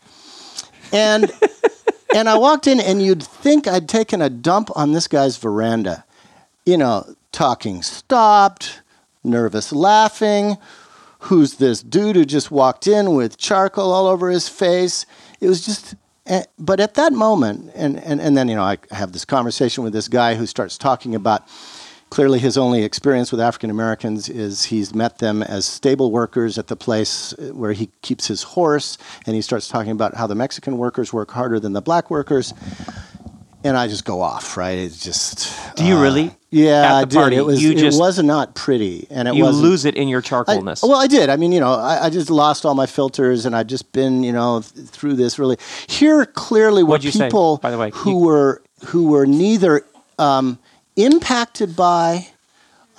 And 0.93 1.33
and 2.14 2.29
I 2.29 2.37
walked 2.37 2.66
in 2.66 2.79
and 2.79 3.03
you'd 3.03 3.23
think 3.23 3.66
I'd 3.66 3.88
taken 3.88 4.21
a 4.21 4.29
dump 4.29 4.71
on 4.77 4.93
this 4.93 5.09
guy's 5.09 5.38
veranda. 5.38 6.05
You 6.66 6.77
know, 6.77 7.16
talking 7.33 7.83
stopped, 7.83 8.83
nervous 9.25 9.73
laughing. 9.73 10.59
Who's 11.25 11.55
this 11.55 11.83
dude 11.83 12.16
who 12.16 12.25
just 12.25 12.51
walked 12.51 12.87
in 12.87 13.14
with 13.14 13.38
charcoal 13.38 13.93
all 13.93 14.07
over 14.07 14.31
his 14.31 14.49
face? 14.49 15.07
It 15.40 15.49
was 15.49 15.64
just 15.64 15.95
eh, 16.27 16.45
but 16.59 16.81
at 16.81 16.95
that 16.95 17.12
moment, 17.12 17.73
and, 17.75 17.99
and, 17.99 18.21
and 18.21 18.37
then, 18.37 18.49
you 18.49 18.55
know, 18.55 18.62
I 18.62 18.79
have 18.90 19.12
this 19.12 19.25
conversation 19.25 19.85
with 19.85 19.93
this 19.93 20.09
guy 20.09 20.35
who 20.35 20.47
starts 20.47 20.79
talking 20.79 21.14
about 21.14 21.47
Clearly, 22.11 22.40
his 22.40 22.59
only 22.59 22.83
experience 22.83 23.31
with 23.31 23.40
African 23.40 23.70
Americans 23.70 24.29
is 24.29 24.64
he's 24.64 24.92
met 24.92 25.18
them 25.18 25.44
as 25.44 25.64
stable 25.64 26.11
workers 26.11 26.59
at 26.59 26.66
the 26.66 26.75
place 26.75 27.33
where 27.53 27.73
he 27.73 27.88
keeps 28.03 28.27
his 28.27 28.42
horse, 28.42 28.99
and 29.27 29.37
he 29.37 29.42
starts 29.42 29.68
talking 29.68 29.92
about 29.92 30.14
how 30.16 30.27
the 30.27 30.35
Mexican 30.35 30.77
workers 30.77 31.12
work 31.12 31.31
harder 31.31 31.61
than 31.61 31.73
the 31.73 31.81
black 31.81 32.11
workers. 32.11 32.53
And 33.62 33.77
I 33.77 33.87
just 33.87 34.05
go 34.05 34.23
off, 34.23 34.57
right? 34.57 34.77
It's 34.77 35.05
just. 35.05 35.77
Do 35.77 35.85
you 35.85 35.96
uh, 35.99 36.03
really? 36.03 36.37
Yeah, 36.51 36.96
I 36.96 37.05
did. 37.05 37.33
it 37.33 37.42
was. 37.42 37.64
it 37.64 37.94
was 37.94 38.20
not 38.20 38.57
pretty, 38.57 39.07
and 39.09 39.29
it 39.29 39.37
you 39.37 39.46
lose 39.46 39.85
it 39.85 39.94
in 39.94 40.09
your 40.09 40.20
charcoalness. 40.20 40.83
I, 40.83 40.88
well, 40.88 41.01
I 41.01 41.07
did. 41.07 41.31
I 41.31 41.37
mean, 41.37 41.53
you 41.53 41.61
know, 41.61 41.75
I, 41.75 42.07
I, 42.07 42.11
just 42.11 42.29
lost 42.29 42.64
all 42.64 42.75
my 42.75 42.87
filters, 42.87 43.46
and 43.46 43.55
I'd 43.55 43.68
just 43.68 43.92
been, 43.92 44.25
you 44.25 44.33
know, 44.33 44.62
th- 44.62 44.88
through 44.88 45.14
this 45.14 45.38
really. 45.38 45.59
Here, 45.88 46.27
clearly, 46.27 46.83
were 46.83 46.99
people 46.99 47.59
say, 47.59 47.61
by 47.62 47.70
the 47.70 47.79
way, 47.79 47.90
who 47.94 48.11
you, 48.11 48.16
were 48.16 48.62
who 48.87 49.09
were 49.09 49.27
neither 49.27 49.85
um, 50.18 50.59
impacted 51.05 51.77
by 51.77 52.29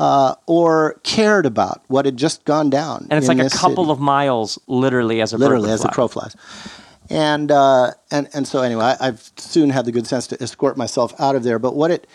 uh, 0.01 0.33
or 0.47 0.99
cared 1.03 1.45
about 1.45 1.83
what 1.87 2.05
had 2.05 2.17
just 2.17 2.43
gone 2.45 2.71
down. 2.71 3.07
And 3.11 3.19
it's 3.19 3.27
like 3.27 3.37
a 3.37 3.49
couple 3.49 3.83
city. 3.83 3.91
of 3.91 3.99
miles, 3.99 4.59
literally, 4.65 5.21
as 5.21 5.31
a 5.31 5.37
literally 5.37 5.69
as 5.69 5.81
the 5.81 5.89
crow 5.89 6.07
flies. 6.07 6.35
And 7.09 7.51
uh, 7.51 7.91
and 8.09 8.27
and 8.33 8.47
so 8.47 8.61
anyway, 8.61 8.95
I, 8.99 9.05
have 9.05 9.31
soon 9.35 9.69
had 9.69 9.85
the 9.85 9.91
good 9.91 10.07
sense 10.07 10.25
to 10.27 10.41
escort 10.41 10.75
myself 10.75 11.13
out 11.19 11.35
of 11.35 11.43
there. 11.43 11.59
But 11.59 11.75
what 11.75 11.91
it 11.91 12.07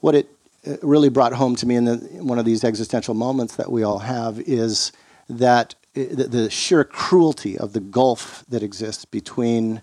what 0.00 0.14
it 0.14 0.30
uh, 0.66 0.76
really 0.82 1.10
brought 1.10 1.34
home 1.34 1.54
to 1.56 1.66
me 1.66 1.76
in 1.76 1.84
the, 1.84 1.96
one 2.22 2.38
of 2.38 2.46
these 2.46 2.64
existential 2.64 3.14
moments 3.14 3.56
that 3.56 3.70
we 3.70 3.82
all 3.82 3.98
have 3.98 4.40
is 4.40 4.92
that 5.28 5.74
uh, 5.96 6.04
the, 6.10 6.24
the 6.24 6.50
sheer 6.50 6.84
cruelty 6.84 7.58
of 7.58 7.74
the 7.74 7.80
gulf 7.80 8.44
that 8.48 8.62
exists 8.62 9.04
between 9.04 9.82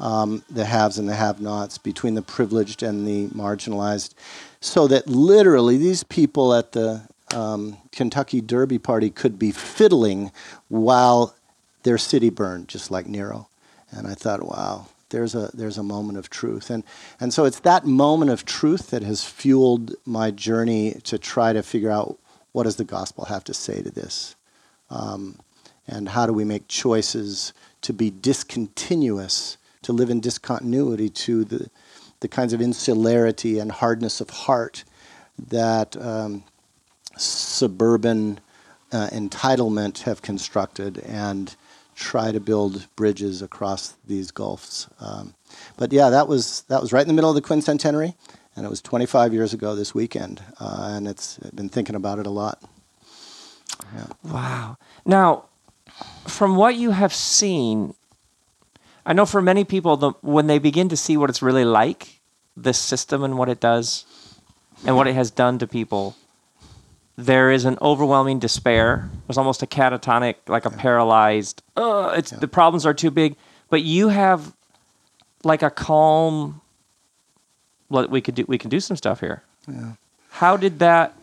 um, 0.00 0.42
the 0.48 0.64
haves 0.64 0.98
and 0.98 1.08
the 1.08 1.14
have-nots, 1.14 1.78
between 1.78 2.14
the 2.14 2.22
privileged 2.22 2.82
and 2.82 3.06
the 3.06 3.28
marginalized 3.28 4.14
so 4.62 4.86
that 4.86 5.08
literally 5.08 5.76
these 5.76 6.04
people 6.04 6.54
at 6.54 6.70
the 6.72 7.02
um, 7.34 7.76
Kentucky 7.90 8.40
Derby 8.40 8.78
party 8.78 9.10
could 9.10 9.38
be 9.38 9.50
fiddling 9.50 10.30
while 10.68 11.34
their 11.82 11.98
city 11.98 12.30
burned, 12.30 12.68
just 12.68 12.90
like 12.90 13.06
Nero. 13.06 13.48
And 13.90 14.06
I 14.06 14.14
thought, 14.14 14.46
wow, 14.46 14.86
there's 15.10 15.34
a 15.34 15.50
there's 15.52 15.78
a 15.78 15.82
moment 15.82 16.16
of 16.16 16.30
truth, 16.30 16.70
and 16.70 16.84
and 17.20 17.34
so 17.34 17.44
it's 17.44 17.60
that 17.60 17.84
moment 17.84 18.30
of 18.30 18.44
truth 18.44 18.90
that 18.90 19.02
has 19.02 19.24
fueled 19.24 19.94
my 20.06 20.30
journey 20.30 20.94
to 21.04 21.18
try 21.18 21.52
to 21.52 21.62
figure 21.62 21.90
out 21.90 22.18
what 22.52 22.62
does 22.62 22.76
the 22.76 22.84
gospel 22.84 23.26
have 23.26 23.44
to 23.44 23.54
say 23.54 23.82
to 23.82 23.90
this, 23.90 24.36
um, 24.90 25.38
and 25.86 26.10
how 26.10 26.24
do 26.24 26.32
we 26.32 26.44
make 26.44 26.68
choices 26.68 27.52
to 27.82 27.92
be 27.92 28.10
discontinuous, 28.10 29.58
to 29.82 29.92
live 29.92 30.08
in 30.08 30.20
discontinuity 30.20 31.08
to 31.10 31.44
the, 31.44 31.70
the 32.22 32.28
kinds 32.28 32.52
of 32.52 32.60
insularity 32.60 33.58
and 33.58 33.70
hardness 33.70 34.20
of 34.20 34.30
heart 34.30 34.84
that 35.48 35.96
um, 35.96 36.44
suburban 37.16 38.40
uh, 38.92 39.08
entitlement 39.12 40.02
have 40.02 40.22
constructed 40.22 40.98
and 40.98 41.56
try 41.94 42.32
to 42.32 42.40
build 42.40 42.86
bridges 42.96 43.42
across 43.42 43.94
these 44.06 44.30
gulfs. 44.30 44.88
Um, 45.00 45.34
but 45.76 45.92
yeah, 45.92 46.10
that 46.10 46.28
was 46.28 46.62
that 46.68 46.80
was 46.80 46.92
right 46.92 47.02
in 47.02 47.08
the 47.08 47.14
middle 47.14 47.30
of 47.30 47.36
the 47.36 47.42
quincentenary, 47.42 48.14
and 48.56 48.64
it 48.64 48.68
was 48.68 48.80
25 48.80 49.34
years 49.34 49.52
ago 49.52 49.74
this 49.74 49.94
weekend, 49.94 50.42
uh, 50.60 50.92
and 50.94 51.06
it's 51.06 51.38
I've 51.44 51.56
been 51.56 51.68
thinking 51.68 51.96
about 51.96 52.18
it 52.18 52.26
a 52.26 52.30
lot. 52.30 52.62
Yeah. 53.94 54.06
Wow. 54.22 54.76
Now, 55.04 55.44
from 56.26 56.56
what 56.56 56.76
you 56.76 56.92
have 56.92 57.12
seen, 57.12 57.94
I 59.04 59.12
know 59.12 59.26
for 59.26 59.42
many 59.42 59.64
people, 59.64 59.96
the, 59.96 60.12
when 60.20 60.46
they 60.46 60.58
begin 60.58 60.88
to 60.90 60.96
see 60.96 61.16
what 61.16 61.28
it's 61.30 61.42
really 61.42 61.64
like, 61.64 62.20
this 62.56 62.78
system 62.78 63.24
and 63.24 63.36
what 63.36 63.48
it 63.48 63.60
does, 63.60 64.04
and 64.84 64.96
what 64.96 65.06
it 65.06 65.14
has 65.14 65.30
done 65.30 65.58
to 65.58 65.66
people, 65.66 66.16
there 67.16 67.50
is 67.50 67.64
an 67.64 67.78
overwhelming 67.82 68.38
despair. 68.38 69.10
There's 69.26 69.38
almost 69.38 69.62
a 69.62 69.66
catatonic, 69.66 70.36
like 70.46 70.64
a 70.64 70.70
paralyzed. 70.70 71.62
Uh, 71.76 72.14
it's 72.16 72.32
yeah. 72.32 72.38
the 72.38 72.48
problems 72.48 72.86
are 72.86 72.94
too 72.94 73.10
big. 73.10 73.36
But 73.68 73.82
you 73.82 74.08
have 74.08 74.54
like 75.44 75.62
a 75.62 75.70
calm. 75.70 76.60
Well, 77.88 78.08
we 78.08 78.20
could 78.20 78.34
do 78.34 78.44
we 78.48 78.58
can 78.58 78.70
do 78.70 78.80
some 78.80 78.96
stuff 78.96 79.20
here. 79.20 79.42
Yeah. 79.68 79.92
How 80.30 80.56
did 80.56 80.78
that? 80.78 81.14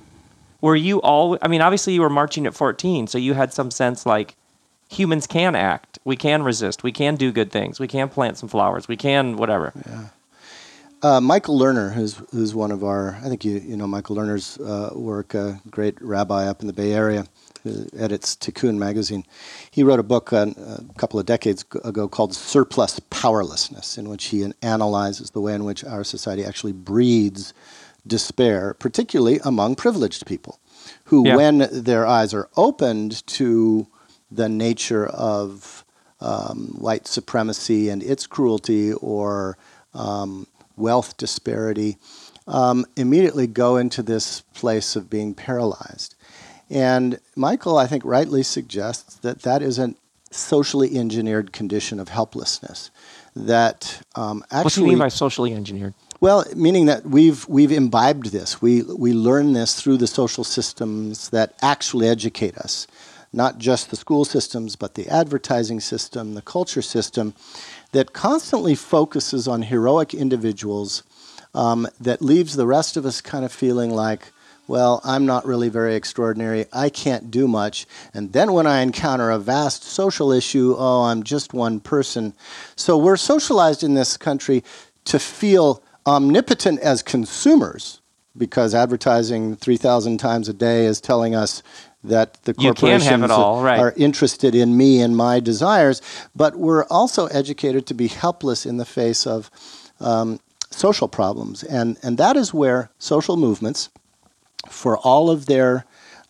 Were 0.62 0.76
you 0.76 1.02
all? 1.02 1.38
I 1.42 1.48
mean, 1.48 1.62
obviously 1.62 1.94
you 1.94 2.02
were 2.02 2.10
marching 2.10 2.46
at 2.46 2.54
14, 2.54 3.08
so 3.08 3.18
you 3.18 3.34
had 3.34 3.54
some 3.54 3.72
sense 3.72 4.06
like 4.06 4.36
humans 4.90 5.28
can 5.28 5.56
act. 5.56 6.00
We 6.04 6.16
can 6.16 6.44
resist. 6.44 6.84
We 6.84 6.92
can 6.92 7.16
do 7.16 7.32
good 7.32 7.52
things. 7.52 7.80
We 7.80 7.88
can 7.88 8.10
plant 8.10 8.38
some 8.38 8.50
flowers. 8.50 8.88
We 8.88 8.98
can 8.98 9.38
whatever. 9.38 9.72
Yeah. 9.88 10.06
Uh, 11.02 11.22
Michael 11.22 11.58
Lerner, 11.58 11.94
who's 11.94 12.16
who's 12.32 12.54
one 12.54 12.72
of 12.72 12.84
our, 12.84 13.16
I 13.24 13.30
think 13.30 13.46
you 13.46 13.60
you 13.60 13.78
know 13.78 13.88
Michael 13.88 14.18
Lerner's 14.18 14.58
uh, 14.58 14.92
work, 14.94 15.34
a 15.34 15.62
great 15.70 16.02
rabbi 16.02 16.46
up 16.46 16.60
in 16.60 16.68
the 16.68 16.74
Bay 16.74 16.92
Area, 16.92 17.26
who 17.64 17.88
edits 17.98 18.36
Tikkun 18.36 18.78
magazine. 18.78 19.24
He 19.72 19.82
wrote 19.82 20.00
a 20.00 20.04
book 20.04 20.34
uh, 20.34 20.48
a 20.58 20.84
couple 20.98 21.18
of 21.18 21.26
decades 21.26 21.64
ago 21.86 22.10
called 22.10 22.36
Surplus 22.36 23.00
Powerlessness, 23.10 23.98
in 23.98 24.10
which 24.10 24.26
he 24.26 24.52
analyzes 24.62 25.30
the 25.30 25.40
way 25.40 25.54
in 25.54 25.64
which 25.64 25.86
our 25.86 26.04
society 26.04 26.44
actually 26.44 26.74
breeds 26.74 27.54
despair, 28.06 28.74
particularly 28.74 29.40
among 29.46 29.76
privileged 29.76 30.26
people, 30.26 30.60
who, 31.06 31.26
yeah. 31.26 31.36
when 31.36 31.68
their 31.72 32.06
eyes 32.06 32.34
are 32.34 32.50
opened 32.58 33.26
to 33.28 33.88
the 34.32 34.50
nature 34.50 35.08
of 35.08 35.84
um, 36.22 36.76
white 36.78 37.08
supremacy 37.08 37.90
and 37.90 38.04
its 38.04 38.28
cruelty, 38.28 38.94
or 38.94 39.58
um, 39.94 40.48
wealth 40.76 41.18
disparity, 41.18 41.98
um, 42.48 42.86
immediately 42.96 43.48
go 43.48 43.78
into 43.78 44.04
this 44.04 44.42
place 44.54 44.96
of 44.96 45.10
being 45.10 45.34
paralyzed. 45.34 46.16
And 46.70 47.20
Michael, 47.36 47.78
I 47.78 47.88
think, 47.88 48.04
rightly 48.06 48.44
suggests 48.44 49.16
that 49.18 49.42
that 49.42 49.62
is 49.62 49.80
a 49.80 49.96
socially 50.32 50.98
engineered 50.98 51.52
condition 51.52 52.00
of 52.00 52.10
helplessness. 52.10 52.92
That 53.36 54.02
um, 54.16 54.44
actually. 54.52 54.64
What 54.64 54.74
do 54.74 54.82
you 54.82 54.88
mean 54.88 55.00
by 55.00 55.08
socially 55.08 55.54
engineered? 55.54 55.94
Well, 56.22 56.46
meaning 56.56 56.88
that 56.88 57.06
we've 57.06 57.48
we've 57.48 57.72
imbibed 57.72 58.28
this. 58.28 58.62
We 58.62 58.84
we 58.84 59.14
learn 59.14 59.54
this 59.54 59.80
through 59.82 59.98
the 59.98 60.08
social 60.08 60.44
systems 60.44 61.30
that 61.30 61.54
actually 61.62 62.08
educate 62.08 62.58
us, 62.58 62.88
not 63.32 63.58
just 63.58 63.90
the 63.90 63.96
school 63.96 64.26
systems, 64.26 64.76
but 64.76 64.96
the 64.96 65.08
advertising 65.08 65.80
system, 65.80 66.34
the 66.34 66.42
culture 66.42 66.82
system, 66.82 67.34
that 67.92 68.14
constantly 68.14 68.76
focuses 68.76 69.48
on 69.48 69.64
heroic 69.64 70.14
individuals 70.14 71.04
um, 71.54 71.88
that 72.00 72.22
leaves 72.22 72.56
the 72.56 72.68
rest 72.68 72.98
of 72.98 73.06
us 73.06 73.22
kind 73.22 73.46
of 73.46 73.52
feeling 73.52 73.92
like, 73.92 74.32
well, 74.68 75.02
I'm 75.04 75.26
not 75.26 75.48
really 75.48 75.70
very 75.70 75.96
extraordinary. 75.96 76.66
I 76.72 76.90
can't 76.90 77.32
do 77.32 77.48
much. 77.48 77.88
And 78.14 78.34
then 78.34 78.54
when 78.54 78.68
I 78.68 78.82
encounter 78.82 79.32
a 79.32 79.40
vast 79.40 79.84
social 79.84 80.32
issue, 80.32 80.76
oh, 80.78 81.04
I'm 81.04 81.24
just 81.24 81.56
one 81.56 81.80
person. 81.80 82.36
So 82.76 82.96
we're 82.96 83.18
socialized 83.18 83.84
in 83.84 83.96
this 83.96 84.16
country 84.16 84.64
to 85.06 85.18
feel 85.18 85.82
omnipotent 86.06 86.80
as 86.82 87.02
consumers 87.02 88.00
because 88.38 88.76
advertising 88.76 89.56
3,000 89.56 90.20
times 90.20 90.48
a 90.48 90.54
day 90.54 90.86
is 90.86 91.02
telling 91.02 91.34
us 91.34 91.64
that 92.04 92.42
the 92.44 92.54
corporations 92.54 93.30
all, 93.30 93.62
right. 93.62 93.80
are 93.80 93.94
interested 93.98 94.56
in 94.56 94.78
me 94.78 95.02
and 95.02 95.18
my 95.18 95.40
desires, 95.40 96.02
but 96.36 96.56
we're 96.56 96.86
also 96.86 97.28
educated 97.28 97.86
to 97.88 97.94
be 97.94 98.08
helpless 98.08 98.66
in 98.66 98.78
the 98.78 98.86
face 98.86 99.28
of 99.28 99.52
um, 100.00 100.40
social 100.72 101.08
problems. 101.08 101.64
And, 101.64 101.98
and 102.02 102.18
that 102.18 102.38
is 102.38 102.54
where 102.54 102.90
social 103.00 103.36
movements, 103.36 103.90
for 104.70 104.98
all 104.98 105.30
of 105.30 105.48
their 105.48 105.86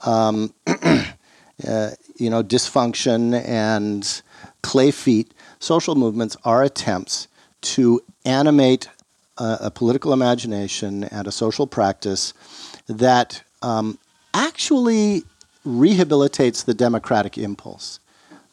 um, 0.06 0.54
uh, 0.68 1.92
you 2.18 2.30
know, 2.30 2.44
dysfunction 2.44 3.44
and 3.46 4.22
clay 4.64 4.92
feet, 4.92 5.34
social 5.60 5.96
movements 5.96 6.36
are 6.44 6.64
attempts 6.64 7.28
to 7.62 8.02
animate 8.26 8.88
a, 9.38 9.58
a 9.62 9.72
political 9.72 10.14
imagination 10.14 11.04
and 11.06 11.28
a 11.28 11.32
social 11.32 11.68
practice 11.68 12.34
that 12.88 13.44
um, 13.62 14.00
actually 14.34 15.24
rehabilitates 15.70 16.66
the 16.66 16.74
democratic 16.74 17.38
impulse. 17.38 18.00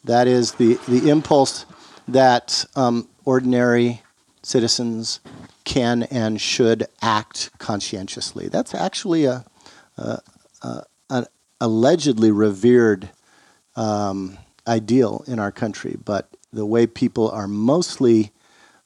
That 0.03 0.27
is 0.27 0.53
the, 0.53 0.79
the 0.87 1.09
impulse 1.09 1.65
that 2.07 2.65
um, 2.75 3.09
ordinary 3.25 4.01
citizens 4.43 5.19
can 5.65 6.03
and 6.03 6.39
should 6.39 6.87
act 7.01 7.49
conscientiously. 7.57 8.47
That's 8.47 8.73
actually 8.73 9.25
a, 9.25 9.43
a, 9.97 10.19
a 10.61 10.83
an 11.09 11.25
allegedly 11.59 12.31
revered 12.31 13.09
um, 13.75 14.37
ideal 14.67 15.23
in 15.27 15.39
our 15.39 15.51
country, 15.51 15.97
but 16.03 16.29
the 16.53 16.65
way 16.65 16.87
people 16.87 17.29
are 17.31 17.47
mostly 17.47 18.31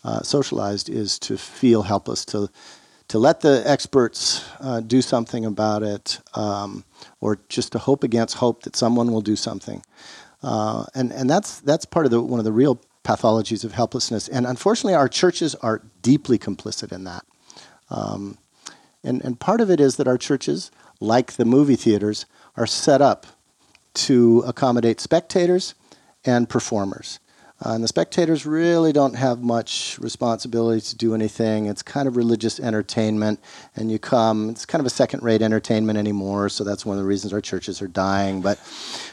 uh, 0.03 0.21
socialized 0.21 0.89
is 0.89 1.19
to 1.19 1.37
feel 1.37 1.83
helpless, 1.83 2.25
to 2.25 2.49
to 3.07 3.19
let 3.19 3.41
the 3.41 3.61
experts 3.65 4.47
uh, 4.61 4.79
do 4.79 5.01
something 5.01 5.45
about 5.45 5.83
it, 5.83 6.19
um, 6.33 6.85
or 7.19 7.39
just 7.49 7.71
to 7.71 7.79
hope 7.79 8.03
against 8.03 8.37
hope 8.37 8.63
that 8.63 8.75
someone 8.75 9.11
will 9.11 9.21
do 9.21 9.35
something. 9.35 9.83
Uh, 10.43 10.85
and 10.95 11.11
and 11.11 11.29
that's 11.29 11.59
that's 11.59 11.85
part 11.85 12.05
of 12.05 12.11
the 12.11 12.21
one 12.21 12.39
of 12.39 12.45
the 12.45 12.51
real 12.51 12.79
pathologies 13.03 13.63
of 13.63 13.73
helplessness. 13.73 14.27
And 14.27 14.45
unfortunately, 14.45 14.95
our 14.95 15.09
churches 15.09 15.55
are 15.55 15.81
deeply 16.01 16.37
complicit 16.37 16.91
in 16.91 17.03
that. 17.05 17.25
Um, 17.89 18.37
and 19.03 19.23
and 19.23 19.39
part 19.39 19.61
of 19.61 19.69
it 19.69 19.79
is 19.79 19.97
that 19.97 20.07
our 20.07 20.17
churches, 20.17 20.71
like 20.99 21.33
the 21.33 21.45
movie 21.45 21.75
theaters, 21.75 22.25
are 22.55 22.67
set 22.67 23.01
up 23.01 23.25
to 23.93 24.43
accommodate 24.47 24.99
spectators 24.99 25.75
and 26.23 26.47
performers. 26.47 27.19
Uh, 27.63 27.73
and 27.73 27.83
the 27.83 27.87
spectators 27.87 28.45
really 28.45 28.91
don't 28.91 29.13
have 29.13 29.43
much 29.43 29.99
responsibility 29.99 30.81
to 30.81 30.95
do 30.95 31.13
anything. 31.13 31.67
It's 31.67 31.83
kind 31.83 32.07
of 32.07 32.17
religious 32.17 32.59
entertainment, 32.59 33.39
and 33.75 33.91
you 33.91 33.99
come. 33.99 34.49
It's 34.49 34.65
kind 34.65 34.79
of 34.79 34.87
a 34.87 34.89
second-rate 34.89 35.43
entertainment 35.43 35.99
anymore. 35.99 36.49
So 36.49 36.63
that's 36.63 36.85
one 36.85 36.97
of 36.97 37.03
the 37.03 37.07
reasons 37.07 37.33
our 37.33 37.41
churches 37.41 37.81
are 37.81 37.87
dying. 37.87 38.41
But, 38.41 38.59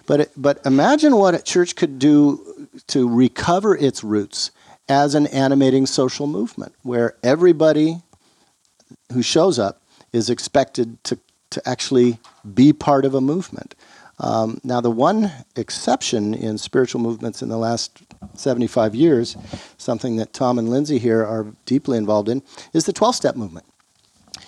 but, 0.06 0.30
but 0.36 0.64
imagine 0.64 1.16
what 1.16 1.34
a 1.34 1.42
church 1.42 1.76
could 1.76 1.98
do 1.98 2.68
to 2.86 3.08
recover 3.08 3.76
its 3.76 4.02
roots 4.02 4.50
as 4.88 5.14
an 5.14 5.26
animating 5.26 5.84
social 5.84 6.26
movement, 6.26 6.74
where 6.82 7.16
everybody 7.22 8.00
who 9.12 9.22
shows 9.22 9.58
up 9.58 9.82
is 10.12 10.30
expected 10.30 11.02
to 11.04 11.18
to 11.50 11.66
actually 11.66 12.18
be 12.54 12.74
part 12.74 13.06
of 13.06 13.14
a 13.14 13.20
movement. 13.22 13.74
Um, 14.20 14.60
now, 14.64 14.80
the 14.80 14.90
one 14.90 15.30
exception 15.56 16.34
in 16.34 16.58
spiritual 16.58 17.00
movements 17.00 17.42
in 17.42 17.48
the 17.48 17.56
last 17.56 18.02
75 18.34 18.94
years, 18.94 19.36
something 19.76 20.16
that 20.16 20.32
Tom 20.32 20.58
and 20.58 20.68
Lindsay 20.68 20.98
here 20.98 21.24
are 21.24 21.46
deeply 21.66 21.98
involved 21.98 22.28
in, 22.28 22.42
is 22.72 22.84
the 22.84 22.92
12 22.92 23.14
step 23.14 23.36
movement. 23.36 23.66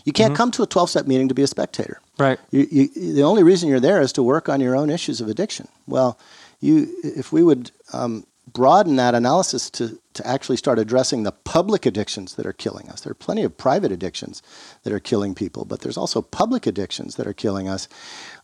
You 0.04 0.12
can't 0.12 0.32
mm-hmm. 0.32 0.36
come 0.36 0.50
to 0.52 0.62
a 0.62 0.66
12 0.66 0.90
step 0.90 1.06
meeting 1.06 1.28
to 1.28 1.34
be 1.34 1.42
a 1.42 1.46
spectator. 1.46 2.00
Right. 2.18 2.38
You, 2.50 2.66
you, 2.70 3.14
the 3.14 3.22
only 3.22 3.42
reason 3.42 3.68
you're 3.68 3.80
there 3.80 4.00
is 4.00 4.12
to 4.14 4.22
work 4.22 4.48
on 4.48 4.60
your 4.60 4.74
own 4.76 4.90
issues 4.90 5.20
of 5.20 5.28
addiction. 5.28 5.68
Well, 5.86 6.18
you, 6.60 6.88
if 7.02 7.32
we 7.32 7.42
would 7.42 7.70
um, 7.92 8.26
broaden 8.52 8.96
that 8.96 9.14
analysis 9.14 9.70
to 9.70 9.98
to 10.14 10.26
actually 10.26 10.56
start 10.56 10.78
addressing 10.78 11.22
the 11.22 11.32
public 11.32 11.86
addictions 11.86 12.34
that 12.34 12.46
are 12.46 12.52
killing 12.52 12.88
us. 12.88 13.02
There 13.02 13.12
are 13.12 13.14
plenty 13.14 13.44
of 13.44 13.56
private 13.56 13.92
addictions 13.92 14.42
that 14.82 14.92
are 14.92 15.00
killing 15.00 15.34
people, 15.34 15.64
but 15.64 15.80
there's 15.80 15.96
also 15.96 16.20
public 16.20 16.66
addictions 16.66 17.14
that 17.16 17.26
are 17.26 17.32
killing 17.32 17.68
us. 17.68 17.88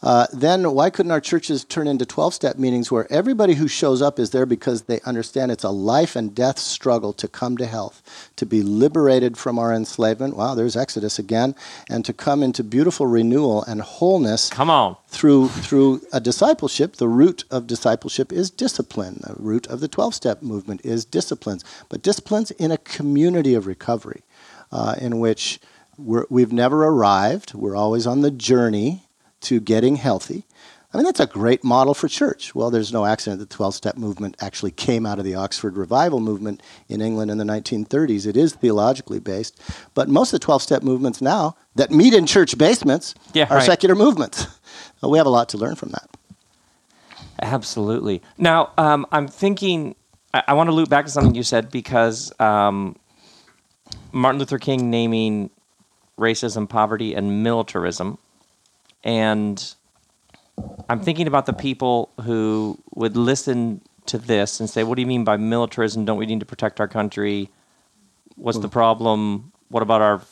Uh, 0.03 0.27
then 0.33 0.73
why 0.73 0.91
couldn't 0.91 1.11
our 1.11 1.21
churches 1.21 1.64
turn 1.64 1.89
into 1.89 2.07
12 2.07 2.35
step 2.35 2.57
meetings 2.59 2.93
where 2.93 3.11
everybody 3.12 3.55
who 3.55 3.67
shows 3.67 4.01
up 4.01 4.19
is 4.19 4.31
there 4.31 4.47
because 4.47 4.83
they 4.83 5.01
understand 5.01 5.51
it's 5.51 5.64
a 5.64 5.71
life 5.71 6.14
and 6.14 6.35
death 6.35 6.59
struggle 6.59 7.12
to 7.14 7.27
come 7.27 7.57
to 7.57 7.67
health, 7.67 8.31
to 8.37 8.47
be 8.47 8.62
liberated 8.62 9.37
from 9.37 9.59
our 9.59 9.73
enslavement? 9.73 10.37
Wow, 10.37 10.55
there's 10.55 10.77
Exodus 10.77 11.19
again, 11.19 11.55
and 11.91 12.05
to 12.05 12.12
come 12.12 12.43
into 12.43 12.62
beautiful 12.62 13.07
renewal 13.07 13.64
and 13.64 13.81
wholeness. 13.81 14.51
Come 14.51 14.71
on. 14.71 14.97
Through, 15.09 15.49
through 15.49 16.03
a 16.12 16.21
discipleship, 16.21 16.97
the 16.97 17.09
root 17.09 17.45
of 17.51 17.67
discipleship 17.67 18.33
is 18.33 18.51
discipline. 18.51 19.21
The 19.27 19.35
root 19.39 19.67
of 19.67 19.81
the 19.81 19.89
12 19.89 20.14
step 20.14 20.43
movement 20.43 20.85
is 20.85 21.05
disciplines, 21.59 21.87
but 21.89 22.03
disciplines 22.03 22.51
in 22.53 22.71
a 22.71 22.79
community 22.79 23.55
of 23.55 23.67
recovery 23.67 24.23
uh, 24.73 24.97
in 25.01 25.19
which 25.19 25.61
we 25.99 26.43
have 26.43 26.53
never 26.53 26.85
arrived, 26.85 27.55
we're 27.55 27.77
always 27.77 28.07
on 28.07 28.21
the 28.21 28.31
journey 28.31 29.03
to 29.41 29.61
getting 29.61 29.97
healthy. 29.97 30.45
I 30.93 30.99
mean, 30.99 31.05
that's 31.05 31.21
a 31.21 31.27
great 31.27 31.65
model 31.65 31.95
for 31.95 32.09
church. 32.09 32.55
Well, 32.55 32.71
there's 32.71 32.93
no 32.93 33.05
accident 33.05 33.41
that 33.41 33.51
the 33.51 33.57
12 33.57 33.75
step 33.75 33.97
movement 33.97 34.37
actually 34.41 34.71
came 34.71 35.05
out 35.05 35.19
of 35.19 35.25
the 35.25 35.35
Oxford 35.35 35.77
Revival 35.77 36.21
movement 36.21 36.63
in 36.89 37.01
England 37.01 37.31
in 37.31 37.39
the 37.39 37.45
1930s. 37.45 38.27
It 38.27 38.37
is 38.37 38.55
theologically 38.55 39.19
based. 39.19 39.61
But 39.95 40.09
most 40.09 40.33
of 40.33 40.41
the 40.41 40.45
12 40.45 40.63
step 40.63 40.83
movements 40.83 41.21
now 41.21 41.57
that 41.75 41.91
meet 41.91 42.15
in 42.15 42.27
church 42.27 42.57
basements 42.57 43.15
yeah, 43.35 43.47
are 43.51 43.57
right. 43.57 43.67
secular 43.67 43.95
movements. 43.95 44.47
We 45.03 45.19
have 45.19 45.27
a 45.27 45.31
lot 45.31 45.51
to 45.51 45.59
learn 45.59 45.77
from 45.77 45.91
that. 45.91 46.09
Absolutely. 47.41 48.23
Now, 48.39 48.73
um, 48.77 49.07
I'm 49.13 49.29
thinking, 49.29 49.95
I, 50.37 50.43
I, 50.49 50.53
want 50.55 50.68
to 50.68 50.72
loop 50.72 50.89
back 50.89 51.05
to 51.07 51.11
something 51.11 51.34
you 51.34 51.43
said 51.43 51.70
because 51.70 52.32
um, 52.41 52.97
Martin 54.12 54.39
Luther 54.39 54.59
King 54.59 54.91
naming 54.91 55.51
racism, 56.18 56.68
poverty, 56.68 57.14
and 57.14 57.43
militarism 57.43 58.18
and 59.07 59.74
I'm 60.89 61.01
thinking 61.01 61.28
about 61.28 61.47
the 61.47 61.53
people 61.53 62.11
who 62.22 62.76
would 62.97 63.16
listen 63.16 63.80
to 64.07 64.18
this 64.18 64.59
and 64.59 64.68
say, 64.68 64.82
What 64.82 64.97
do 64.97 65.01
you 65.01 65.07
mean 65.07 65.22
by 65.22 65.37
militarism? 65.37 66.05
Don't 66.05 66.18
we 66.18 66.26
need 66.26 66.41
to 66.41 66.47
protect 66.47 66.80
our 66.80 66.89
country? 66.89 67.49
What's 68.34 68.59
the 68.59 68.68
problem? 68.68 69.53
What 69.68 69.84
about 69.84 70.03
our 70.03 70.22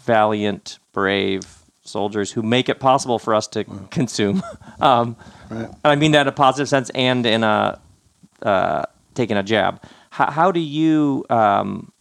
valiant, 0.00 0.78
brave 0.92 1.42
soldiers 1.82 2.30
who 2.30 2.42
make 2.42 2.68
it 2.68 2.78
possible 2.78 3.18
for 3.18 3.34
us 3.34 3.48
to 3.48 3.64
consume? 3.90 4.42
um, 4.80 5.16
right. 5.50 5.68
I 5.84 5.96
mean 5.96 6.12
that 6.12 6.22
in 6.22 6.28
a 6.28 6.32
positive 6.32 6.68
sense 6.68 6.90
and 6.90 7.26
in 7.26 7.42
a 7.42 7.80
uh, 8.42 8.84
taking 9.14 9.36
a 9.36 9.42
jab. 9.42 9.82
How, 10.10 10.30
how 10.30 10.52
do 10.52 10.60
you 10.60 11.24
um, 11.30 11.92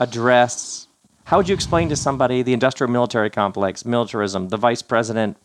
address 0.00 0.86
how 1.26 1.38
would 1.38 1.48
you 1.48 1.54
explain 1.54 1.88
to 1.88 1.96
somebody 1.96 2.42
the 2.42 2.52
industrial 2.52 2.90
military 2.90 3.30
complex, 3.30 3.84
militarism, 3.84 4.48
the 4.48 4.56
vice 4.56 4.80
president, 4.80 5.36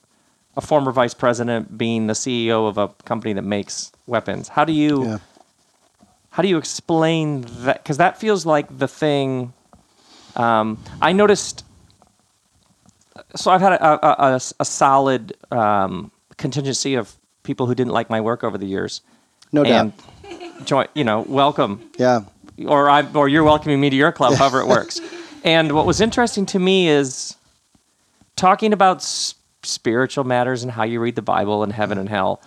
a 0.55 0.61
former 0.61 0.91
vice 0.91 1.15
president 1.15 1.75
being 1.75 2.05
the 2.05 2.13
CEO 2.13 2.69
of 2.69 2.77
a 2.77 2.89
company 3.03 3.33
that 3.33 3.41
makes 3.41 3.91
weapons? 4.05 4.47
How 4.47 4.63
do 4.63 4.73
you 4.73 5.05
yeah. 5.05 5.17
how 6.29 6.43
do 6.43 6.49
you 6.49 6.57
explain 6.57 7.45
that? 7.63 7.81
Because 7.81 7.97
that 7.97 8.19
feels 8.19 8.45
like 8.45 8.77
the 8.77 8.87
thing. 8.87 9.53
Um, 10.35 10.77
I 11.01 11.13
noticed. 11.13 11.65
So 13.35 13.49
I've 13.49 13.61
had 13.61 13.73
a, 13.73 14.05
a, 14.05 14.33
a, 14.33 14.41
a 14.59 14.65
solid 14.65 15.33
um, 15.51 16.11
contingency 16.37 16.93
of 16.93 17.15
people 17.41 17.65
who 17.65 17.73
didn't 17.73 17.91
like 17.91 18.07
my 18.07 18.21
work 18.21 18.43
over 18.43 18.57
the 18.57 18.67
years. 18.67 19.01
No 19.51 19.63
doubt. 19.63 19.93
Join, 20.65 20.87
you 20.93 21.03
know, 21.03 21.21
welcome. 21.21 21.89
Yeah. 21.97 22.21
Or 22.65 22.89
I, 22.89 23.05
or 23.13 23.27
you're 23.27 23.43
welcoming 23.43 23.79
me 23.79 23.89
to 23.89 23.95
your 23.95 24.11
club, 24.11 24.33
however 24.35 24.61
it 24.61 24.67
works. 24.67 24.99
And 25.43 25.71
what 25.71 25.87
was 25.87 26.01
interesting 26.01 26.45
to 26.47 26.59
me 26.59 26.87
is 26.87 27.35
talking 28.35 28.73
about 28.73 28.97
s- 28.97 29.33
spiritual 29.63 30.23
matters 30.23 30.61
and 30.61 30.71
how 30.71 30.83
you 30.83 30.99
read 30.99 31.15
the 31.15 31.23
Bible 31.23 31.63
and 31.63 31.73
heaven 31.73 31.97
and 31.97 32.07
hell. 32.07 32.43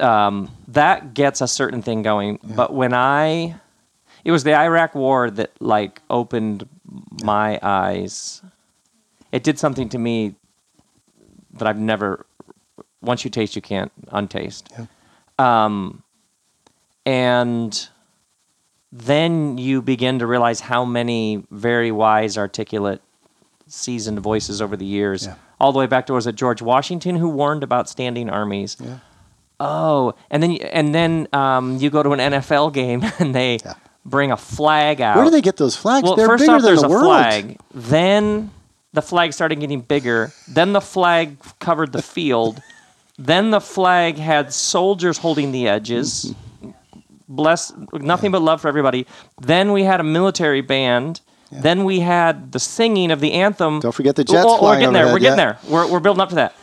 Um, 0.00 0.50
that 0.66 1.14
gets 1.14 1.40
a 1.40 1.46
certain 1.46 1.80
thing 1.80 2.02
going. 2.02 2.40
Yeah. 2.42 2.56
But 2.56 2.74
when 2.74 2.92
I, 2.92 3.54
it 4.24 4.32
was 4.32 4.42
the 4.42 4.52
Iraq 4.56 4.96
War 4.96 5.30
that 5.30 5.52
like 5.60 6.02
opened 6.10 6.68
my 7.22 7.58
eyes. 7.62 8.42
It 9.30 9.44
did 9.44 9.58
something 9.58 9.88
to 9.90 9.98
me 9.98 10.34
that 11.52 11.68
I've 11.68 11.78
never. 11.78 12.26
Once 13.00 13.24
you 13.24 13.30
taste, 13.30 13.54
you 13.54 13.62
can't 13.62 13.92
untaste. 14.08 14.68
Yeah. 14.76 14.86
Um, 15.38 16.02
and 17.08 17.88
then 18.92 19.56
you 19.56 19.80
begin 19.80 20.18
to 20.18 20.26
realize 20.26 20.60
how 20.60 20.84
many 20.84 21.42
very 21.50 21.90
wise, 21.90 22.36
articulate, 22.36 23.00
seasoned 23.66 24.20
voices 24.20 24.60
over 24.60 24.76
the 24.76 24.84
years, 24.84 25.24
yeah. 25.24 25.36
all 25.58 25.72
the 25.72 25.78
way 25.78 25.86
back 25.86 26.06
to 26.06 26.12
was 26.12 26.26
it 26.26 26.34
George 26.34 26.60
Washington 26.60 27.16
who 27.16 27.30
warned 27.30 27.62
about 27.62 27.88
standing 27.88 28.28
armies. 28.28 28.76
Yeah. 28.78 28.98
Oh, 29.58 30.14
and 30.30 30.42
then 30.42 30.56
and 30.56 30.94
then 30.94 31.28
um, 31.32 31.78
you 31.78 31.88
go 31.88 32.02
to 32.02 32.12
an 32.12 32.18
NFL 32.18 32.74
game 32.74 33.02
and 33.18 33.34
they 33.34 33.58
yeah. 33.64 33.72
bring 34.04 34.30
a 34.30 34.36
flag 34.36 35.00
out. 35.00 35.16
Where 35.16 35.24
do 35.24 35.30
they 35.30 35.40
get 35.40 35.56
those 35.56 35.76
flags? 35.76 36.04
Well, 36.04 36.14
They're 36.14 36.26
first 36.26 36.46
off, 36.46 36.60
there's 36.60 36.82
the 36.82 36.88
a 36.88 36.90
world. 36.90 37.06
flag. 37.06 37.58
Then 37.72 38.50
the 38.92 39.02
flag 39.02 39.32
started 39.32 39.60
getting 39.60 39.80
bigger. 39.80 40.30
Then 40.46 40.74
the 40.74 40.82
flag 40.82 41.38
covered 41.58 41.92
the 41.92 42.02
field. 42.02 42.60
then 43.18 43.50
the 43.50 43.62
flag 43.62 44.18
had 44.18 44.52
soldiers 44.52 45.16
holding 45.16 45.52
the 45.52 45.68
edges. 45.68 46.34
bless, 47.28 47.72
nothing 47.92 48.30
but 48.30 48.42
love 48.42 48.60
for 48.60 48.68
everybody. 48.68 49.06
Then 49.40 49.72
we 49.72 49.84
had 49.84 50.00
a 50.00 50.04
military 50.04 50.60
band. 50.60 51.20
Yeah. 51.50 51.60
Then 51.60 51.84
we 51.84 52.00
had 52.00 52.52
the 52.52 52.60
singing 52.60 53.10
of 53.10 53.20
the 53.20 53.32
anthem. 53.32 53.80
Don't 53.80 53.92
forget 53.92 54.16
the 54.16 54.24
jets 54.24 54.42
flying 54.42 54.60
We're 54.62 54.78
getting 54.78 54.92
there. 54.92 55.06
We're 55.06 55.18
getting 55.18 55.38
yeah. 55.38 55.54
there. 55.54 55.58
We're, 55.68 55.90
we're 55.90 56.00
building 56.00 56.20
up 56.20 56.28
to 56.30 56.34
that. 56.36 56.54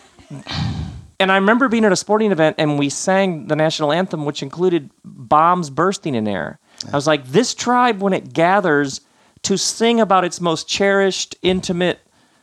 And 1.19 1.31
I 1.31 1.35
remember 1.35 1.69
being 1.69 1.85
at 1.85 1.91
a 1.91 1.95
sporting 1.95 2.31
event 2.31 2.57
and 2.59 2.77
we 2.77 2.89
sang 2.89 3.47
the 3.47 3.55
national 3.55 3.91
anthem, 3.91 4.25
which 4.25 4.43
included 4.43 4.91
bombs 5.03 5.69
bursting 5.69 6.13
in 6.13 6.27
air. 6.27 6.59
Yeah. 6.83 6.91
I 6.91 6.95
was 6.95 7.07
like, 7.07 7.25
this 7.27 7.53
tribe, 7.53 8.01
when 8.01 8.13
it 8.13 8.33
gathers 8.33 9.01
to 9.43 9.57
sing 9.57 9.99
about 9.99 10.25
its 10.25 10.41
most 10.41 10.67
cherished, 10.67 11.35
intimate, 11.41 11.99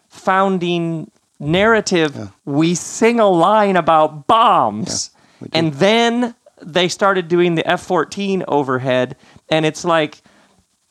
founding 0.09 1.11
narrative, 1.39 2.31
we 2.45 2.75
sing 2.75 3.21
a 3.21 3.29
line 3.29 3.77
about 3.77 4.27
bombs. 4.27 5.11
And 5.53 5.75
then 5.75 6.35
they 6.63 6.89
started 6.89 7.29
doing 7.29 7.55
the 7.55 7.67
F 7.69 7.83
14 7.83 8.45
overhead, 8.49 9.17
and 9.49 9.67
it's 9.67 9.85
like, 9.85 10.23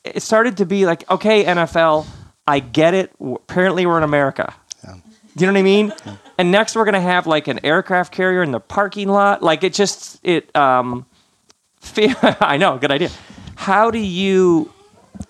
it 0.04 0.22
started 0.22 0.56
to 0.58 0.66
be 0.66 0.86
like, 0.86 1.08
okay, 1.10 1.44
NFL, 1.44 2.06
I 2.46 2.58
get 2.58 2.94
it. 2.94 3.12
Apparently, 3.20 3.86
we're 3.86 3.98
in 3.98 4.04
America. 4.04 4.54
Yeah. 4.84 4.96
Do 5.36 5.44
you 5.44 5.46
know 5.46 5.52
what 5.52 5.60
I 5.60 5.62
mean? 5.62 5.92
Yeah. 6.04 6.16
And 6.38 6.50
next, 6.50 6.74
we're 6.74 6.84
gonna 6.84 7.00
have 7.00 7.26
like 7.26 7.48
an 7.48 7.64
aircraft 7.64 8.12
carrier 8.12 8.42
in 8.42 8.50
the 8.50 8.60
parking 8.60 9.08
lot. 9.08 9.42
Like 9.42 9.62
it 9.64 9.74
just 9.74 10.18
it. 10.22 10.54
Um, 10.56 11.06
I 11.96 12.56
know, 12.56 12.78
good 12.78 12.90
idea. 12.90 13.10
How 13.54 13.90
do 13.90 13.98
you? 13.98 14.72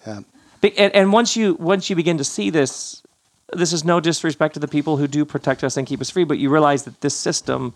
Yeah. 0.06 0.20
And, 0.62 0.94
and 0.94 1.12
once 1.12 1.36
you 1.36 1.54
once 1.54 1.90
you 1.90 1.96
begin 1.96 2.18
to 2.18 2.24
see 2.24 2.50
this, 2.50 3.02
this 3.52 3.72
is 3.72 3.84
no 3.84 4.00
disrespect 4.00 4.54
to 4.54 4.60
the 4.60 4.68
people 4.68 4.96
who 4.96 5.06
do 5.06 5.24
protect 5.24 5.64
us 5.64 5.76
and 5.76 5.86
keep 5.86 6.00
us 6.00 6.10
free, 6.10 6.24
but 6.24 6.38
you 6.38 6.50
realize 6.50 6.84
that 6.84 7.00
this 7.00 7.14
system 7.14 7.74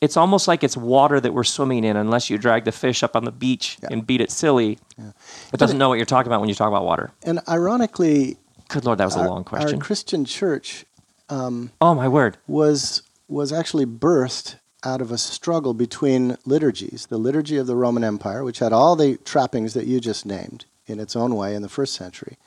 it's 0.00 0.16
almost 0.16 0.48
like 0.48 0.64
it's 0.64 0.76
water 0.76 1.20
that 1.20 1.34
we're 1.34 1.44
swimming 1.44 1.84
in 1.84 1.96
unless 1.96 2.30
you 2.30 2.38
drag 2.38 2.64
the 2.64 2.72
fish 2.72 3.02
up 3.02 3.14
on 3.14 3.24
the 3.24 3.32
beach 3.32 3.76
yeah. 3.82 3.88
and 3.90 4.06
beat 4.06 4.20
it 4.20 4.30
silly. 4.30 4.78
Yeah. 4.98 5.12
It 5.52 5.58
doesn't 5.58 5.78
know 5.78 5.88
what 5.88 5.96
you're 5.96 6.06
talking 6.06 6.28
about 6.28 6.40
when 6.40 6.48
you 6.48 6.54
talk 6.54 6.68
about 6.68 6.84
water. 6.84 7.10
And 7.22 7.40
ironically, 7.48 8.38
good 8.68 8.84
lord, 8.84 8.98
that 8.98 9.04
was 9.04 9.16
our, 9.16 9.26
a 9.26 9.30
long 9.30 9.44
question. 9.44 9.74
Our 9.74 9.80
Christian 9.80 10.24
church, 10.24 10.86
um, 11.28 11.70
oh 11.80 11.94
my 11.94 12.08
word, 12.08 12.38
was 12.46 13.02
was 13.28 13.52
actually 13.52 13.86
birthed 13.86 14.56
out 14.82 15.02
of 15.02 15.12
a 15.12 15.18
struggle 15.18 15.74
between 15.74 16.36
liturgies. 16.46 17.06
The 17.06 17.18
liturgy 17.18 17.58
of 17.58 17.66
the 17.66 17.76
Roman 17.76 18.02
Empire, 18.02 18.42
which 18.42 18.58
had 18.58 18.72
all 18.72 18.96
the 18.96 19.18
trappings 19.18 19.74
that 19.74 19.86
you 19.86 20.00
just 20.00 20.24
named 20.24 20.64
in 20.86 20.98
its 20.98 21.14
own 21.14 21.36
way 21.36 21.54
in 21.54 21.62
the 21.62 21.68
first 21.68 21.94
century, 21.94 22.38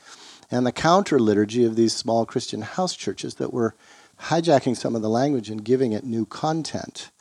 and 0.50 0.66
the 0.66 0.72
counter 0.72 1.20
liturgy 1.20 1.64
of 1.64 1.76
these 1.76 1.96
small 1.96 2.26
Christian 2.26 2.64
house 2.64 2.96
churches 2.96 3.36
that 3.36 3.54
were 3.54 3.76
hijacking 4.24 4.76
some 4.76 4.96
of 4.96 5.02
the 5.02 5.10
language 5.10 5.50
and 5.50 5.64
giving 5.64 5.92
it 5.92 6.04
new 6.04 6.26
content. 6.26 7.12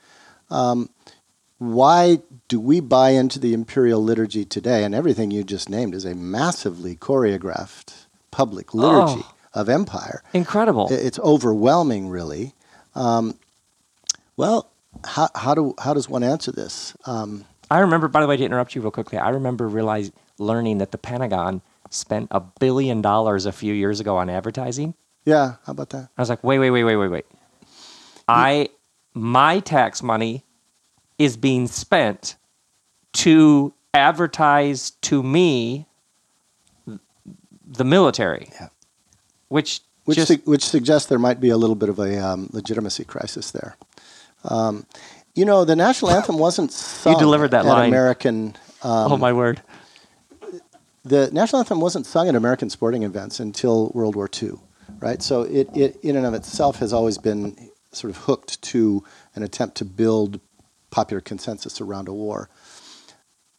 Um, 0.52 0.90
why 1.58 2.18
do 2.48 2.60
we 2.60 2.80
buy 2.80 3.10
into 3.10 3.38
the 3.38 3.54
imperial 3.54 4.02
liturgy 4.02 4.44
today? 4.44 4.84
And 4.84 4.94
everything 4.94 5.30
you 5.30 5.44
just 5.44 5.68
named 5.68 5.94
is 5.94 6.04
a 6.04 6.14
massively 6.14 6.96
choreographed 6.96 8.06
public 8.30 8.74
liturgy 8.74 9.22
oh, 9.24 9.34
of 9.54 9.68
empire. 9.68 10.22
Incredible. 10.32 10.88
It's 10.90 11.18
overwhelming, 11.20 12.08
really. 12.08 12.54
Um, 12.94 13.38
well, 14.36 14.70
how, 15.04 15.28
how, 15.34 15.54
do, 15.54 15.74
how 15.78 15.94
does 15.94 16.08
one 16.08 16.22
answer 16.22 16.52
this? 16.52 16.96
Um, 17.06 17.44
I 17.70 17.78
remember, 17.78 18.08
by 18.08 18.20
the 18.20 18.26
way, 18.26 18.36
to 18.36 18.44
interrupt 18.44 18.74
you 18.74 18.82
real 18.82 18.90
quickly, 18.90 19.18
I 19.18 19.30
remember 19.30 19.68
realize, 19.68 20.10
learning 20.38 20.78
that 20.78 20.90
the 20.90 20.98
Pentagon 20.98 21.62
spent 21.90 22.28
a 22.30 22.40
billion 22.40 23.02
dollars 23.02 23.46
a 23.46 23.52
few 23.52 23.72
years 23.72 24.00
ago 24.00 24.16
on 24.16 24.28
advertising. 24.28 24.94
Yeah, 25.24 25.54
how 25.64 25.72
about 25.72 25.90
that? 25.90 26.08
I 26.18 26.22
was 26.22 26.28
like, 26.28 26.42
wait, 26.42 26.58
wait, 26.58 26.70
wait, 26.70 26.84
wait, 26.84 26.96
wait, 26.96 27.08
wait. 27.08 27.26
I 28.26 28.68
my 29.14 29.60
tax 29.60 30.02
money 30.02 30.44
is 31.18 31.36
being 31.36 31.66
spent 31.66 32.36
to 33.12 33.72
advertise 33.94 34.90
to 35.02 35.22
me 35.22 35.86
the 37.66 37.84
military, 37.84 38.48
Yeah. 38.52 38.68
which 39.48 39.80
which 40.04 40.16
just 40.16 40.28
su- 40.28 40.42
which 40.44 40.64
suggests 40.64 41.08
there 41.08 41.18
might 41.18 41.40
be 41.40 41.50
a 41.50 41.56
little 41.56 41.76
bit 41.76 41.88
of 41.88 41.98
a 41.98 42.18
um, 42.18 42.48
legitimacy 42.52 43.04
crisis 43.04 43.50
there. 43.52 43.76
Um, 44.44 44.84
you 45.34 45.44
know, 45.44 45.64
the 45.64 45.76
national 45.76 46.10
anthem 46.16 46.38
wasn't 46.38 46.72
sung 46.72 47.18
delivered 47.18 47.52
that 47.52 47.64
at 47.64 47.66
line. 47.66 47.88
American. 47.88 48.56
Um, 48.82 49.12
oh 49.12 49.16
my 49.16 49.32
word. 49.32 49.62
the 51.04 51.30
national 51.32 51.60
anthem 51.60 51.80
wasn't 51.80 52.04
sung 52.06 52.28
at 52.28 52.34
American 52.34 52.68
sporting 52.68 53.04
events 53.04 53.38
until 53.40 53.90
World 53.94 54.16
War 54.16 54.28
II, 54.42 54.52
right? 54.98 55.22
So 55.22 55.42
it, 55.42 55.68
it 55.76 55.96
in 56.02 56.16
and 56.16 56.26
of 56.26 56.34
itself 56.34 56.76
has 56.80 56.92
always 56.92 57.16
been 57.18 57.56
sort 57.92 58.10
of 58.10 58.24
hooked 58.24 58.60
to 58.62 59.04
an 59.34 59.42
attempt 59.42 59.76
to 59.78 59.84
build 59.84 60.40
popular 60.90 61.20
consensus 61.20 61.80
around 61.80 62.08
a 62.08 62.12
war. 62.12 62.48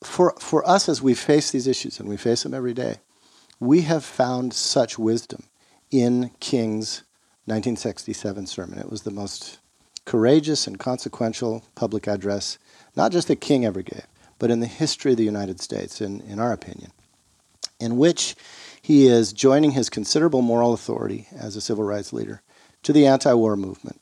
For 0.04 0.36
for 0.40 0.68
us, 0.68 0.90
as 0.90 1.02
we 1.02 1.14
face 1.14 1.52
these 1.52 1.68
issues, 1.68 2.00
and 2.00 2.10
we 2.10 2.18
face 2.18 2.44
them 2.44 2.54
every 2.54 2.74
day, 2.74 2.98
we 3.60 3.82
have 3.82 4.04
found 4.04 4.54
such 4.54 5.00
wisdom 5.00 5.44
in 5.92 6.32
King's 6.40 7.04
1967 7.46 8.48
sermon. 8.48 8.80
It 8.80 8.90
was 8.90 9.04
the 9.04 9.12
most 9.12 9.60
courageous 10.06 10.68
and 10.68 10.80
consequential 10.80 11.64
public 11.76 12.08
address, 12.08 12.58
not 12.96 13.12
just 13.12 13.28
that 13.30 13.42
King 13.42 13.66
ever 13.66 13.82
gave, 13.82 14.06
but 14.40 14.52
in 14.52 14.60
the 14.60 14.68
history 14.68 15.12
of 15.12 15.18
the 15.18 15.24
United 15.24 15.62
States, 15.62 16.02
in, 16.02 16.22
in 16.22 16.40
our 16.40 16.52
opinion, 16.52 16.92
in 17.80 17.98
which 17.98 18.36
he 18.82 19.08
is 19.08 19.32
joining 19.32 19.72
his 19.72 19.90
considerable 19.90 20.42
moral 20.42 20.74
authority 20.74 21.28
as 21.34 21.56
a 21.56 21.62
civil 21.62 21.86
rights 21.86 22.12
leader 22.12 22.42
to 22.84 22.92
the 22.92 23.08
anti 23.08 23.34
war 23.34 23.56
movement. 23.56 24.02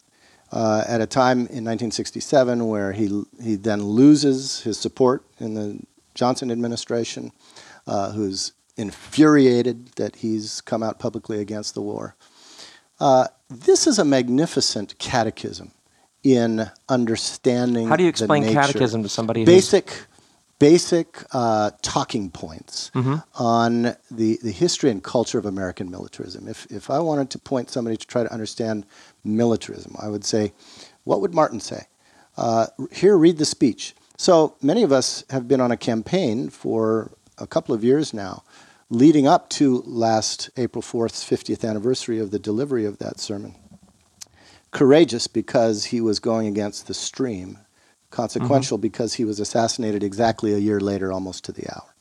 Uh, 0.51 0.83
at 0.85 0.99
a 0.99 1.07
time 1.07 1.39
in 1.39 1.63
1967 1.63 2.67
where 2.67 2.91
he, 2.91 3.23
he 3.41 3.55
then 3.55 3.81
loses 3.81 4.61
his 4.61 4.77
support 4.77 5.23
in 5.39 5.53
the 5.53 5.79
Johnson 6.13 6.51
administration, 6.51 7.31
uh, 7.87 8.11
who's 8.11 8.51
infuriated 8.75 9.87
that 9.95 10.17
he's 10.17 10.59
come 10.59 10.83
out 10.83 10.99
publicly 10.99 11.39
against 11.39 11.73
the 11.73 11.81
war. 11.81 12.15
Uh, 12.99 13.27
this 13.49 13.87
is 13.87 13.97
a 13.97 14.05
magnificent 14.05 14.97
catechism 14.99 15.71
in 16.23 16.69
understanding. 16.89 17.87
How 17.87 17.95
do 17.95 18.03
you 18.03 18.09
explain 18.09 18.43
catechism 18.51 19.03
to 19.03 19.09
somebody 19.09 19.45
Basic, 19.45 20.05
basic 20.61 21.23
uh, 21.33 21.71
talking 21.81 22.29
points 22.29 22.91
Mm-hmm. 22.93 23.15
on 23.43 23.95
the, 24.11 24.37
the 24.43 24.51
history 24.51 24.91
and 24.91 25.03
culture 25.03 25.39
of 25.39 25.45
American 25.45 25.89
militarism. 25.89 26.47
If, 26.47 26.67
if 26.71 26.89
I 26.89 26.99
wanted 26.99 27.29
to 27.31 27.39
point 27.39 27.69
somebody 27.71 27.97
to 27.97 28.07
try 28.07 28.21
to 28.23 28.31
understand 28.31 28.85
militarism, 29.23 29.95
I 29.99 30.07
would 30.07 30.23
say, 30.23 30.53
what 31.03 31.19
would 31.21 31.33
Martin 31.33 31.59
say? 31.59 31.87
Uh, 32.37 32.67
here, 32.91 33.17
read 33.17 33.37
the 33.39 33.45
speech. 33.45 33.95
So 34.17 34.55
many 34.61 34.83
of 34.83 34.91
us 34.91 35.23
have 35.31 35.47
been 35.47 35.59
on 35.61 35.71
a 35.71 35.77
campaign 35.77 36.49
for 36.49 37.11
a 37.39 37.47
couple 37.47 37.73
of 37.73 37.83
years 37.83 38.13
now, 38.13 38.43
leading 38.89 39.25
up 39.27 39.49
to 39.49 39.81
last 39.87 40.49
April 40.57 40.83
4th, 40.83 41.13
50th 41.27 41.67
anniversary 41.67 42.19
of 42.19 42.29
the 42.29 42.39
delivery 42.39 42.85
of 42.85 42.99
that 42.99 43.19
sermon. 43.19 43.55
Courageous 44.71 45.27
because 45.27 45.85
he 45.85 45.99
was 46.01 46.19
going 46.19 46.47
against 46.47 46.87
the 46.87 46.93
stream, 46.93 47.57
consequential 48.11 48.77
because 48.77 49.15
he 49.15 49.25
was 49.25 49.39
assassinated 49.39 50.03
exactly 50.03 50.53
a 50.53 50.57
year 50.57 50.79
later, 50.79 51.11
almost 51.11 51.43
to 51.45 51.51
the 51.51 51.67
hour. 51.73 51.95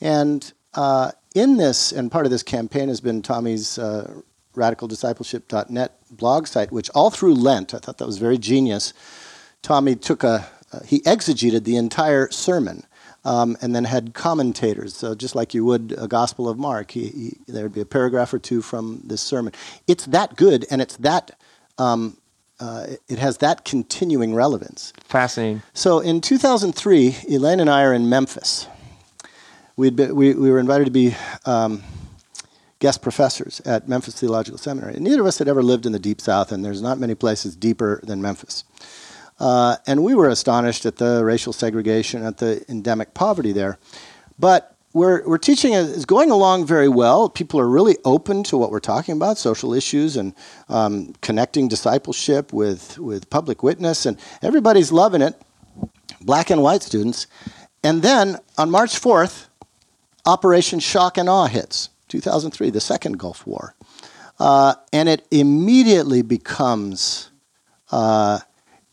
And 0.00 0.52
uh, 0.74 1.12
in 1.34 1.56
this, 1.56 1.92
and 1.92 2.12
part 2.12 2.26
of 2.26 2.30
this 2.30 2.42
campaign 2.42 2.88
has 2.88 3.00
been 3.00 3.22
Tommy's 3.22 3.78
uh, 3.78 4.20
radicaldiscipleship.net 4.54 5.92
blog 6.10 6.46
site, 6.46 6.72
which 6.72 6.90
all 6.90 7.10
through 7.10 7.34
Lent, 7.34 7.74
I 7.74 7.78
thought 7.78 7.98
that 7.98 8.06
was 8.06 8.18
very 8.18 8.38
genius. 8.38 8.92
Tommy 9.62 9.96
took 9.96 10.22
a, 10.22 10.46
uh, 10.72 10.80
he 10.84 11.00
exegeted 11.00 11.64
the 11.64 11.76
entire 11.76 12.30
sermon 12.30 12.84
um, 13.24 13.56
and 13.60 13.74
then 13.74 13.84
had 13.84 14.14
commentators. 14.14 14.94
So 14.94 15.14
just 15.14 15.34
like 15.34 15.52
you 15.54 15.64
would 15.64 15.94
a 15.98 16.06
Gospel 16.06 16.48
of 16.48 16.58
Mark, 16.58 16.92
he, 16.92 17.08
he, 17.08 17.36
there 17.48 17.64
would 17.64 17.74
be 17.74 17.80
a 17.80 17.86
paragraph 17.86 18.32
or 18.32 18.38
two 18.38 18.62
from 18.62 19.02
this 19.04 19.20
sermon. 19.20 19.52
It's 19.86 20.06
that 20.06 20.36
good 20.36 20.64
and 20.70 20.80
it's 20.80 20.96
that, 20.98 21.32
um, 21.78 22.16
uh, 22.60 22.86
it 23.08 23.18
has 23.18 23.38
that 23.38 23.64
continuing 23.64 24.34
relevance. 24.34 24.92
fascinating. 25.04 25.62
So 25.74 26.00
in 26.00 26.20
2003, 26.20 27.16
Elaine 27.28 27.60
and 27.60 27.68
I 27.70 27.82
are 27.82 27.92
in 27.92 28.08
Memphis. 28.08 28.66
We'd 29.76 29.96
been, 29.96 30.16
we, 30.16 30.34
we 30.34 30.50
were 30.50 30.58
invited 30.58 30.86
to 30.86 30.90
be 30.90 31.14
um, 31.44 31.82
guest 32.78 33.02
professors 33.02 33.60
at 33.64 33.88
Memphis 33.88 34.18
Theological 34.18 34.58
Seminary. 34.58 34.94
And 34.94 35.04
neither 35.04 35.20
of 35.20 35.26
us 35.26 35.38
had 35.38 35.48
ever 35.48 35.62
lived 35.62 35.86
in 35.86 35.92
the 35.92 35.98
Deep 35.98 36.20
South, 36.20 36.52
and 36.52 36.64
there's 36.64 36.80
not 36.80 36.98
many 36.98 37.14
places 37.14 37.56
deeper 37.56 38.00
than 38.02 38.22
Memphis. 38.22 38.64
Uh, 39.38 39.76
and 39.86 40.02
we 40.02 40.14
were 40.14 40.28
astonished 40.28 40.86
at 40.86 40.96
the 40.96 41.24
racial 41.24 41.52
segregation, 41.52 42.22
at 42.22 42.38
the 42.38 42.64
endemic 42.70 43.12
poverty 43.12 43.52
there. 43.52 43.78
But 44.38 44.75
we're, 44.92 45.26
we're 45.26 45.38
teaching 45.38 45.74
is 45.74 46.06
going 46.06 46.30
along 46.30 46.66
very 46.66 46.88
well. 46.88 47.28
People 47.28 47.60
are 47.60 47.68
really 47.68 47.96
open 48.04 48.42
to 48.44 48.56
what 48.56 48.70
we're 48.70 48.80
talking 48.80 49.14
about, 49.16 49.38
social 49.38 49.74
issues 49.74 50.16
and 50.16 50.34
um, 50.68 51.12
connecting 51.20 51.68
discipleship 51.68 52.52
with, 52.52 52.98
with 52.98 53.28
public 53.28 53.62
witness, 53.62 54.06
and 54.06 54.18
everybody's 54.42 54.92
loving 54.92 55.22
it, 55.22 55.40
black 56.22 56.50
and 56.50 56.62
white 56.62 56.82
students. 56.82 57.26
And 57.84 58.02
then 58.02 58.38
on 58.56 58.70
March 58.70 59.00
4th, 59.00 59.48
Operation 60.24 60.80
Shock 60.80 61.18
and 61.18 61.28
Awe 61.28 61.46
hits, 61.46 61.90
2003, 62.08 62.70
the 62.70 62.80
second 62.80 63.18
Gulf 63.18 63.46
War. 63.46 63.74
Uh, 64.38 64.74
and 64.92 65.08
it 65.08 65.26
immediately 65.30 66.22
becomes 66.22 67.30
uh, 67.90 68.40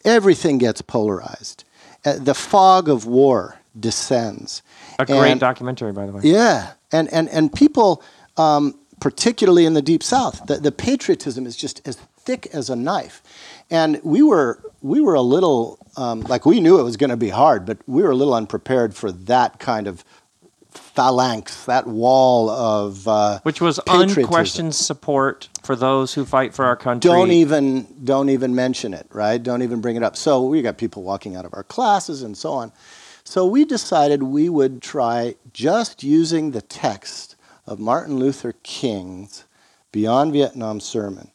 everything 0.06 0.58
gets 0.58 0.82
polarized. 0.82 1.64
Uh, 2.06 2.18
the 2.20 2.36
fog 2.36 2.90
of 2.90 3.06
war 3.06 3.60
descends. 3.80 4.62
A 5.00 5.06
great 5.06 5.32
And- 5.32 5.40
documentary, 5.40 5.92
by 5.92 6.06
the 6.06 6.12
way. 6.12 6.22
yeah, 6.24 6.72
and 6.92 7.12
and 7.14 7.30
and 7.30 7.52
people, 7.54 8.02
um, 8.38 8.76
particularly 9.00 9.66
in 9.66 9.74
the 9.74 9.82
deep 9.82 10.04
south, 10.04 10.46
the, 10.48 10.58
the 10.58 10.72
patriotism 10.72 11.46
is 11.46 11.56
just 11.56 11.82
as 11.88 11.98
thick 12.20 12.48
as 12.54 12.70
a 12.70 12.76
knife, 12.76 13.22
and 13.70 14.00
we 14.04 14.22
were 14.22 14.60
we 14.82 15.02
were 15.02 15.14
a 15.16 15.22
little 15.22 15.80
um, 15.98 16.22
like 16.22 16.46
we 16.46 16.60
knew 16.60 16.80
it 16.80 16.84
was 16.84 16.98
going 16.98 17.10
to 17.10 17.18
be 17.18 17.30
hard, 17.30 17.66
but 17.66 17.78
we 17.88 18.02
were 18.04 18.12
a 18.12 18.16
little 18.16 18.34
unprepared 18.34 18.96
for 18.96 19.12
that 19.12 19.60
kind 19.60 19.88
of 19.88 20.04
phalanx, 20.72 21.66
that 21.66 21.86
wall 21.88 22.50
of 22.50 23.08
uh, 23.08 23.40
Which 23.44 23.62
was 23.62 23.80
patriotism. 23.86 24.24
unquestioned 24.24 24.76
support 24.76 25.50
for 25.64 25.76
those 25.76 26.14
who 26.14 26.26
fight 26.26 26.54
for 26.54 26.66
our 26.66 26.76
country. 26.76 27.10
Don't 27.10 27.32
even 27.32 27.88
don't 28.04 28.30
even 28.30 28.56
mention 28.56 28.94
it, 28.94 29.08
right? 29.12 29.42
Don't 29.42 29.62
even 29.62 29.82
bring 29.82 29.96
it 29.96 30.04
up. 30.04 30.16
So 30.16 30.44
we 30.44 30.62
got 30.62 30.78
people 30.78 31.04
walking 31.04 31.36
out 31.36 31.46
of 31.46 31.54
our 31.54 31.64
classes 31.64 32.24
and 32.24 32.36
so 32.38 32.54
on. 32.54 32.72
So 33.26 33.46
we 33.46 33.64
decided 33.64 34.22
we 34.22 34.50
would 34.50 34.82
try 34.82 35.36
just 35.54 36.04
using 36.04 36.52
the 36.52 36.62
text 36.62 37.36
of 37.66 37.80
Martin 37.80 38.18
Luther 38.18 38.54
King's 38.64 39.46
Beyond 39.92 40.34
Vietnam 40.34 40.80
sermon. 40.80 41.32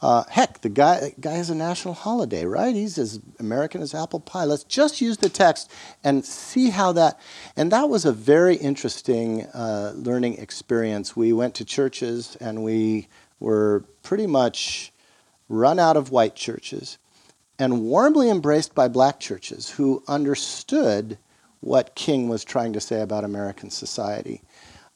Uh, 0.00 0.24
heck, 0.30 0.60
the 0.60 0.68
guy 0.68 1.14
guy 1.20 1.34
has 1.34 1.50
a 1.50 1.54
national 1.54 1.94
holiday, 1.94 2.44
right? 2.44 2.74
He's 2.74 2.98
as 2.98 3.20
American 3.38 3.82
as 3.82 3.94
apple 3.94 4.20
pie. 4.20 4.44
Let's 4.44 4.64
just 4.64 5.00
use 5.00 5.16
the 5.16 5.28
text 5.28 5.70
and 6.04 6.24
see 6.24 6.70
how 6.70 6.92
that. 6.92 7.18
And 7.56 7.72
that 7.72 7.88
was 7.88 8.04
a 8.04 8.12
very 8.12 8.56
interesting 8.56 9.44
uh, 9.46 9.92
learning 9.96 10.38
experience. 10.38 11.16
We 11.16 11.32
went 11.32 11.54
to 11.56 11.64
churches 11.64 12.36
and 12.40 12.62
we 12.62 13.08
were 13.40 13.84
pretty 14.02 14.26
much 14.26 14.92
run 15.48 15.78
out 15.78 15.96
of 15.96 16.10
white 16.10 16.36
churches 16.36 16.98
and 17.58 17.82
warmly 17.82 18.30
embraced 18.30 18.74
by 18.74 18.88
black 18.88 19.18
churches 19.18 19.70
who 19.70 20.02
understood 20.06 21.18
what 21.60 21.94
King 21.94 22.28
was 22.28 22.44
trying 22.44 22.72
to 22.72 22.80
say 22.80 23.00
about 23.00 23.24
American 23.24 23.70
society. 23.70 24.42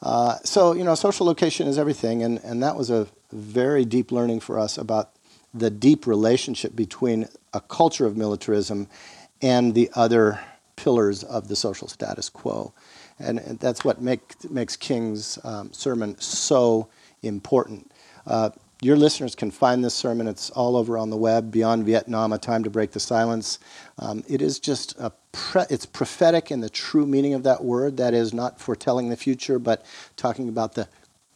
Uh, 0.01 0.37
so, 0.43 0.73
you 0.73 0.85
know, 0.85 0.95
social 0.95 1.27
location 1.27 1.69
is 1.69 1.79
everything, 1.79 2.23
and, 2.23 2.39
and 2.45 2.63
that 2.63 2.77
was 2.77 2.91
a 2.91 3.07
very 3.31 3.85
deep 3.85 4.11
learning 4.11 4.41
for 4.41 4.59
us 4.59 4.77
about 4.77 5.11
the 5.55 5.71
deep 5.71 6.07
relationship 6.07 6.75
between 6.75 7.29
a 7.53 7.61
culture 7.61 8.07
of 8.07 8.17
militarism 8.17 8.89
and 9.41 9.75
the 9.75 9.91
other 9.95 10.41
pillars 10.77 11.23
of 11.23 11.49
the 11.49 11.57
social 11.57 11.89
status 11.89 12.29
quo. 12.29 12.73
And, 13.19 13.39
and 13.39 13.59
that's 13.61 13.85
what 13.85 14.01
make, 14.01 14.51
makes 14.51 14.77
King's 14.77 15.39
um, 15.45 15.73
sermon 15.73 16.19
so 16.19 16.89
important. 17.23 17.93
Uh, 18.27 18.51
your 18.81 18.97
listeners 18.97 19.37
can 19.37 19.53
find 19.53 19.85
this 19.85 19.95
sermon. 19.95 20.27
It's 20.27 20.51
all 20.51 20.77
over 20.77 20.99
on 20.99 21.11
the 21.11 21.17
web. 21.17 21.53
Beyond 21.53 21.87
Vietnam: 21.87 22.33
A 22.33 22.39
Time 22.39 22.65
to 22.65 22.71
Break 22.71 22.91
the 22.91 22.99
Silence. 22.99 23.61
Um, 23.97 24.25
it 24.29 24.43
is 24.43 24.59
just 24.59 24.99
a 24.99 25.13
pre- 25.33 25.65
it's 25.71 25.87
prophetic 25.87 26.51
in 26.51 26.61
the 26.61 26.71
true 26.71 27.07
meaning 27.07 27.35
of 27.35 27.43
that 27.43 27.65
word. 27.65 27.97
That 27.97 28.15
is 28.15 28.33
not 28.33 28.61
foretelling 28.61 29.09
the 29.09 29.17
future, 29.17 29.59
but 29.59 29.85
talking 30.17 30.49
about 30.49 30.75
the 30.75 30.89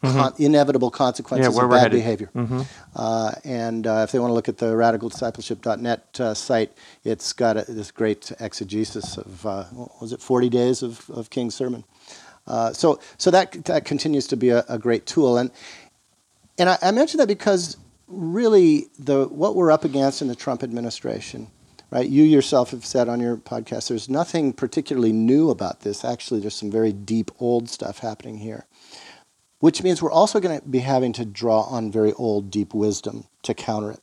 con- 0.02 0.34
inevitable 0.38 0.90
consequences 0.90 1.54
Mm-hmm. 1.54 1.64
of 1.64 1.70
bad 1.70 1.90
behavior. 1.90 2.30
Mm-hmm. 2.34 2.62
Uh, 2.94 3.32
and 3.44 3.86
uh, 3.86 4.04
if 4.04 4.12
they 4.12 4.18
want 4.18 4.30
to 4.30 4.34
look 4.34 4.48
at 4.48 4.58
the 4.58 4.66
radicaldiscipleship.net 4.66 6.20
uh, 6.20 6.34
site, 6.34 6.72
it's 7.04 7.32
got 7.32 7.56
a, 7.56 7.64
this 7.68 7.90
great 7.90 8.32
exegesis 8.40 9.16
of 9.16 9.46
uh, 9.46 9.64
what 9.64 10.00
was 10.00 10.12
it 10.12 10.20
40 10.20 10.48
days 10.48 10.82
of, 10.82 11.08
of 11.10 11.30
King's 11.30 11.54
sermon. 11.54 11.84
Uh, 12.46 12.72
so 12.72 13.00
so 13.18 13.28
that 13.32 13.64
that 13.64 13.84
continues 13.84 14.26
to 14.28 14.36
be 14.36 14.50
a, 14.50 14.64
a 14.68 14.78
great 14.78 15.04
tool 15.04 15.36
and 15.36 15.50
and 16.58 16.68
I, 16.68 16.78
I 16.80 16.90
mention 16.92 17.18
that 17.18 17.26
because 17.26 17.76
really 18.06 18.86
the 19.00 19.26
what 19.26 19.56
we're 19.56 19.72
up 19.72 19.84
against 19.84 20.22
in 20.22 20.28
the 20.28 20.36
Trump 20.36 20.62
administration 20.62 21.48
right? 21.90 22.08
You 22.08 22.22
yourself 22.22 22.70
have 22.70 22.84
said 22.84 23.08
on 23.08 23.20
your 23.20 23.36
podcast, 23.36 23.88
there's 23.88 24.08
nothing 24.08 24.52
particularly 24.52 25.12
new 25.12 25.50
about 25.50 25.80
this. 25.80 26.04
Actually, 26.04 26.40
there's 26.40 26.54
some 26.54 26.70
very 26.70 26.92
deep, 26.92 27.30
old 27.38 27.68
stuff 27.68 27.98
happening 27.98 28.38
here, 28.38 28.66
which 29.60 29.82
means 29.82 30.02
we're 30.02 30.10
also 30.10 30.40
going 30.40 30.60
to 30.60 30.66
be 30.66 30.80
having 30.80 31.12
to 31.14 31.24
draw 31.24 31.62
on 31.62 31.90
very 31.90 32.12
old, 32.14 32.50
deep 32.50 32.74
wisdom 32.74 33.26
to 33.42 33.54
counter 33.54 33.92
it. 33.92 34.00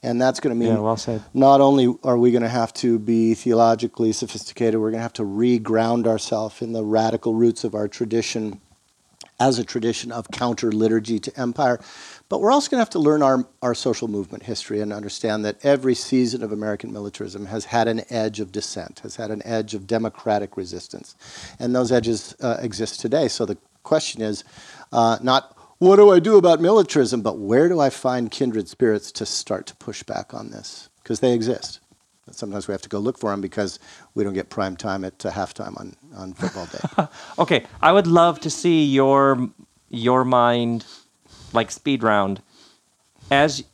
And 0.00 0.22
that's 0.22 0.38
going 0.38 0.54
to 0.54 0.58
mean 0.58 0.74
Yeah, 0.74 0.80
well 0.80 1.24
not 1.34 1.60
only 1.60 1.92
are 2.04 2.16
we 2.16 2.30
going 2.30 2.42
to 2.42 2.48
have 2.48 2.72
to 2.74 3.00
be 3.00 3.34
theologically 3.34 4.12
sophisticated, 4.12 4.80
we're 4.80 4.90
going 4.90 5.00
to 5.00 5.02
have 5.02 5.12
to 5.14 5.24
reground 5.24 6.06
ourselves 6.06 6.62
in 6.62 6.72
the 6.72 6.84
radical 6.84 7.34
roots 7.34 7.64
of 7.64 7.74
our 7.74 7.88
tradition 7.88 8.60
as 9.40 9.58
a 9.58 9.64
tradition 9.64 10.12
of 10.12 10.30
counter 10.30 10.70
liturgy 10.72 11.18
to 11.18 11.36
empire. 11.38 11.80
But 12.28 12.40
we're 12.40 12.52
also 12.52 12.70
going 12.70 12.78
to 12.78 12.82
have 12.82 12.90
to 12.90 12.98
learn 12.98 13.22
our, 13.22 13.46
our 13.62 13.74
social 13.74 14.06
movement 14.06 14.42
history 14.42 14.80
and 14.80 14.92
understand 14.92 15.44
that 15.46 15.64
every 15.64 15.94
season 15.94 16.42
of 16.42 16.52
American 16.52 16.92
militarism 16.92 17.46
has 17.46 17.64
had 17.66 17.88
an 17.88 18.02
edge 18.10 18.38
of 18.38 18.52
dissent, 18.52 19.00
has 19.00 19.16
had 19.16 19.30
an 19.30 19.40
edge 19.46 19.74
of 19.74 19.86
democratic 19.86 20.56
resistance. 20.56 21.16
And 21.58 21.74
those 21.74 21.90
edges 21.90 22.36
uh, 22.40 22.58
exist 22.60 23.00
today. 23.00 23.28
So 23.28 23.46
the 23.46 23.56
question 23.82 24.20
is 24.20 24.44
uh, 24.92 25.18
not 25.22 25.56
what 25.78 25.96
do 25.96 26.10
I 26.10 26.18
do 26.18 26.36
about 26.36 26.60
militarism, 26.60 27.22
but 27.22 27.38
where 27.38 27.68
do 27.68 27.80
I 27.80 27.88
find 27.88 28.30
kindred 28.30 28.68
spirits 28.68 29.12
to 29.12 29.24
start 29.24 29.66
to 29.66 29.76
push 29.76 30.02
back 30.02 30.34
on 30.34 30.50
this? 30.50 30.88
Because 31.02 31.20
they 31.20 31.32
exist. 31.32 31.80
Sometimes 32.30 32.68
we 32.68 32.72
have 32.72 32.82
to 32.82 32.88
go 32.88 32.98
look 32.98 33.16
for 33.16 33.30
them 33.30 33.40
because 33.40 33.78
we 34.14 34.22
don't 34.22 34.34
get 34.34 34.50
prime 34.50 34.76
time 34.76 35.04
at 35.04 35.24
uh, 35.24 35.30
halftime 35.30 35.78
on, 35.80 35.94
on 36.14 36.34
football 36.34 36.66
day. 36.66 37.08
Okay, 37.38 37.64
I 37.80 37.92
would 37.92 38.06
love 38.06 38.40
to 38.40 38.50
see 38.50 38.84
your 38.84 39.48
your 39.88 40.24
mind 40.24 40.84
like 41.52 41.70
speed 41.70 42.02
round 42.02 42.42
as 43.30 43.64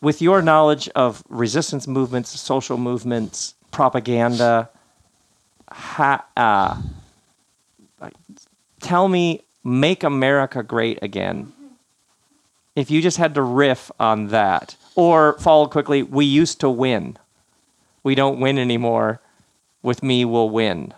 with 0.00 0.20
your 0.20 0.42
knowledge 0.42 0.88
of 0.94 1.22
resistance 1.28 1.86
movements, 1.86 2.38
social 2.38 2.76
movements, 2.76 3.54
propaganda. 3.70 4.68
Ha, 5.70 6.24
uh, 6.36 6.82
tell 8.80 9.08
me, 9.08 9.40
make 9.64 10.04
America 10.04 10.62
great 10.62 11.02
again. 11.02 11.52
If 12.76 12.90
you 12.90 13.00
just 13.00 13.16
had 13.16 13.34
to 13.34 13.42
riff 13.42 13.90
on 13.98 14.28
that, 14.28 14.76
or 14.94 15.38
follow 15.38 15.66
quickly, 15.66 16.02
we 16.02 16.24
used 16.24 16.60
to 16.60 16.68
win. 16.68 17.16
We 18.02 18.14
don't 18.14 18.40
win 18.40 18.58
anymore. 18.58 19.20
With 19.82 20.02
me, 20.02 20.24
we'll 20.24 20.50
win. 20.50 20.92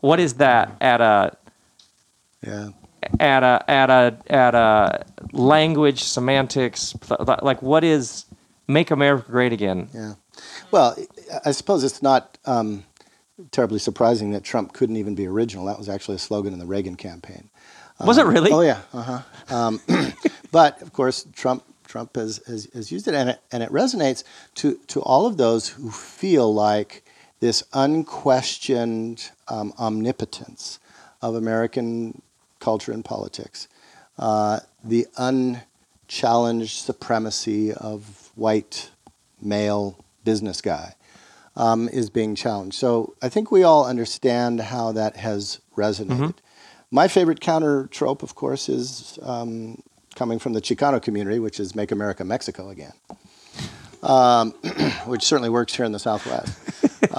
What 0.00 0.20
is 0.20 0.34
that 0.34 0.74
at 0.80 1.00
a 1.00 1.36
yeah. 2.44 2.70
At 3.20 3.42
a 3.42 3.70
at 3.70 3.90
a 3.90 4.16
at 4.28 4.54
a 4.54 5.04
language 5.32 6.02
semantics 6.02 6.94
like 7.42 7.62
what 7.62 7.84
is 7.84 8.26
make 8.66 8.90
America 8.90 9.30
great 9.30 9.52
again? 9.52 9.88
Yeah. 9.94 10.14
Well, 10.70 10.96
I 11.44 11.52
suppose 11.52 11.84
it's 11.84 12.02
not 12.02 12.38
um, 12.44 12.84
terribly 13.50 13.78
surprising 13.78 14.30
that 14.30 14.44
Trump 14.44 14.72
couldn't 14.72 14.96
even 14.96 15.14
be 15.14 15.26
original. 15.26 15.66
That 15.66 15.78
was 15.78 15.88
actually 15.88 16.16
a 16.16 16.20
slogan 16.20 16.52
in 16.52 16.58
the 16.58 16.66
Reagan 16.66 16.96
campaign. 16.96 17.50
Was 18.00 18.18
it 18.18 18.26
really? 18.26 18.50
Oh 18.50 18.62
yeah. 18.62 18.80
Uh 18.92 19.02
huh. 19.48 19.54
Um, 19.54 19.80
but 20.50 20.80
of 20.82 20.92
course, 20.92 21.26
Trump 21.32 21.62
Trump 21.84 22.16
has, 22.16 22.40
has, 22.46 22.68
has 22.74 22.90
used 22.90 23.06
it, 23.06 23.14
and 23.14 23.30
it 23.30 23.40
and 23.52 23.62
it 23.62 23.70
resonates 23.70 24.24
to 24.56 24.78
to 24.88 25.00
all 25.02 25.26
of 25.26 25.36
those 25.36 25.68
who 25.68 25.90
feel 25.90 26.52
like 26.52 27.04
this 27.40 27.62
unquestioned 27.72 29.30
um, 29.48 29.72
omnipotence 29.78 30.78
of 31.20 31.34
American 31.34 32.22
culture 32.62 32.92
and 32.92 33.04
politics, 33.04 33.68
uh, 34.18 34.60
the 34.82 35.06
unchallenged 35.18 36.78
supremacy 36.78 37.72
of 37.72 38.30
white 38.36 38.90
male 39.42 40.02
business 40.24 40.62
guy 40.62 40.94
um, 41.56 41.88
is 41.88 42.08
being 42.08 42.34
challenged. 42.34 42.76
So 42.76 43.14
I 43.20 43.28
think 43.28 43.50
we 43.50 43.64
all 43.64 43.84
understand 43.86 44.60
how 44.60 44.92
that 44.92 45.16
has 45.16 45.60
resonated. 45.76 46.34
My 46.90 47.08
favorite 47.08 47.40
counter 47.40 47.88
trope, 47.88 48.22
of 48.22 48.34
course, 48.34 48.68
is 48.68 49.18
um, 49.22 49.82
coming 50.14 50.38
from 50.38 50.52
the 50.52 50.60
Chicano 50.60 51.02
community, 51.02 51.38
which 51.38 51.58
is 51.58 51.74
"Make 51.74 51.90
America 51.90 52.24
Mexico 52.24 52.68
Again," 52.68 52.92
um, 54.02 54.50
which 55.06 55.22
certainly 55.22 55.50
works 55.50 55.74
here 55.74 55.84
in 55.84 55.92
the 55.92 55.98
Southwest. 55.98 56.58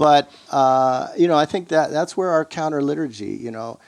But 0.00 0.32
uh, 0.50 1.08
you 1.18 1.28
know, 1.28 1.36
I 1.36 1.44
think 1.44 1.68
that 1.68 1.90
that's 1.90 2.16
where 2.16 2.30
our 2.30 2.46
counter 2.46 2.80
liturgy, 2.80 3.36
you 3.36 3.50
know, 3.50 3.78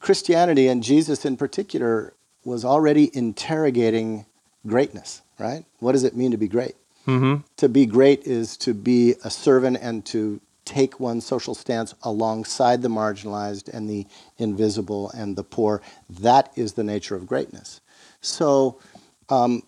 Christianity 0.00 0.68
and 0.68 0.82
Jesus 0.82 1.26
in 1.26 1.36
particular 1.36 2.14
was 2.46 2.64
already 2.64 3.10
interrogating 3.14 4.24
greatness, 4.66 5.20
right? 5.38 5.66
What 5.80 5.92
does 5.92 6.02
it 6.02 6.16
mean 6.16 6.30
to 6.30 6.38
be 6.38 6.48
great? 6.48 6.76
Mm-hmm. 7.06 7.42
To 7.58 7.68
be 7.68 7.84
great 7.84 8.22
is 8.22 8.56
to 8.58 8.72
be 8.72 9.14
a 9.22 9.28
servant 9.28 9.76
and 9.82 10.02
to 10.06 10.40
take 10.64 10.98
one's 10.98 11.26
social 11.26 11.54
stance 11.54 11.94
alongside 12.04 12.80
the 12.80 12.88
marginalized 12.88 13.68
and 13.68 13.90
the 13.90 14.06
invisible 14.38 15.10
and 15.10 15.36
the 15.36 15.44
poor. 15.44 15.82
That 16.08 16.50
is 16.56 16.72
the 16.72 16.84
nature 16.84 17.16
of 17.16 17.26
greatness. 17.26 17.82
So 18.22 18.80
um, 19.28 19.64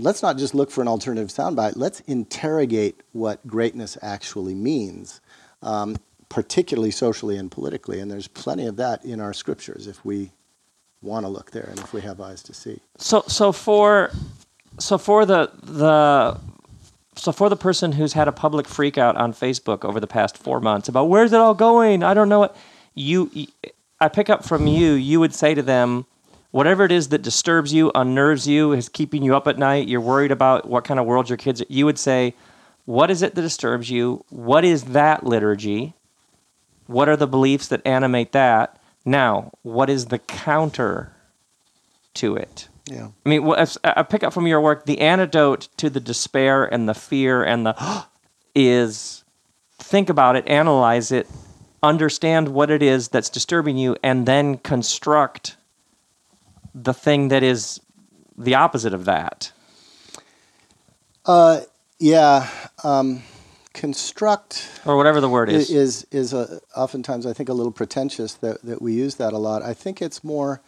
let's 0.00 0.22
not 0.22 0.38
just 0.38 0.54
look 0.54 0.70
for 0.70 0.80
an 0.80 0.88
alternative 0.88 1.28
soundbite. 1.28 1.74
Let's 1.76 2.00
interrogate 2.00 3.00
what 3.12 3.46
greatness 3.46 3.98
actually 4.02 4.54
means, 4.54 5.20
um, 5.62 5.96
particularly 6.28 6.90
socially 6.90 7.36
and 7.36 7.50
politically. 7.50 8.00
And 8.00 8.10
there's 8.10 8.28
plenty 8.28 8.66
of 8.66 8.76
that 8.76 9.04
in 9.04 9.20
our 9.20 9.32
scriptures 9.32 9.86
if 9.86 10.04
we 10.04 10.32
want 11.02 11.24
to 11.24 11.28
look 11.28 11.50
there 11.50 11.68
and 11.70 11.78
if 11.78 11.92
we 11.92 12.00
have 12.02 12.20
eyes 12.20 12.42
to 12.44 12.54
see. 12.54 12.80
So 12.98 13.22
so 13.26 13.52
for 13.52 14.10
so 14.78 14.98
for 14.98 15.24
the 15.24 15.50
the 15.62 16.38
so 17.16 17.32
for 17.32 17.48
the 17.48 17.56
person 17.56 17.92
who's 17.92 18.12
had 18.12 18.28
a 18.28 18.32
public 18.32 18.66
freak 18.66 18.98
out 18.98 19.16
on 19.16 19.32
Facebook 19.32 19.84
over 19.84 20.00
the 20.00 20.06
past 20.06 20.38
four 20.38 20.60
months 20.60 20.88
about 20.88 21.06
where's 21.06 21.32
it 21.32 21.40
all 21.40 21.54
going, 21.54 22.02
I 22.02 22.14
don't 22.14 22.28
know 22.28 22.40
what 22.40 22.56
you. 22.94 23.30
I 24.00 24.08
pick 24.08 24.30
up 24.30 24.44
from 24.44 24.66
you. 24.66 24.92
You 24.92 25.20
would 25.20 25.34
say 25.34 25.54
to 25.54 25.62
them, 25.62 26.06
whatever 26.50 26.84
it 26.84 26.92
is 26.92 27.08
that 27.08 27.22
disturbs 27.22 27.72
you, 27.72 27.90
unnerves 27.94 28.46
you, 28.46 28.72
is 28.72 28.88
keeping 28.88 29.22
you 29.22 29.36
up 29.36 29.46
at 29.46 29.58
night. 29.58 29.88
You're 29.88 30.00
worried 30.00 30.32
about 30.32 30.68
what 30.68 30.84
kind 30.84 31.00
of 31.00 31.06
world 31.06 31.28
your 31.28 31.38
kids. 31.38 31.62
You 31.68 31.86
would 31.86 31.98
say, 31.98 32.34
what 32.84 33.10
is 33.10 33.22
it 33.22 33.34
that 33.34 33.42
disturbs 33.42 33.90
you? 33.90 34.24
What 34.30 34.64
is 34.64 34.84
that 34.84 35.24
liturgy? 35.24 35.94
What 36.86 37.08
are 37.08 37.16
the 37.16 37.26
beliefs 37.26 37.68
that 37.68 37.86
animate 37.86 38.32
that? 38.32 38.80
Now, 39.04 39.52
what 39.62 39.88
is 39.88 40.06
the 40.06 40.18
counter 40.18 41.12
to 42.14 42.36
it? 42.36 42.68
Yeah. 42.86 43.08
I 43.24 43.28
mean, 43.28 43.48
I 43.84 44.02
pick 44.02 44.24
up 44.24 44.32
from 44.32 44.46
your 44.46 44.60
work 44.60 44.86
the 44.86 45.00
antidote 45.00 45.68
to 45.76 45.88
the 45.88 46.00
despair 46.00 46.64
and 46.64 46.88
the 46.88 46.94
fear 46.94 47.44
and 47.44 47.64
the 47.64 48.06
is 48.54 49.24
think 49.78 50.08
about 50.08 50.34
it, 50.34 50.46
analyze 50.48 51.12
it, 51.12 51.28
understand 51.82 52.48
what 52.48 52.70
it 52.70 52.82
is 52.82 53.08
that's 53.08 53.28
disturbing 53.28 53.78
you, 53.78 53.96
and 54.02 54.26
then 54.26 54.58
construct 54.58 55.56
the 56.74 56.94
thing 56.94 57.28
that 57.28 57.42
is 57.42 57.80
the 58.36 58.54
opposite 58.54 58.94
of 58.94 59.04
that. 59.04 59.52
Uh, 61.26 61.60
yeah. 61.98 62.48
Um, 62.82 63.22
construct 63.72 64.68
Or 64.84 64.96
whatever 64.96 65.20
the 65.20 65.28
word 65.28 65.48
is. 65.48 65.70
is 65.70 66.06
is 66.10 66.32
a, 66.32 66.60
oftentimes 66.76 67.24
I 67.24 67.32
think 67.32 67.48
a 67.48 67.52
little 67.52 67.72
pretentious 67.72 68.34
that, 68.34 68.62
that 68.62 68.82
we 68.82 68.92
use 68.94 69.14
that 69.16 69.32
a 69.32 69.38
lot. 69.38 69.62
I 69.62 69.74
think 69.74 70.02
it's 70.02 70.24
more 70.24 70.60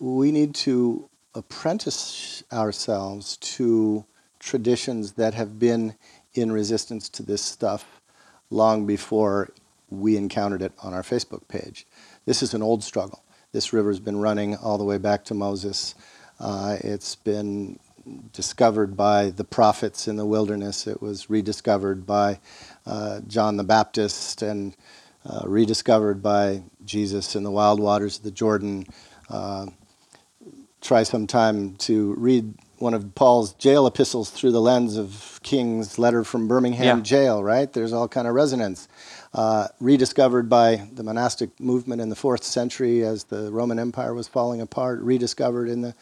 we 0.00 0.32
need 0.32 0.54
to 0.56 1.08
apprentice 1.34 2.42
ourselves 2.52 3.36
to 3.38 4.04
traditions 4.38 5.12
that 5.12 5.34
have 5.34 5.58
been 5.58 5.94
in 6.34 6.52
resistance 6.52 7.08
to 7.08 7.22
this 7.22 7.42
stuff 7.42 8.00
long 8.50 8.86
before 8.86 9.50
we 9.88 10.16
encountered 10.16 10.62
it 10.62 10.72
on 10.82 10.92
our 10.92 11.02
Facebook 11.02 11.48
page. 11.48 11.86
This 12.26 12.42
is 12.42 12.54
an 12.54 12.62
old 12.62 12.84
struggle. 12.84 13.22
This 13.56 13.72
river's 13.72 14.00
been 14.00 14.18
running 14.18 14.54
all 14.54 14.76
the 14.76 14.84
way 14.84 14.98
back 14.98 15.24
to 15.24 15.34
Moses. 15.34 15.94
Uh, 16.38 16.76
it's 16.80 17.16
been 17.16 17.78
discovered 18.34 18.98
by 18.98 19.30
the 19.30 19.44
prophets 19.44 20.06
in 20.08 20.16
the 20.16 20.26
wilderness. 20.26 20.86
It 20.86 21.00
was 21.00 21.30
rediscovered 21.30 22.04
by 22.04 22.38
uh, 22.84 23.20
John 23.26 23.56
the 23.56 23.64
Baptist 23.64 24.42
and 24.42 24.76
uh, 25.24 25.40
rediscovered 25.46 26.22
by 26.22 26.64
Jesus 26.84 27.34
in 27.34 27.44
the 27.44 27.50
wild 27.50 27.80
waters 27.80 28.18
of 28.18 28.24
the 28.24 28.30
Jordan. 28.30 28.84
Uh, 29.30 29.68
try 30.82 31.02
sometime 31.02 31.76
to 31.76 32.12
read 32.18 32.52
one 32.78 32.92
of 32.92 33.14
Paul's 33.14 33.54
jail 33.54 33.86
epistles 33.86 34.28
through 34.28 34.52
the 34.52 34.60
lens 34.60 34.98
of 34.98 35.40
King's 35.42 35.98
letter 35.98 36.24
from 36.24 36.46
Birmingham 36.46 36.98
Yeah. 36.98 37.02
jail, 37.02 37.42
right? 37.42 37.72
There's 37.72 37.94
all 37.94 38.06
kind 38.06 38.28
of 38.28 38.34
resonance. 38.34 38.86
Uh, 39.36 39.68
rediscovered 39.80 40.48
by 40.48 40.88
the 40.94 41.02
monastic 41.02 41.60
movement 41.60 42.00
in 42.00 42.08
the 42.08 42.16
fourth 42.16 42.42
century 42.42 43.04
as 43.04 43.24
the 43.24 43.52
Roman 43.52 43.78
Empire 43.78 44.14
was 44.14 44.26
falling 44.26 44.62
apart, 44.62 44.98
rediscovered 45.02 45.68
in 45.68 45.82
the 45.82 45.94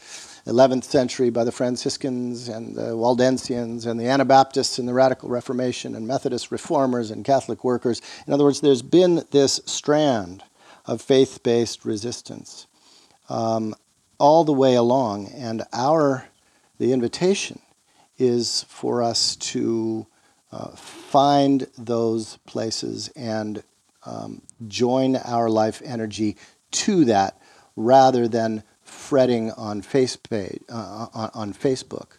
11th 0.47 0.85
century 0.85 1.30
by 1.30 1.43
the 1.43 1.51
Franciscans 1.51 2.49
and 2.49 2.76
the 2.76 2.95
Waldensians 2.95 3.87
and 3.87 3.99
the 3.99 4.07
Anabaptists 4.07 4.78
and 4.78 4.87
the 4.87 4.95
Radical 4.95 5.28
Reformation 5.28 5.97
and 5.97 6.07
Methodist 6.07 6.53
reformers 6.53 7.11
and 7.11 7.24
Catholic 7.24 7.64
workers. 7.64 8.01
In 8.28 8.32
other 8.32 8.45
words, 8.45 8.61
there's 8.61 8.82
been 8.82 9.24
this 9.32 9.61
strand 9.66 10.45
of 10.87 11.03
faith 11.03 11.43
based 11.43 11.85
resistance 11.85 12.68
um, 13.28 13.74
all 14.20 14.45
the 14.45 14.53
way 14.53 14.76
along, 14.76 15.26
and 15.35 15.64
our 15.72 16.28
the 16.78 16.93
invitation 16.93 17.59
is 18.16 18.64
for 18.68 19.03
us 19.03 19.35
to 19.35 20.07
uh, 20.55 20.69
find 20.77 21.67
those 21.77 22.39
places 22.47 23.09
and 23.17 23.65
um, 24.07 24.41
join 24.69 25.17
our 25.17 25.51
life 25.51 25.83
energy 25.85 26.37
to 26.71 27.05
that 27.07 27.41
rather 27.75 28.29
than 28.29 28.63
fretting 28.83 29.51
on, 29.53 29.83
uh, 29.83 31.07
on, 31.13 31.31
on, 31.35 31.53
Facebook. 31.53 32.19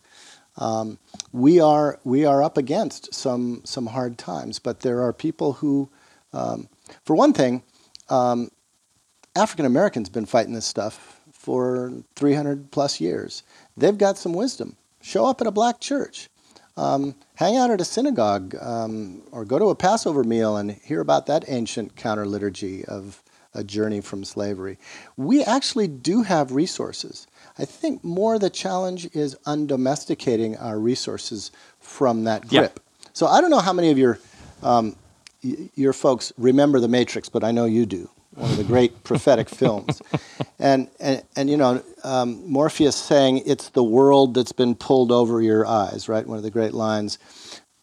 Um, 0.57 0.97
we, 1.31 1.61
are, 1.61 1.97
we 2.03 2.25
are 2.25 2.43
up 2.43 2.57
against 2.57 3.13
some, 3.13 3.61
some 3.63 3.85
hard 3.85 4.17
times, 4.17 4.59
but 4.59 4.81
there 4.81 5.01
are 5.01 5.13
people 5.13 5.53
who, 5.53 5.89
um, 6.33 6.67
for 7.05 7.15
one 7.15 7.31
thing, 7.31 7.63
um, 8.09 8.49
African 9.33 9.65
Americans 9.65 10.09
have 10.09 10.13
been 10.13 10.25
fighting 10.25 10.53
this 10.53 10.65
stuff 10.65 11.21
for 11.31 11.93
300 12.17 12.69
plus 12.71 12.99
years. 12.99 13.43
They've 13.77 13.97
got 13.97 14.17
some 14.17 14.33
wisdom. 14.33 14.75
Show 15.01 15.25
up 15.25 15.39
at 15.39 15.47
a 15.47 15.51
black 15.51 15.79
church. 15.79 16.29
Um, 16.77 17.15
hang 17.35 17.55
out 17.55 17.71
at 17.71 17.79
a 17.79 17.85
synagogue 17.85 18.55
um, 18.61 19.21
or 19.31 19.45
go 19.45 19.57
to 19.57 19.65
a 19.69 19.75
Passover 19.75 20.23
meal 20.23 20.57
and 20.57 20.71
hear 20.71 20.99
about 20.99 21.25
that 21.27 21.45
ancient 21.47 21.95
counter 21.95 22.25
liturgy 22.25 22.83
of 22.85 23.23
a 23.53 23.63
journey 23.63 24.01
from 24.01 24.25
slavery. 24.25 24.77
We 25.15 25.41
actually 25.43 25.87
do 25.87 26.23
have 26.23 26.51
resources. 26.51 27.27
I 27.57 27.63
think 27.63 28.03
more 28.03 28.37
the 28.37 28.49
challenge 28.49 29.07
is 29.13 29.37
undomesticating 29.45 30.57
our 30.57 30.77
resources 30.77 31.51
from 31.79 32.25
that 32.25 32.47
grip. 32.49 32.79
Yeah. 32.83 33.09
So 33.13 33.27
I 33.27 33.39
don't 33.39 33.49
know 33.49 33.59
how 33.59 33.71
many 33.71 33.91
of 33.91 33.97
your 33.97 34.19
um, 34.61 34.97
y- 35.41 35.69
your 35.75 35.93
folks 35.93 36.33
remember 36.37 36.81
The 36.81 36.89
Matrix, 36.89 37.29
but 37.29 37.45
I 37.45 37.51
know 37.51 37.63
you 37.63 37.85
do. 37.85 38.09
One 38.35 38.51
of 38.51 38.57
the 38.57 38.63
great 38.65 39.03
prophetic 39.03 39.49
films, 39.49 40.01
and, 40.59 40.89
and 40.99 41.23
and 41.37 41.49
you 41.49 41.55
know 41.55 41.81
um, 42.03 42.45
Morpheus 42.49 42.95
saying 42.95 43.43
it's 43.45 43.69
the 43.69 43.83
world 43.83 44.33
that's 44.33 44.51
been 44.51 44.75
pulled 44.75 45.11
over 45.11 45.41
your 45.41 45.65
eyes, 45.65 46.09
right? 46.09 46.27
One 46.27 46.37
of 46.37 46.43
the 46.43 46.51
great 46.51 46.73
lines. 46.73 47.17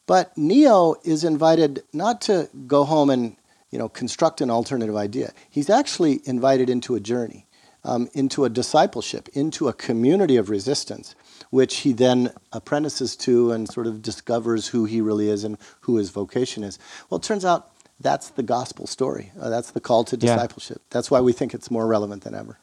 But 0.06 0.36
Neo 0.36 0.96
is 1.04 1.24
invited 1.24 1.82
not 1.92 2.20
to 2.22 2.50
go 2.66 2.84
home 2.84 3.08
and 3.08 3.36
you 3.70 3.78
know 3.78 3.88
construct 3.88 4.40
an 4.40 4.50
alternative 4.50 4.94
idea. 4.94 5.32
He's 5.48 5.70
actually 5.70 6.20
invited 6.24 6.68
into 6.68 6.94
a 6.94 7.00
journey, 7.00 7.46
um, 7.82 8.10
into 8.12 8.44
a 8.44 8.50
discipleship, 8.50 9.28
into 9.32 9.68
a 9.68 9.72
community 9.72 10.36
of 10.36 10.50
resistance, 10.50 11.14
which 11.50 11.78
he 11.78 11.92
then 11.92 12.32
apprentices 12.52 13.16
to 13.16 13.52
and 13.52 13.68
sort 13.68 13.86
of 13.86 14.02
discovers 14.02 14.68
who 14.68 14.84
he 14.84 15.00
really 15.00 15.28
is 15.28 15.44
and 15.44 15.56
who 15.80 15.96
his 15.96 16.10
vocation 16.10 16.62
is. 16.62 16.78
Well, 17.08 17.18
it 17.18 17.24
turns 17.24 17.44
out 17.44 17.71
that's 18.02 18.30
the 18.30 18.42
gospel 18.42 18.86
story. 18.86 19.32
Uh, 19.40 19.48
that's 19.48 19.70
the 19.70 19.80
call 19.80 20.04
to 20.04 20.16
discipleship. 20.16 20.78
Yeah. 20.80 20.88
That's 20.90 21.10
why 21.10 21.20
we 21.20 21.32
think 21.32 21.54
it's 21.54 21.70
more 21.70 21.86
relevant 21.86 22.24
than 22.24 22.34
ever. 22.34 22.58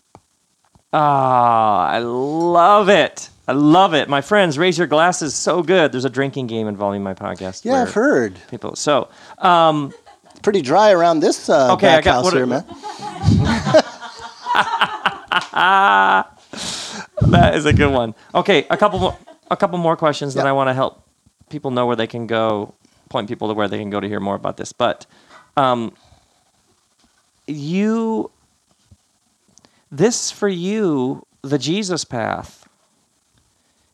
Ah, 0.91 1.87
I 1.87 1.99
love 1.99 2.89
it. 2.89 3.29
I 3.47 3.53
love 3.53 3.93
it. 3.93 4.09
My 4.09 4.21
friends, 4.21 4.57
raise 4.57 4.77
your 4.77 4.87
glasses. 4.87 5.35
So 5.35 5.63
good. 5.63 5.91
There's 5.91 6.05
a 6.05 6.09
drinking 6.09 6.47
game 6.47 6.67
involving 6.67 7.03
my 7.03 7.13
podcast. 7.13 7.65
Yeah, 7.65 7.81
I've 7.81 7.93
heard. 7.93 8.39
People. 8.49 8.75
So, 8.75 9.09
um, 9.39 9.93
it's 10.29 10.39
pretty 10.39 10.61
dry 10.61 10.91
around 10.91 11.19
this 11.19 11.49
uh, 11.49 11.73
okay, 11.73 11.87
back 11.87 11.99
I 11.99 12.05
got, 12.05 12.23
house 12.23 12.33
here, 12.33 12.45
man. 12.45 12.63
that 17.31 17.55
is 17.55 17.65
a 17.65 17.73
good 17.73 17.91
one. 17.91 18.15
Okay, 18.33 18.65
a 18.69 18.77
couple 18.77 18.99
more, 18.99 19.17
a 19.49 19.57
couple 19.57 19.77
more 19.77 19.95
questions 19.95 20.33
that 20.35 20.47
I 20.47 20.51
want 20.51 20.69
to 20.69 20.73
help 20.73 21.03
people 21.49 21.71
know 21.71 21.85
where 21.85 21.95
they 21.95 22.07
can 22.07 22.27
go, 22.27 22.73
point 23.09 23.27
people 23.27 23.47
to 23.47 23.53
where 23.53 23.67
they 23.67 23.79
can 23.79 23.89
go 23.89 23.99
to 23.99 24.07
hear 24.07 24.19
more 24.19 24.35
about 24.35 24.57
this. 24.57 24.71
But 24.71 25.05
um, 25.59 25.93
you, 27.45 28.31
this 29.91 30.31
for 30.31 30.47
you, 30.47 31.25
the 31.41 31.57
Jesus 31.57 32.05
path, 32.05 32.67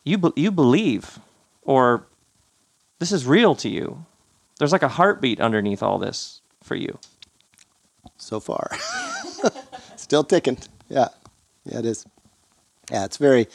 you, 0.03 0.19
be, 0.19 0.29
you 0.35 0.51
believe, 0.51 1.19
or 1.63 2.05
this 2.99 3.11
is 3.11 3.25
real 3.25 3.55
to 3.55 3.69
you. 3.69 4.05
There's 4.59 4.71
like 4.71 4.83
a 4.83 4.87
heartbeat 4.87 5.39
underneath 5.39 5.81
all 5.81 5.97
this 5.97 6.41
for 6.61 6.75
you. 6.75 6.99
So 8.17 8.39
far. 8.39 8.69
Still 9.95 10.23
ticking. 10.23 10.59
Yeah. 10.87 11.07
Yeah, 11.65 11.79
it 11.79 11.85
is. 11.85 12.05
Yeah, 12.91 13.05
it's 13.05 13.17
very, 13.17 13.47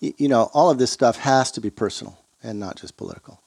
you 0.00 0.28
know, 0.28 0.50
all 0.52 0.68
of 0.68 0.76
this 0.76 0.90
stuff 0.90 1.16
has 1.16 1.50
to 1.52 1.62
be 1.62 1.70
personal 1.70 2.18
and 2.42 2.60
not 2.60 2.76
just 2.76 2.98
political. 2.98 3.40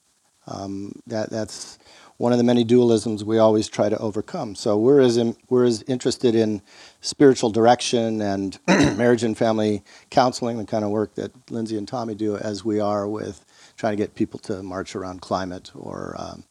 Um, 0.47 0.99
that, 1.05 1.29
that's 1.29 1.77
one 2.17 2.31
of 2.31 2.39
the 2.39 2.43
many 2.43 2.65
dualisms 2.65 3.23
we 3.23 3.37
always 3.37 3.67
try 3.67 3.89
to 3.89 3.97
overcome. 3.99 4.55
So 4.55 4.77
we're 4.77 5.01
as, 5.01 5.17
in, 5.17 5.35
we're 5.49 5.65
as 5.65 5.83
interested 5.83 6.33
in 6.33 6.61
spiritual 6.99 7.51
direction 7.51 8.21
and 8.21 8.57
marriage 8.67 9.23
and 9.23 9.37
family 9.37 9.83
counseling, 10.09 10.57
the 10.57 10.65
kind 10.65 10.83
of 10.83 10.89
work 10.89 11.13
that 11.15 11.31
Lindsay 11.51 11.77
and 11.77 11.87
Tommy 11.87 12.15
do, 12.15 12.35
as 12.35 12.65
we 12.65 12.79
are 12.79 13.07
with 13.07 13.45
trying 13.77 13.93
to 13.93 13.97
get 13.97 14.15
people 14.15 14.39
to 14.39 14.63
march 14.63 14.95
around 14.95 15.21
climate 15.21 15.71
or 15.75 16.15
um, 16.17 16.43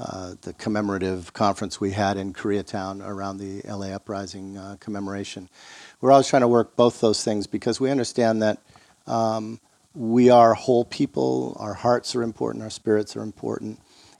uh, 0.00 0.34
the 0.40 0.54
commemorative 0.54 1.34
conference 1.34 1.78
we 1.78 1.90
had 1.90 2.16
in 2.16 2.32
Koreatown 2.32 3.06
around 3.06 3.36
the 3.36 3.60
LA 3.68 3.88
Uprising 3.88 4.56
uh, 4.56 4.76
commemoration. 4.80 5.50
We're 6.00 6.10
always 6.10 6.26
trying 6.26 6.40
to 6.40 6.48
work 6.48 6.74
both 6.74 7.00
those 7.00 7.22
things 7.22 7.46
because 7.46 7.78
we 7.78 7.90
understand 7.90 8.42
that 8.42 8.58
um, 9.06 9.60
we 9.94 10.30
are 10.30 10.54
whole 10.54 10.86
people, 10.86 11.54
our 11.60 11.74
hearts 11.74 12.16
are 12.16 12.22
important, 12.22 12.64
our 12.64 12.70
spirits 12.70 13.14
are 13.14 13.22
important, 13.22 13.78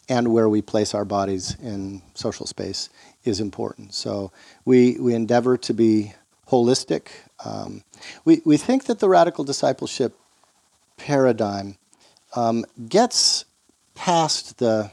and 0.08 0.28
where 0.28 0.48
we 0.48 0.62
place 0.62 0.94
our 0.94 1.04
bodies 1.04 1.56
in 1.62 2.02
social 2.14 2.46
space 2.46 2.88
is 3.24 3.40
important. 3.40 3.94
So 3.94 4.32
we, 4.64 4.98
we 4.98 5.14
endeavor 5.14 5.56
to 5.58 5.74
be 5.74 6.14
holistic. 6.48 7.08
Um, 7.44 7.84
we, 8.24 8.42
we 8.44 8.56
think 8.56 8.84
that 8.84 8.98
the 8.98 9.08
radical 9.08 9.44
discipleship 9.44 10.18
paradigm 10.96 11.76
um, 12.34 12.64
gets 12.88 13.44
past 13.94 14.58
the, 14.58 14.90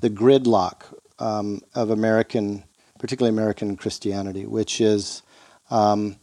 the 0.00 0.10
gridlock 0.10 0.82
um, 1.18 1.62
of 1.74 1.90
American, 1.90 2.64
particularly 2.98 3.34
American 3.34 3.76
Christianity, 3.76 4.46
which 4.46 4.80
is 4.80 5.22
um, 5.70 6.16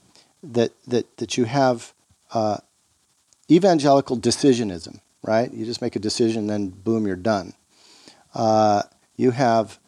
that, 0.44 0.72
that, 0.88 1.18
that 1.18 1.38
you 1.38 1.46
have 1.46 1.94
uh, 2.34 2.58
evangelical 3.50 4.18
decisionism, 4.18 5.00
right? 5.24 5.52
You 5.54 5.66
just 5.66 5.82
make 5.82 5.96
a 5.96 6.00
decision, 6.00 6.48
then 6.48 6.70
boom, 6.70 7.08
you're 7.08 7.16
done. 7.16 7.54
Uh, 8.38 8.84
you 9.16 9.32
have 9.32 9.80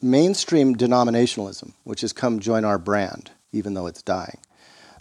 mainstream 0.00 0.74
denominationalism, 0.74 1.74
which 1.84 2.00
has 2.00 2.10
come 2.14 2.40
join 2.40 2.64
our 2.64 2.78
brand, 2.78 3.30
even 3.52 3.74
though 3.74 3.86
it's 3.86 4.00
dying. 4.00 4.38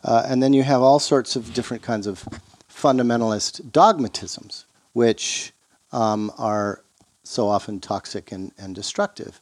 Uh, 0.03 0.23
and 0.27 0.43
then 0.43 0.51
you 0.51 0.61
have 0.63 0.81
all 0.81 0.99
sorts 0.99 1.37
of 1.37 1.53
different 1.53 1.81
kinds 1.81 2.05
of 2.05 2.27
fundamentalist 2.69 3.61
dogmatisms, 3.71 4.65
which 4.91 5.53
um, 5.93 6.33
are 6.37 6.83
so 7.23 7.47
often 7.47 7.79
toxic 7.79 8.29
and, 8.33 8.51
and 8.57 8.75
destructive. 8.75 9.39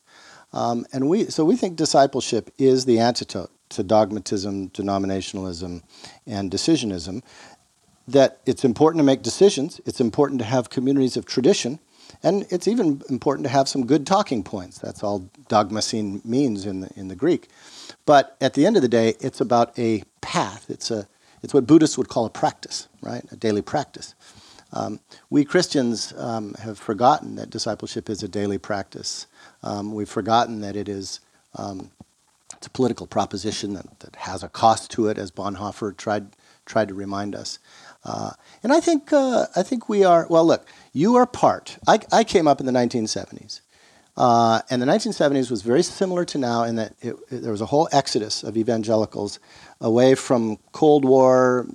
Um, 0.54 0.86
and 0.94 1.10
we, 1.10 1.26
so 1.26 1.44
we 1.44 1.56
think 1.56 1.76
discipleship 1.76 2.54
is 2.60 2.86
the 2.86 3.00
antidote 3.00 3.50
to 3.70 3.84
dogmatism, 3.84 4.70
denominationalism, 4.70 5.82
and 6.28 6.52
decisionism 6.52 7.24
that 8.08 8.42
it's 8.46 8.64
important 8.64 9.00
to 9.00 9.04
make 9.04 9.24
decisions, 9.24 9.82
it's 9.88 10.02
important 10.02 10.40
to 10.40 10.46
have 10.46 10.70
communities 10.70 11.18
of 11.18 11.26
tradition, 11.26 11.80
and 12.24 12.46
it's 12.50 12.68
even 12.68 13.02
important 13.10 13.46
to 13.46 13.50
have 13.50 13.68
some 13.68 13.86
good 13.86 14.06
talking 14.06 14.44
points. 14.44 14.80
That's 14.80 15.04
all 15.04 15.30
dogmacene 15.50 16.24
means 16.26 16.66
in 16.66 16.82
the, 16.82 16.90
in 16.96 17.08
the 17.08 17.16
Greek. 17.16 17.48
But 18.06 18.36
at 18.42 18.54
the 18.54 18.66
end 18.66 18.76
of 18.76 18.82
the 18.82 18.88
day, 18.88 19.16
it's 19.20 19.42
about 19.42 19.78
a 19.78 20.04
path. 20.22 20.70
It's, 20.70 20.92
a, 20.92 21.08
it's 21.44 21.54
what 21.54 21.68
Buddhists 21.68 21.98
would 21.98 22.10
call 22.10 22.26
a 22.26 22.30
practice, 22.30 22.88
right? 23.02 23.24
A 23.32 23.36
daily 23.36 23.62
practice. 23.62 24.16
Um, 24.72 25.00
we 25.30 25.46
Christians 25.46 26.14
um, 26.18 26.54
have 26.56 26.78
forgotten 26.78 27.36
that 27.36 27.50
discipleship 27.50 28.10
is 28.10 28.22
a 28.22 28.28
daily 28.28 28.58
practice. 28.58 29.26
Um, 29.64 29.94
we've 29.94 30.10
forgotten 30.10 30.62
that 30.62 30.76
it 30.76 30.88
is 30.88 31.20
um, 31.56 31.90
it's 32.56 32.68
a 32.68 32.72
political 32.72 33.08
proposition 33.08 33.74
that, 33.74 34.00
that 34.02 34.16
has 34.18 34.44
a 34.44 34.50
cost 34.50 34.92
to 34.92 35.08
it, 35.08 35.18
as 35.18 35.32
Bonhoeffer 35.32 35.96
tried 35.96 36.28
tried 36.66 36.90
to 36.90 36.94
remind 36.94 37.34
us. 37.34 37.58
Uh, 38.04 38.32
and 38.64 38.72
I 38.72 38.80
think, 38.80 39.12
uh, 39.12 39.48
I 39.56 39.64
think 39.64 39.90
we 39.90 40.04
are, 40.04 40.26
well, 40.30 40.46
look, 40.46 40.68
you 40.94 41.16
are 41.16 41.26
part. 41.26 41.78
I, 41.88 42.00
I 42.12 42.24
came 42.24 42.48
up 42.48 42.60
in 42.60 42.66
the 42.66 42.72
1970s. 42.72 43.62
Uh, 44.18 44.62
and 44.70 44.82
the 44.82 44.86
1970s 44.86 45.50
was 45.50 45.62
very 45.62 45.82
similar 45.82 46.26
to 46.26 46.38
now 46.38 46.64
in 46.64 46.76
that 46.76 46.94
it, 47.02 47.16
it, 47.30 47.42
there 47.42 47.52
was 47.52 47.62
a 47.62 47.66
whole 47.66 47.88
exodus 47.92 48.44
of 48.44 48.58
evangelicals 48.58 49.40
away 49.80 50.14
from 50.14 50.58
Cold 50.74 51.06
War 51.06 51.66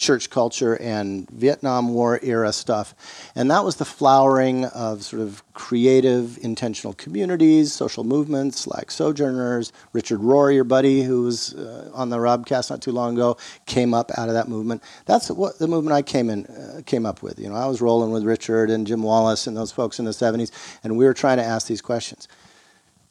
church 0.00 0.30
culture 0.30 0.80
and 0.80 1.28
Vietnam 1.30 1.92
War 1.92 2.18
era 2.22 2.52
stuff. 2.52 2.94
And 3.36 3.50
that 3.50 3.64
was 3.64 3.76
the 3.76 3.84
flowering 3.84 4.64
of 4.64 5.04
sort 5.04 5.20
of 5.20 5.44
creative, 5.52 6.38
intentional 6.42 6.94
communities, 6.94 7.72
social 7.72 8.02
movements 8.02 8.66
like 8.66 8.90
Sojourners. 8.90 9.72
Richard 9.92 10.20
Rohr, 10.20 10.52
your 10.54 10.64
buddy, 10.64 11.02
who 11.02 11.22
was 11.22 11.54
uh, 11.54 11.90
on 11.92 12.08
the 12.08 12.16
Robcast 12.16 12.70
not 12.70 12.80
too 12.80 12.92
long 12.92 13.14
ago, 13.14 13.36
came 13.66 13.92
up 13.92 14.10
out 14.16 14.28
of 14.28 14.34
that 14.34 14.48
movement. 14.48 14.82
That's 15.04 15.30
what 15.30 15.58
the 15.58 15.68
movement 15.68 15.94
I 15.94 16.00
came 16.00 16.30
in 16.30 16.46
uh, 16.46 16.80
came 16.86 17.04
up 17.04 17.22
with. 17.22 17.38
You 17.38 17.50
know, 17.50 17.54
I 17.54 17.66
was 17.66 17.82
rolling 17.82 18.10
with 18.10 18.24
Richard 18.24 18.70
and 18.70 18.86
Jim 18.86 19.02
Wallis 19.02 19.46
and 19.46 19.54
those 19.54 19.70
folks 19.70 19.98
in 19.98 20.06
the 20.06 20.12
70s, 20.12 20.50
and 20.82 20.96
we 20.96 21.04
were 21.04 21.14
trying 21.14 21.36
to 21.36 21.44
ask 21.44 21.66
these 21.66 21.82
questions. 21.82 22.26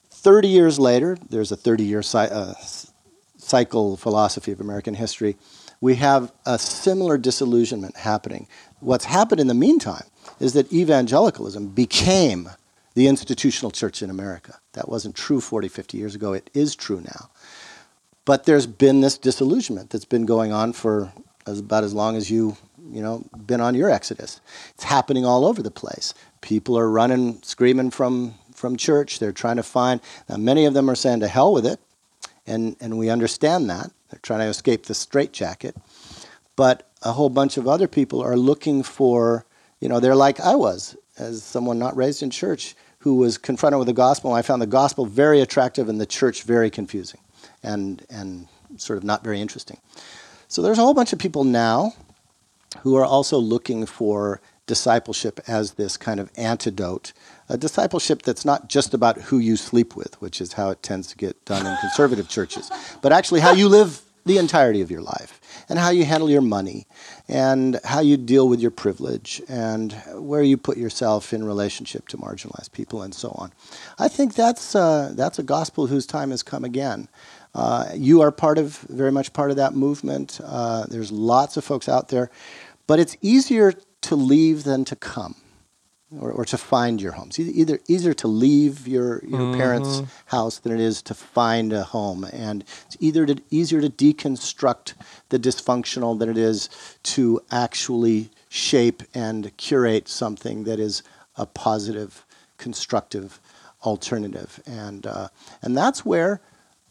30 0.10 0.48
years 0.48 0.80
later, 0.80 1.18
there's 1.30 1.52
a 1.52 1.56
30 1.56 1.84
year 1.84 2.02
uh, 2.16 2.54
cycle 3.38 3.96
philosophy 3.96 4.52
of 4.52 4.60
American 4.60 4.96
history 4.96 5.38
we 5.82 5.96
have 5.96 6.32
a 6.46 6.60
similar 6.60 7.18
disillusionment 7.18 7.98
happening. 7.98 8.48
What's 8.80 9.06
happened 9.06 9.42
in 9.42 9.48
the 9.48 9.54
meantime 9.54 10.06
is 10.40 10.54
that 10.54 10.72
evangelicalism 10.72 11.70
became 11.70 12.50
the 12.96 13.08
institutional 13.08 13.72
church 13.72 14.02
in 14.02 14.10
America. 14.10 14.60
That 14.74 14.90
wasn't 14.90 15.16
true 15.16 15.40
40, 15.40 15.68
50 15.68 15.98
years 15.98 16.16
ago. 16.16 16.34
It 16.34 16.50
is 16.54 16.76
true 16.76 17.02
now. 17.02 17.30
But 18.26 18.46
there's 18.46 18.68
been 18.68 19.02
this 19.02 19.18
disillusionment 19.18 19.90
that's 19.90 20.06
been 20.06 20.26
going 20.26 20.52
on 20.52 20.74
for 20.74 21.12
as, 21.48 21.60
about 21.60 21.84
as 21.84 21.94
long 21.94 22.16
as 22.16 22.30
you, 22.30 22.58
you 22.92 23.02
know, 23.02 23.24
been 23.46 23.62
on 23.62 23.74
your 23.74 23.90
exodus. 23.90 24.42
It's 24.72 24.84
happening 24.84 25.26
all 25.26 25.46
over 25.46 25.64
the 25.64 25.72
place. 25.72 26.14
People 26.42 26.78
are 26.78 26.90
running, 26.90 27.42
screaming 27.42 27.90
from, 27.90 28.36
from 28.54 28.76
church. 28.76 29.20
They're 29.20 29.32
trying 29.32 29.56
to 29.56 29.64
find, 29.64 30.02
now 30.28 30.38
many 30.38 30.66
of 30.66 30.74
them 30.74 30.90
are 30.90 30.96
saying 30.96 31.22
to 31.22 31.28
hell 31.28 31.54
with 31.54 31.66
it, 31.66 31.80
and, 32.46 32.76
and 32.80 32.98
we 32.98 33.10
understand 33.10 33.70
that. 33.70 33.92
They're 34.10 34.20
trying 34.22 34.40
to 34.40 34.46
escape 34.46 34.86
the 34.86 34.94
straitjacket. 34.94 35.76
But 36.56 36.90
a 37.02 37.14
whole 37.14 37.30
bunch 37.30 37.58
of 37.58 37.68
other 37.68 37.88
people 37.88 38.22
are 38.22 38.36
looking 38.36 38.84
for, 38.84 39.46
you 39.80 39.88
know, 39.88 40.00
they're 40.00 40.16
like 40.16 40.40
I 40.40 40.56
was 40.56 40.98
as 41.18 41.44
someone 41.44 41.80
not 41.80 41.96
raised 41.96 42.24
in 42.24 42.30
church 42.30 42.76
who 43.00 43.16
was 43.16 43.38
confronted 43.38 43.80
with 43.80 43.88
the 43.88 43.94
gospel. 43.94 44.34
I 44.34 44.42
found 44.42 44.62
the 44.62 44.68
gospel 44.68 45.06
very 45.06 45.42
attractive 45.42 45.88
and 45.88 46.00
the 46.02 46.06
church 46.06 46.44
very 46.44 46.70
confusing 46.70 47.22
and, 47.64 48.06
and 48.10 48.48
sort 48.78 48.98
of 48.98 49.04
not 49.04 49.24
very 49.24 49.40
interesting. 49.40 49.80
So 50.48 50.62
there's 50.62 50.80
a 50.80 50.82
whole 50.82 50.94
bunch 50.94 51.14
of 51.14 51.20
people 51.20 51.44
now 51.44 51.94
who 52.82 52.96
are 52.96 53.06
also 53.06 53.38
looking 53.38 53.86
for 53.86 54.42
discipleship 54.66 55.40
as 55.48 55.74
this 55.74 55.98
kind 55.98 56.20
of 56.20 56.32
antidote. 56.38 57.14
A 57.50 57.58
discipleship 57.58 58.22
that's 58.22 58.46
not 58.46 58.70
just 58.70 58.94
about 58.94 59.18
who 59.18 59.40
you 59.40 59.58
sleep 59.58 59.96
with, 59.96 60.22
which 60.22 60.40
is 60.40 60.54
how 60.54 60.70
it 60.70 60.84
tends 60.84 61.08
to 61.08 61.18
get 61.18 61.44
done 61.46 61.66
in 61.66 61.76
conservative 61.78 62.30
churches, 62.38 62.70
but 63.02 63.12
actually 63.12 63.40
how 63.40 63.52
you 63.52 63.68
live 63.68 64.02
the 64.26 64.38
entirety 64.38 64.82
of 64.82 64.92
your 64.92 65.02
life 65.02 65.42
and 65.70 65.80
how 65.80 65.90
you 65.90 66.06
handle 66.06 66.30
your 66.30 66.42
money 66.42 66.86
and 67.28 67.80
how 67.84 68.00
you 68.00 68.18
deal 68.18 68.48
with 68.48 68.60
your 68.60 68.72
privilege 68.72 69.42
and 69.50 69.94
where 70.14 70.44
you 70.44 70.58
put 70.58 70.78
yourself 70.78 71.34
in 71.34 71.44
relationship 71.44 72.08
to 72.08 72.18
marginalized 72.18 72.72
people 72.72 73.02
and 73.02 73.16
so 73.16 73.30
on. 73.36 73.52
I 73.98 74.08
think 74.08 74.36
that's, 74.36 74.76
uh, 74.76 75.14
that's 75.16 75.40
a 75.40 75.44
gospel 75.44 75.88
whose 75.88 76.06
time 76.06 76.32
has 76.32 76.44
come 76.44 76.64
again. 76.64 77.08
Uh, 77.56 77.90
you 77.96 78.22
are 78.22 78.32
part 78.32 78.58
of, 78.58 78.78
very 78.90 79.12
much 79.12 79.34
part 79.34 79.50
of 79.50 79.58
that 79.58 79.74
movement. 79.74 80.40
Uh, 80.44 80.86
there's 80.88 81.12
lots 81.12 81.58
of 81.58 81.64
folks 81.64 81.90
out 81.90 82.10
there, 82.10 82.30
but 82.86 83.00
it's 83.00 83.18
easier 83.22 83.74
to 84.02 84.16
leave 84.16 84.64
than 84.64 84.86
to 84.86 84.96
come 84.96 85.36
or, 86.18 86.32
or 86.32 86.46
to 86.46 86.58
find 86.58 87.02
your 87.02 87.14
homes. 87.14 87.40
Either 87.40 87.80
easier 87.88 88.14
to 88.14 88.28
leave 88.28 88.88
your, 88.88 89.24
your 89.26 89.40
mm-hmm. 89.40 89.60
parents' 89.60 90.02
house 90.26 90.58
than 90.58 90.72
it 90.72 90.80
is 90.80 91.02
to 91.04 91.14
find 91.14 91.72
a 91.72 91.84
home, 91.84 92.26
and 92.34 92.64
it's 92.88 92.98
either 93.00 93.26
to, 93.26 93.42
easier 93.50 93.82
to 93.82 93.90
deconstruct 93.90 94.94
the 95.30 95.40
dysfunctional 95.40 96.18
than 96.18 96.30
it 96.30 96.38
is 96.38 96.70
to 97.04 97.42
actually 97.52 98.30
shape 98.50 99.04
and 99.14 99.56
curate 99.58 100.08
something 100.08 100.64
that 100.64 100.80
is 100.80 101.04
a 101.36 101.46
positive, 101.46 102.26
constructive 102.58 103.40
alternative, 103.84 104.60
and 104.66 105.06
uh, 105.06 105.28
and 105.62 105.78
that's 105.78 106.06
where. 106.06 106.42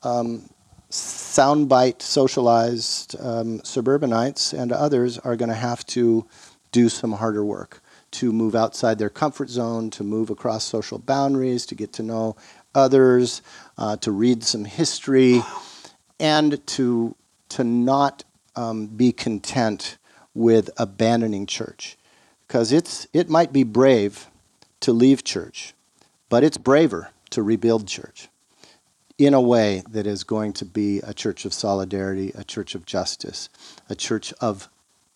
Um, 0.02 0.48
soundbite 0.90 2.00
socialized 2.00 3.14
um, 3.20 3.60
suburbanites 3.62 4.54
and 4.54 4.72
others 4.72 5.18
are 5.18 5.36
going 5.36 5.50
to 5.50 5.54
have 5.54 5.84
to 5.84 6.24
do 6.72 6.88
some 6.88 7.12
harder 7.12 7.44
work 7.44 7.82
to 8.10 8.32
move 8.32 8.54
outside 8.54 8.98
their 8.98 9.10
comfort 9.10 9.48
zone, 9.48 9.90
to 9.90 10.04
move 10.04 10.30
across 10.30 10.64
social 10.64 10.98
boundaries, 10.98 11.66
to 11.66 11.74
get 11.74 11.92
to 11.94 12.02
know 12.02 12.36
others, 12.74 13.42
uh, 13.76 13.96
to 13.96 14.10
read 14.10 14.42
some 14.44 14.64
history, 14.64 15.42
and 16.18 16.66
to, 16.66 17.14
to 17.50 17.64
not 17.64 18.24
um, 18.56 18.86
be 18.86 19.12
content 19.12 19.98
with 20.34 20.70
abandoning 20.76 21.46
church. 21.46 21.96
Because 22.46 22.72
it's, 22.72 23.06
it 23.12 23.28
might 23.28 23.52
be 23.52 23.62
brave 23.62 24.28
to 24.80 24.92
leave 24.92 25.24
church, 25.24 25.74
but 26.28 26.42
it's 26.42 26.56
braver 26.56 27.10
to 27.30 27.42
rebuild 27.42 27.86
church 27.86 28.28
in 29.18 29.34
a 29.34 29.40
way 29.40 29.82
that 29.90 30.06
is 30.06 30.22
going 30.22 30.52
to 30.54 30.64
be 30.64 31.00
a 31.00 31.12
church 31.12 31.44
of 31.44 31.52
solidarity, 31.52 32.32
a 32.36 32.44
church 32.44 32.74
of 32.74 32.86
justice, 32.86 33.48
a 33.90 33.94
church 33.94 34.32
of 34.40 34.68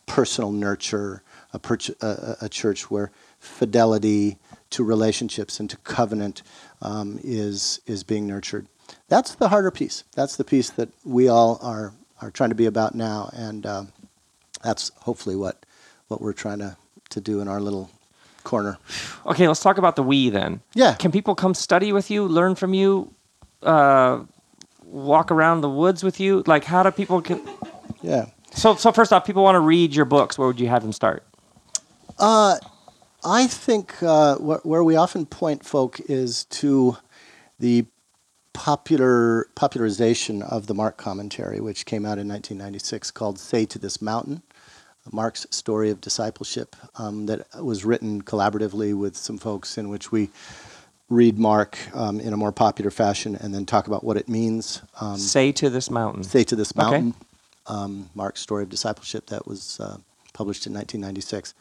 personal 0.06 0.50
nurture, 0.50 1.22
a, 1.52 1.58
a, 2.00 2.36
a 2.42 2.48
church 2.48 2.90
where 2.90 3.10
fidelity 3.38 4.38
to 4.70 4.84
relationships 4.84 5.60
and 5.60 5.68
to 5.70 5.76
covenant 5.78 6.42
um, 6.80 7.18
is, 7.22 7.80
is 7.86 8.02
being 8.02 8.26
nurtured. 8.26 8.66
That's 9.08 9.34
the 9.34 9.48
harder 9.48 9.70
piece. 9.70 10.04
That's 10.14 10.36
the 10.36 10.44
piece 10.44 10.70
that 10.70 10.88
we 11.04 11.28
all 11.28 11.58
are, 11.62 11.92
are 12.20 12.30
trying 12.30 12.50
to 12.50 12.56
be 12.56 12.66
about 12.66 12.94
now. 12.94 13.30
And 13.32 13.66
uh, 13.66 13.84
that's 14.62 14.90
hopefully 15.00 15.36
what, 15.36 15.64
what 16.08 16.20
we're 16.20 16.32
trying 16.32 16.58
to, 16.60 16.76
to 17.10 17.20
do 17.20 17.40
in 17.40 17.48
our 17.48 17.60
little 17.60 17.90
corner. 18.44 18.78
Okay, 19.26 19.46
let's 19.46 19.60
talk 19.60 19.78
about 19.78 19.96
the 19.96 20.02
we 20.02 20.30
then. 20.30 20.60
Yeah. 20.74 20.94
Can 20.94 21.12
people 21.12 21.34
come 21.34 21.54
study 21.54 21.92
with 21.92 22.10
you, 22.10 22.26
learn 22.26 22.54
from 22.54 22.74
you, 22.74 23.14
uh, 23.62 24.20
walk 24.84 25.30
around 25.30 25.60
the 25.60 25.70
woods 25.70 26.02
with 26.02 26.18
you? 26.20 26.42
Like, 26.46 26.64
how 26.64 26.82
do 26.82 26.90
people? 26.90 27.22
Can... 27.22 27.40
Yeah. 28.02 28.26
So, 28.54 28.74
so 28.74 28.92
first 28.92 29.12
off, 29.12 29.24
people 29.24 29.42
want 29.42 29.56
to 29.56 29.60
read 29.60 29.94
your 29.94 30.04
books. 30.04 30.36
Where 30.36 30.48
would 30.48 30.60
you 30.60 30.68
have 30.68 30.82
them 30.82 30.92
start? 30.92 31.24
Uh, 32.22 32.56
I 33.24 33.48
think 33.48 34.00
uh, 34.00 34.36
wh- 34.36 34.64
where 34.64 34.84
we 34.84 34.94
often 34.94 35.26
point 35.26 35.64
folk 35.64 36.00
is 36.08 36.44
to 36.46 36.96
the 37.58 37.84
popular 38.52 39.48
popularization 39.56 40.40
of 40.40 40.68
the 40.68 40.74
Mark 40.74 40.96
commentary, 40.96 41.60
which 41.60 41.84
came 41.84 42.04
out 42.04 42.18
in 42.18 42.28
1996, 42.28 43.10
called 43.10 43.40
"Say 43.40 43.66
to 43.66 43.78
This 43.78 44.00
Mountain." 44.00 44.42
Mark's 45.10 45.48
story 45.50 45.90
of 45.90 46.00
discipleship 46.00 46.76
um, 46.94 47.26
that 47.26 47.44
was 47.60 47.84
written 47.84 48.22
collaboratively 48.22 48.96
with 48.96 49.16
some 49.16 49.36
folks 49.36 49.76
in 49.76 49.88
which 49.88 50.12
we 50.12 50.30
read 51.10 51.40
Mark 51.40 51.76
um, 51.92 52.20
in 52.20 52.32
a 52.32 52.36
more 52.36 52.52
popular 52.52 52.92
fashion 52.92 53.34
and 53.34 53.52
then 53.52 53.66
talk 53.66 53.88
about 53.88 54.04
what 54.04 54.16
it 54.16 54.28
means. 54.28 54.80
Um, 55.00 55.16
say 55.18 55.50
to 55.52 55.68
this 55.68 55.90
mountain. 55.90 56.22
Say 56.22 56.44
to 56.44 56.54
this 56.54 56.76
mountain. 56.76 57.08
Okay. 57.08 57.26
Um, 57.66 58.10
Mark's 58.14 58.40
story 58.40 58.62
of 58.62 58.68
discipleship 58.68 59.26
that 59.26 59.44
was 59.44 59.80
uh, 59.80 59.96
published 60.32 60.66
in 60.66 60.72
1996. 60.74 61.54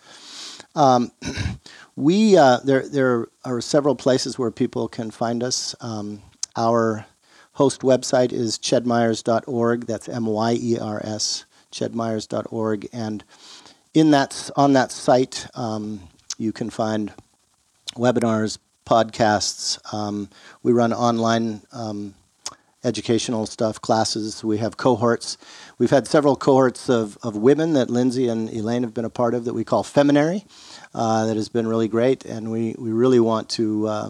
Um, 0.75 1.11
we 1.95 2.37
uh, 2.37 2.57
there 2.63 2.87
there 2.87 3.27
are 3.45 3.61
several 3.61 3.95
places 3.95 4.37
where 4.39 4.51
people 4.51 4.87
can 4.87 5.11
find 5.11 5.43
us. 5.43 5.75
Um, 5.81 6.21
our 6.55 7.05
host 7.53 7.81
website 7.81 8.31
is 8.31 8.57
chedmyers.org. 8.57 9.85
That's 9.85 10.09
M 10.09 10.25
Y 10.25 10.57
E 10.61 10.79
R 10.79 11.01
S 11.03 11.45
chedmyers.org, 11.71 12.87
and 12.91 13.23
in 13.93 14.11
that 14.11 14.49
on 14.55 14.73
that 14.73 14.91
site 14.91 15.47
um, 15.55 16.01
you 16.37 16.51
can 16.51 16.69
find 16.69 17.13
webinars, 17.95 18.57
podcasts. 18.85 19.79
Um, 19.93 20.29
we 20.63 20.71
run 20.71 20.93
online 20.93 21.61
um, 21.71 22.13
educational 22.83 23.45
stuff, 23.45 23.79
classes. 23.81 24.43
We 24.43 24.57
have 24.57 24.77
cohorts. 24.77 25.37
We've 25.77 25.89
had 25.89 26.07
several 26.07 26.35
cohorts 26.35 26.89
of, 26.89 27.17
of 27.23 27.35
women 27.35 27.73
that 27.73 27.89
Lindsay 27.89 28.27
and 28.27 28.49
Elaine 28.49 28.83
have 28.83 28.93
been 28.93 29.05
a 29.05 29.09
part 29.09 29.33
of 29.33 29.45
that 29.45 29.53
we 29.53 29.63
call 29.63 29.83
Feminary. 29.83 30.45
Uh, 30.93 31.25
that 31.27 31.37
has 31.37 31.47
been 31.47 31.67
really 31.67 31.87
great, 31.87 32.25
and 32.25 32.51
we, 32.51 32.75
we 32.77 32.91
really 32.91 33.19
want 33.19 33.49
to. 33.49 33.87
Uh, 33.87 34.09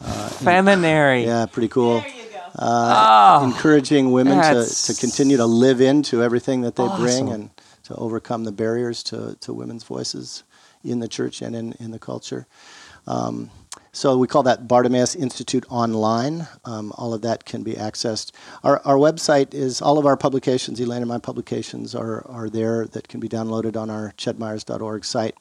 uh, 0.00 0.28
Feminary. 0.28 1.24
Yeah, 1.24 1.46
pretty 1.46 1.68
cool. 1.68 2.00
There 2.00 2.08
you 2.08 2.30
go. 2.32 2.38
Uh, 2.58 3.38
oh, 3.40 3.44
encouraging 3.44 4.12
women 4.12 4.42
to, 4.42 4.64
to 4.64 4.94
continue 4.94 5.36
to 5.36 5.44
live 5.44 5.82
into 5.82 6.22
everything 6.22 6.62
that 6.62 6.76
they 6.76 6.84
awesome. 6.84 7.04
bring 7.04 7.28
and 7.28 7.50
to 7.84 7.94
overcome 7.96 8.44
the 8.44 8.52
barriers 8.52 9.02
to, 9.02 9.36
to 9.40 9.52
women's 9.52 9.84
voices 9.84 10.42
in 10.82 11.00
the 11.00 11.08
church 11.08 11.42
and 11.42 11.54
in, 11.54 11.72
in 11.74 11.90
the 11.90 11.98
culture. 11.98 12.46
Um, 13.06 13.50
so 13.96 14.16
we 14.18 14.26
call 14.26 14.42
that 14.42 14.68
Bartimaeus 14.68 15.16
Institute 15.16 15.64
Online. 15.70 16.46
Um, 16.66 16.92
all 16.98 17.14
of 17.14 17.22
that 17.22 17.46
can 17.46 17.62
be 17.62 17.72
accessed. 17.72 18.30
Our, 18.62 18.82
our 18.84 18.96
website 18.96 19.54
is 19.54 19.80
all 19.80 19.96
of 19.96 20.04
our 20.04 20.18
publications, 20.18 20.78
Elaine 20.78 21.00
and 21.00 21.08
my 21.08 21.16
publications, 21.16 21.94
are, 21.94 22.22
are 22.28 22.50
there 22.50 22.84
that 22.88 23.08
can 23.08 23.20
be 23.20 23.28
downloaded 23.28 23.74
on 23.74 23.88
our 23.88 24.12
chedmyers.org 24.18 25.02
site. 25.02 25.34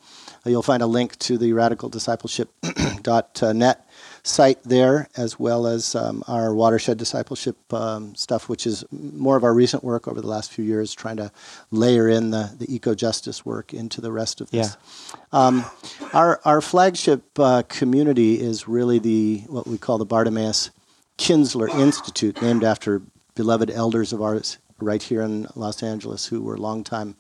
Uh, 0.45 0.51
you'll 0.51 0.63
find 0.63 0.81
a 0.81 0.87
link 0.87 1.19
to 1.19 1.37
the 1.37 1.51
radicaldiscipleship.net 1.51 3.81
site 4.25 4.63
there, 4.63 5.07
as 5.15 5.39
well 5.39 5.67
as 5.67 5.93
um, 5.93 6.23
our 6.27 6.53
watershed 6.53 6.97
discipleship 6.97 7.55
um, 7.71 8.15
stuff, 8.15 8.49
which 8.49 8.65
is 8.65 8.83
more 8.91 9.37
of 9.37 9.43
our 9.43 9.53
recent 9.53 9.83
work 9.83 10.07
over 10.07 10.19
the 10.19 10.27
last 10.27 10.51
few 10.51 10.65
years, 10.65 10.95
trying 10.95 11.17
to 11.17 11.31
layer 11.69 12.09
in 12.09 12.31
the, 12.31 12.51
the 12.57 12.73
eco 12.73 12.95
justice 12.95 13.45
work 13.45 13.73
into 13.73 14.01
the 14.01 14.11
rest 14.11 14.41
of 14.41 14.49
this. 14.49 14.77
Yeah. 15.13 15.19
Um, 15.31 15.65
our, 16.11 16.41
our 16.43 16.59
flagship 16.59 17.23
uh, 17.37 17.61
community 17.69 18.41
is 18.41 18.67
really 18.67 18.97
the 18.97 19.43
what 19.47 19.67
we 19.67 19.77
call 19.77 19.99
the 19.99 20.05
Bartimaeus 20.05 20.71
Kinsler 21.19 21.69
Institute, 21.69 22.41
named 22.41 22.63
after 22.63 23.03
beloved 23.35 23.69
elders 23.69 24.11
of 24.11 24.21
ours 24.23 24.57
right 24.79 25.03
here 25.03 25.21
in 25.21 25.47
Los 25.55 25.83
Angeles 25.83 26.25
who 26.25 26.41
were 26.41 26.57
longtime 26.57 27.15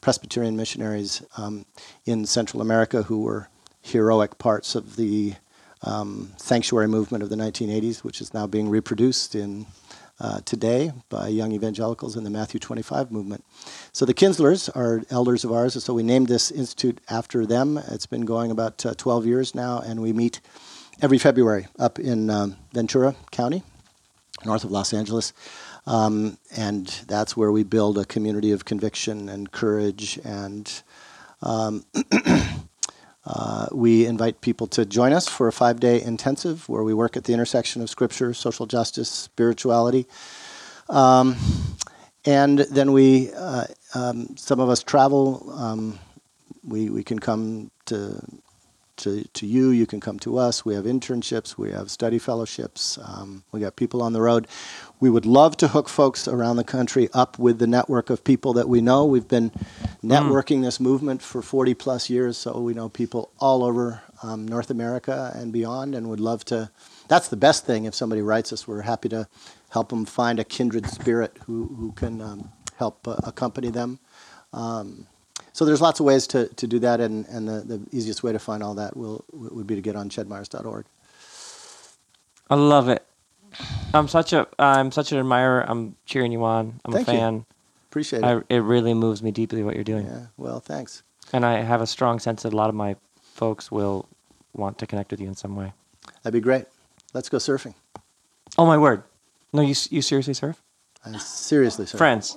Presbyterian 0.00 0.56
missionaries 0.56 1.22
um, 1.36 1.66
in 2.04 2.24
Central 2.24 2.62
America 2.62 3.02
who 3.02 3.20
were 3.20 3.48
heroic 3.82 4.38
parts 4.38 4.74
of 4.74 4.96
the 4.96 5.34
um, 5.82 6.32
sanctuary 6.36 6.88
movement 6.88 7.22
of 7.22 7.30
the 7.30 7.36
1980s, 7.36 8.04
which 8.04 8.20
is 8.20 8.34
now 8.34 8.46
being 8.46 8.68
reproduced 8.68 9.34
in 9.34 9.66
uh, 10.18 10.40
today 10.44 10.92
by 11.08 11.28
young 11.28 11.52
evangelicals 11.52 12.16
in 12.16 12.24
the 12.24 12.30
Matthew 12.30 12.58
25 12.58 13.10
movement. 13.10 13.44
So 13.92 14.04
the 14.04 14.14
Kinslers 14.14 14.74
are 14.74 15.02
elders 15.10 15.44
of 15.44 15.52
ours, 15.52 15.74
and 15.74 15.82
so 15.82 15.94
we 15.94 16.02
named 16.02 16.28
this 16.28 16.50
institute 16.50 17.00
after 17.10 17.44
them. 17.44 17.78
It's 17.88 18.06
been 18.06 18.24
going 18.24 18.50
about 18.50 18.84
uh, 18.86 18.94
12 18.94 19.26
years 19.26 19.54
now, 19.54 19.80
and 19.80 20.00
we 20.00 20.12
meet 20.12 20.40
every 21.02 21.18
February 21.18 21.66
up 21.78 21.98
in 21.98 22.30
um, 22.30 22.56
Ventura 22.72 23.14
County, 23.30 23.62
north 24.44 24.64
of 24.64 24.70
Los 24.70 24.94
Angeles. 24.94 25.32
Um, 25.86 26.38
and 26.56 26.86
that's 27.06 27.36
where 27.36 27.52
we 27.52 27.62
build 27.62 27.98
a 27.98 28.04
community 28.04 28.50
of 28.50 28.64
conviction 28.64 29.28
and 29.28 29.52
courage 29.52 30.18
and 30.24 30.82
um, 31.42 31.84
uh, 33.26 33.66
we 33.72 34.06
invite 34.06 34.40
people 34.40 34.68
to 34.68 34.86
join 34.86 35.12
us 35.12 35.26
for 35.26 35.48
a 35.48 35.52
five 35.52 35.80
day 35.80 36.00
intensive 36.00 36.68
where 36.68 36.84
we 36.84 36.94
work 36.94 37.16
at 37.16 37.24
the 37.24 37.32
intersection 37.32 37.82
of 37.82 37.90
scripture, 37.90 38.32
social 38.32 38.66
justice, 38.66 39.10
spirituality. 39.10 40.06
Um, 40.88 41.36
and 42.24 42.60
then 42.60 42.92
we, 42.92 43.32
uh, 43.32 43.64
um, 43.94 44.36
some 44.36 44.60
of 44.60 44.68
us 44.68 44.82
travel. 44.82 45.52
Um, 45.52 45.98
we, 46.64 46.88
we 46.88 47.02
can 47.02 47.18
come 47.18 47.70
to, 47.86 48.20
to, 48.98 49.24
to 49.24 49.46
you, 49.46 49.70
you 49.70 49.86
can 49.86 50.00
come 50.00 50.18
to 50.20 50.38
us. 50.38 50.64
We 50.64 50.74
have 50.74 50.84
internships, 50.84 51.56
we 51.56 51.70
have 51.70 51.90
study 51.90 52.18
fellowships, 52.18 52.98
um, 53.02 53.44
we 53.52 53.60
got 53.60 53.76
people 53.76 54.02
on 54.02 54.12
the 54.12 54.20
road. 54.20 54.46
We 54.98 55.10
would 55.10 55.26
love 55.26 55.56
to 55.58 55.68
hook 55.68 55.88
folks 55.88 56.26
around 56.26 56.56
the 56.56 56.64
country 56.64 57.08
up 57.12 57.38
with 57.38 57.58
the 57.58 57.66
network 57.66 58.10
of 58.10 58.24
people 58.24 58.52
that 58.54 58.68
we 58.68 58.80
know. 58.80 59.04
We've 59.04 59.28
been 59.28 59.50
networking 60.02 60.62
this 60.62 60.80
movement 60.80 61.22
for 61.22 61.42
40 61.42 61.74
plus 61.74 62.08
years, 62.08 62.36
so 62.36 62.60
we 62.60 62.74
know 62.74 62.88
people 62.88 63.30
all 63.38 63.62
over 63.62 64.02
um, 64.22 64.46
North 64.48 64.70
America 64.70 65.32
and 65.34 65.52
beyond, 65.52 65.94
and 65.94 66.08
would 66.08 66.20
love 66.20 66.44
to. 66.46 66.70
That's 67.08 67.28
the 67.28 67.36
best 67.36 67.66
thing 67.66 67.84
if 67.84 67.94
somebody 67.94 68.22
writes 68.22 68.52
us. 68.52 68.66
We're 68.66 68.82
happy 68.82 69.08
to 69.10 69.28
help 69.70 69.90
them 69.90 70.04
find 70.04 70.40
a 70.40 70.44
kindred 70.44 70.86
spirit 70.86 71.36
who, 71.46 71.66
who 71.78 71.92
can 71.92 72.22
um, 72.22 72.52
help 72.76 73.06
uh, 73.06 73.16
accompany 73.24 73.70
them. 73.70 73.98
Um, 74.52 75.06
so 75.56 75.64
there's 75.64 75.80
lots 75.80 76.00
of 76.00 76.04
ways 76.04 76.26
to, 76.26 76.48
to 76.48 76.66
do 76.66 76.78
that, 76.80 77.00
and, 77.00 77.24
and 77.28 77.48
the, 77.48 77.60
the 77.62 77.80
easiest 77.90 78.22
way 78.22 78.30
to 78.30 78.38
find 78.38 78.62
all 78.62 78.74
that 78.74 78.94
will, 78.94 79.24
would 79.32 79.66
be 79.66 79.74
to 79.74 79.80
get 79.80 79.96
on 79.96 80.10
chedmyers.org. 80.10 80.84
I 82.50 82.54
love 82.56 82.90
it. 82.90 83.02
I'm 83.94 84.06
such 84.06 84.34
a 84.34 84.46
I'm 84.58 84.92
such 84.92 85.12
an 85.12 85.18
admirer. 85.18 85.64
I'm 85.66 85.96
cheering 86.04 86.30
you 86.30 86.44
on. 86.44 86.78
I'm 86.84 86.92
Thank 86.92 87.08
a 87.08 87.12
you. 87.12 87.18
fan. 87.18 87.46
Appreciate 87.88 88.18
it. 88.18 88.24
I, 88.26 88.42
it 88.54 88.58
really 88.58 88.92
moves 88.92 89.22
me 89.22 89.30
deeply 89.30 89.62
what 89.62 89.74
you're 89.76 89.82
doing, 89.82 90.04
yeah, 90.04 90.26
well, 90.36 90.60
thanks. 90.60 91.02
and 91.32 91.46
I 91.46 91.62
have 91.62 91.80
a 91.80 91.86
strong 91.86 92.18
sense 92.18 92.42
that 92.42 92.52
a 92.52 92.56
lot 92.56 92.68
of 92.68 92.74
my 92.74 92.94
folks 93.22 93.72
will 93.72 94.06
want 94.52 94.76
to 94.80 94.86
connect 94.86 95.10
with 95.10 95.22
you 95.22 95.26
in 95.26 95.34
some 95.34 95.56
way. 95.56 95.72
That'd 96.22 96.34
be 96.34 96.40
great. 96.40 96.66
Let's 97.14 97.30
go 97.30 97.38
surfing. 97.38 97.72
Oh 98.58 98.66
my 98.66 98.76
word! 98.76 99.04
No, 99.54 99.62
you 99.62 99.74
you 99.88 100.02
seriously 100.02 100.34
surf? 100.34 100.60
Uh, 101.02 101.16
seriously, 101.16 101.86
surf. 101.86 101.96
Friends, 101.96 102.36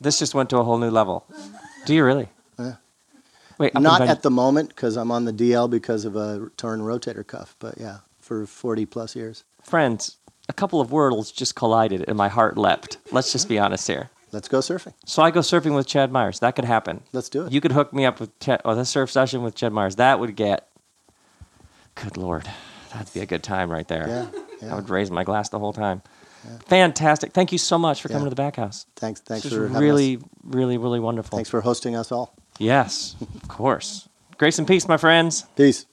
this 0.00 0.18
just 0.18 0.34
went 0.34 0.50
to 0.50 0.58
a 0.58 0.64
whole 0.64 0.78
new 0.78 0.90
level. 0.90 1.24
Do 1.86 1.94
you 1.94 2.04
really? 2.04 2.28
Wait, 3.60 3.74
Not 3.74 4.00
at 4.00 4.22
the 4.22 4.30
moment 4.30 4.70
because 4.70 4.96
I'm 4.96 5.10
on 5.10 5.26
the 5.26 5.32
DL 5.34 5.68
because 5.68 6.06
of 6.06 6.16
a 6.16 6.50
torn 6.56 6.80
rotator 6.80 7.26
cuff, 7.26 7.54
but 7.58 7.74
yeah, 7.78 7.98
for 8.18 8.46
40 8.46 8.86
plus 8.86 9.14
years. 9.14 9.44
friends. 9.62 10.16
A 10.48 10.52
couple 10.52 10.80
of 10.80 10.90
worlds 10.90 11.30
just 11.30 11.54
collided, 11.54 12.04
and 12.08 12.16
my 12.16 12.28
heart 12.28 12.58
leapt. 12.58 12.96
Let's 13.12 13.30
just 13.30 13.48
be 13.48 13.56
honest 13.58 13.86
here. 13.86 14.10
Let's 14.32 14.48
go 14.48 14.58
surfing. 14.58 14.94
So 15.04 15.22
I 15.22 15.30
go 15.30 15.40
surfing 15.40 15.76
with 15.76 15.86
Ched 15.86 16.10
Myers. 16.10 16.40
That 16.40 16.56
could 16.56 16.64
happen. 16.64 17.02
Let's 17.12 17.28
do 17.28 17.46
it. 17.46 17.52
You 17.52 17.60
could 17.60 17.70
hook 17.70 17.92
me 17.92 18.04
up 18.04 18.18
with 18.18 18.36
Ched, 18.40 18.60
or 18.64 18.74
the 18.74 18.84
surf 18.84 19.10
session 19.10 19.42
with 19.42 19.54
Ched 19.54 19.70
Myers. 19.72 19.96
That 19.96 20.18
would 20.18 20.34
get. 20.34 20.66
Good 21.94 22.16
lord, 22.16 22.48
that'd 22.92 23.12
be 23.12 23.20
a 23.20 23.26
good 23.26 23.42
time 23.42 23.70
right 23.70 23.86
there. 23.86 24.08
Yeah, 24.08 24.40
yeah. 24.62 24.72
I 24.72 24.76
would 24.76 24.88
raise 24.88 25.10
my 25.10 25.22
glass 25.22 25.50
the 25.50 25.58
whole 25.58 25.74
time. 25.74 26.02
Yeah. 26.44 26.58
Fantastic. 26.66 27.32
Thank 27.32 27.52
you 27.52 27.58
so 27.58 27.78
much 27.78 28.00
for 28.00 28.08
coming 28.08 28.24
to 28.24 28.30
the 28.30 28.36
back 28.36 28.56
house. 28.56 28.86
Thanks, 28.96 29.20
thanks 29.20 29.44
This 29.44 29.52
for 29.52 29.68
having 29.68 29.82
really, 29.82 30.18
really, 30.42 30.78
really 30.78 30.98
wonderful. 30.98 31.36
Thanks 31.36 31.50
for 31.50 31.60
hosting 31.60 31.94
us 31.94 32.10
all. 32.10 32.34
Yes, 32.60 33.16
of 33.20 33.48
course. 33.48 34.06
Grace 34.36 34.58
and 34.58 34.68
peace, 34.68 34.86
my 34.86 34.98
friends. 34.98 35.46
Peace. 35.56 35.86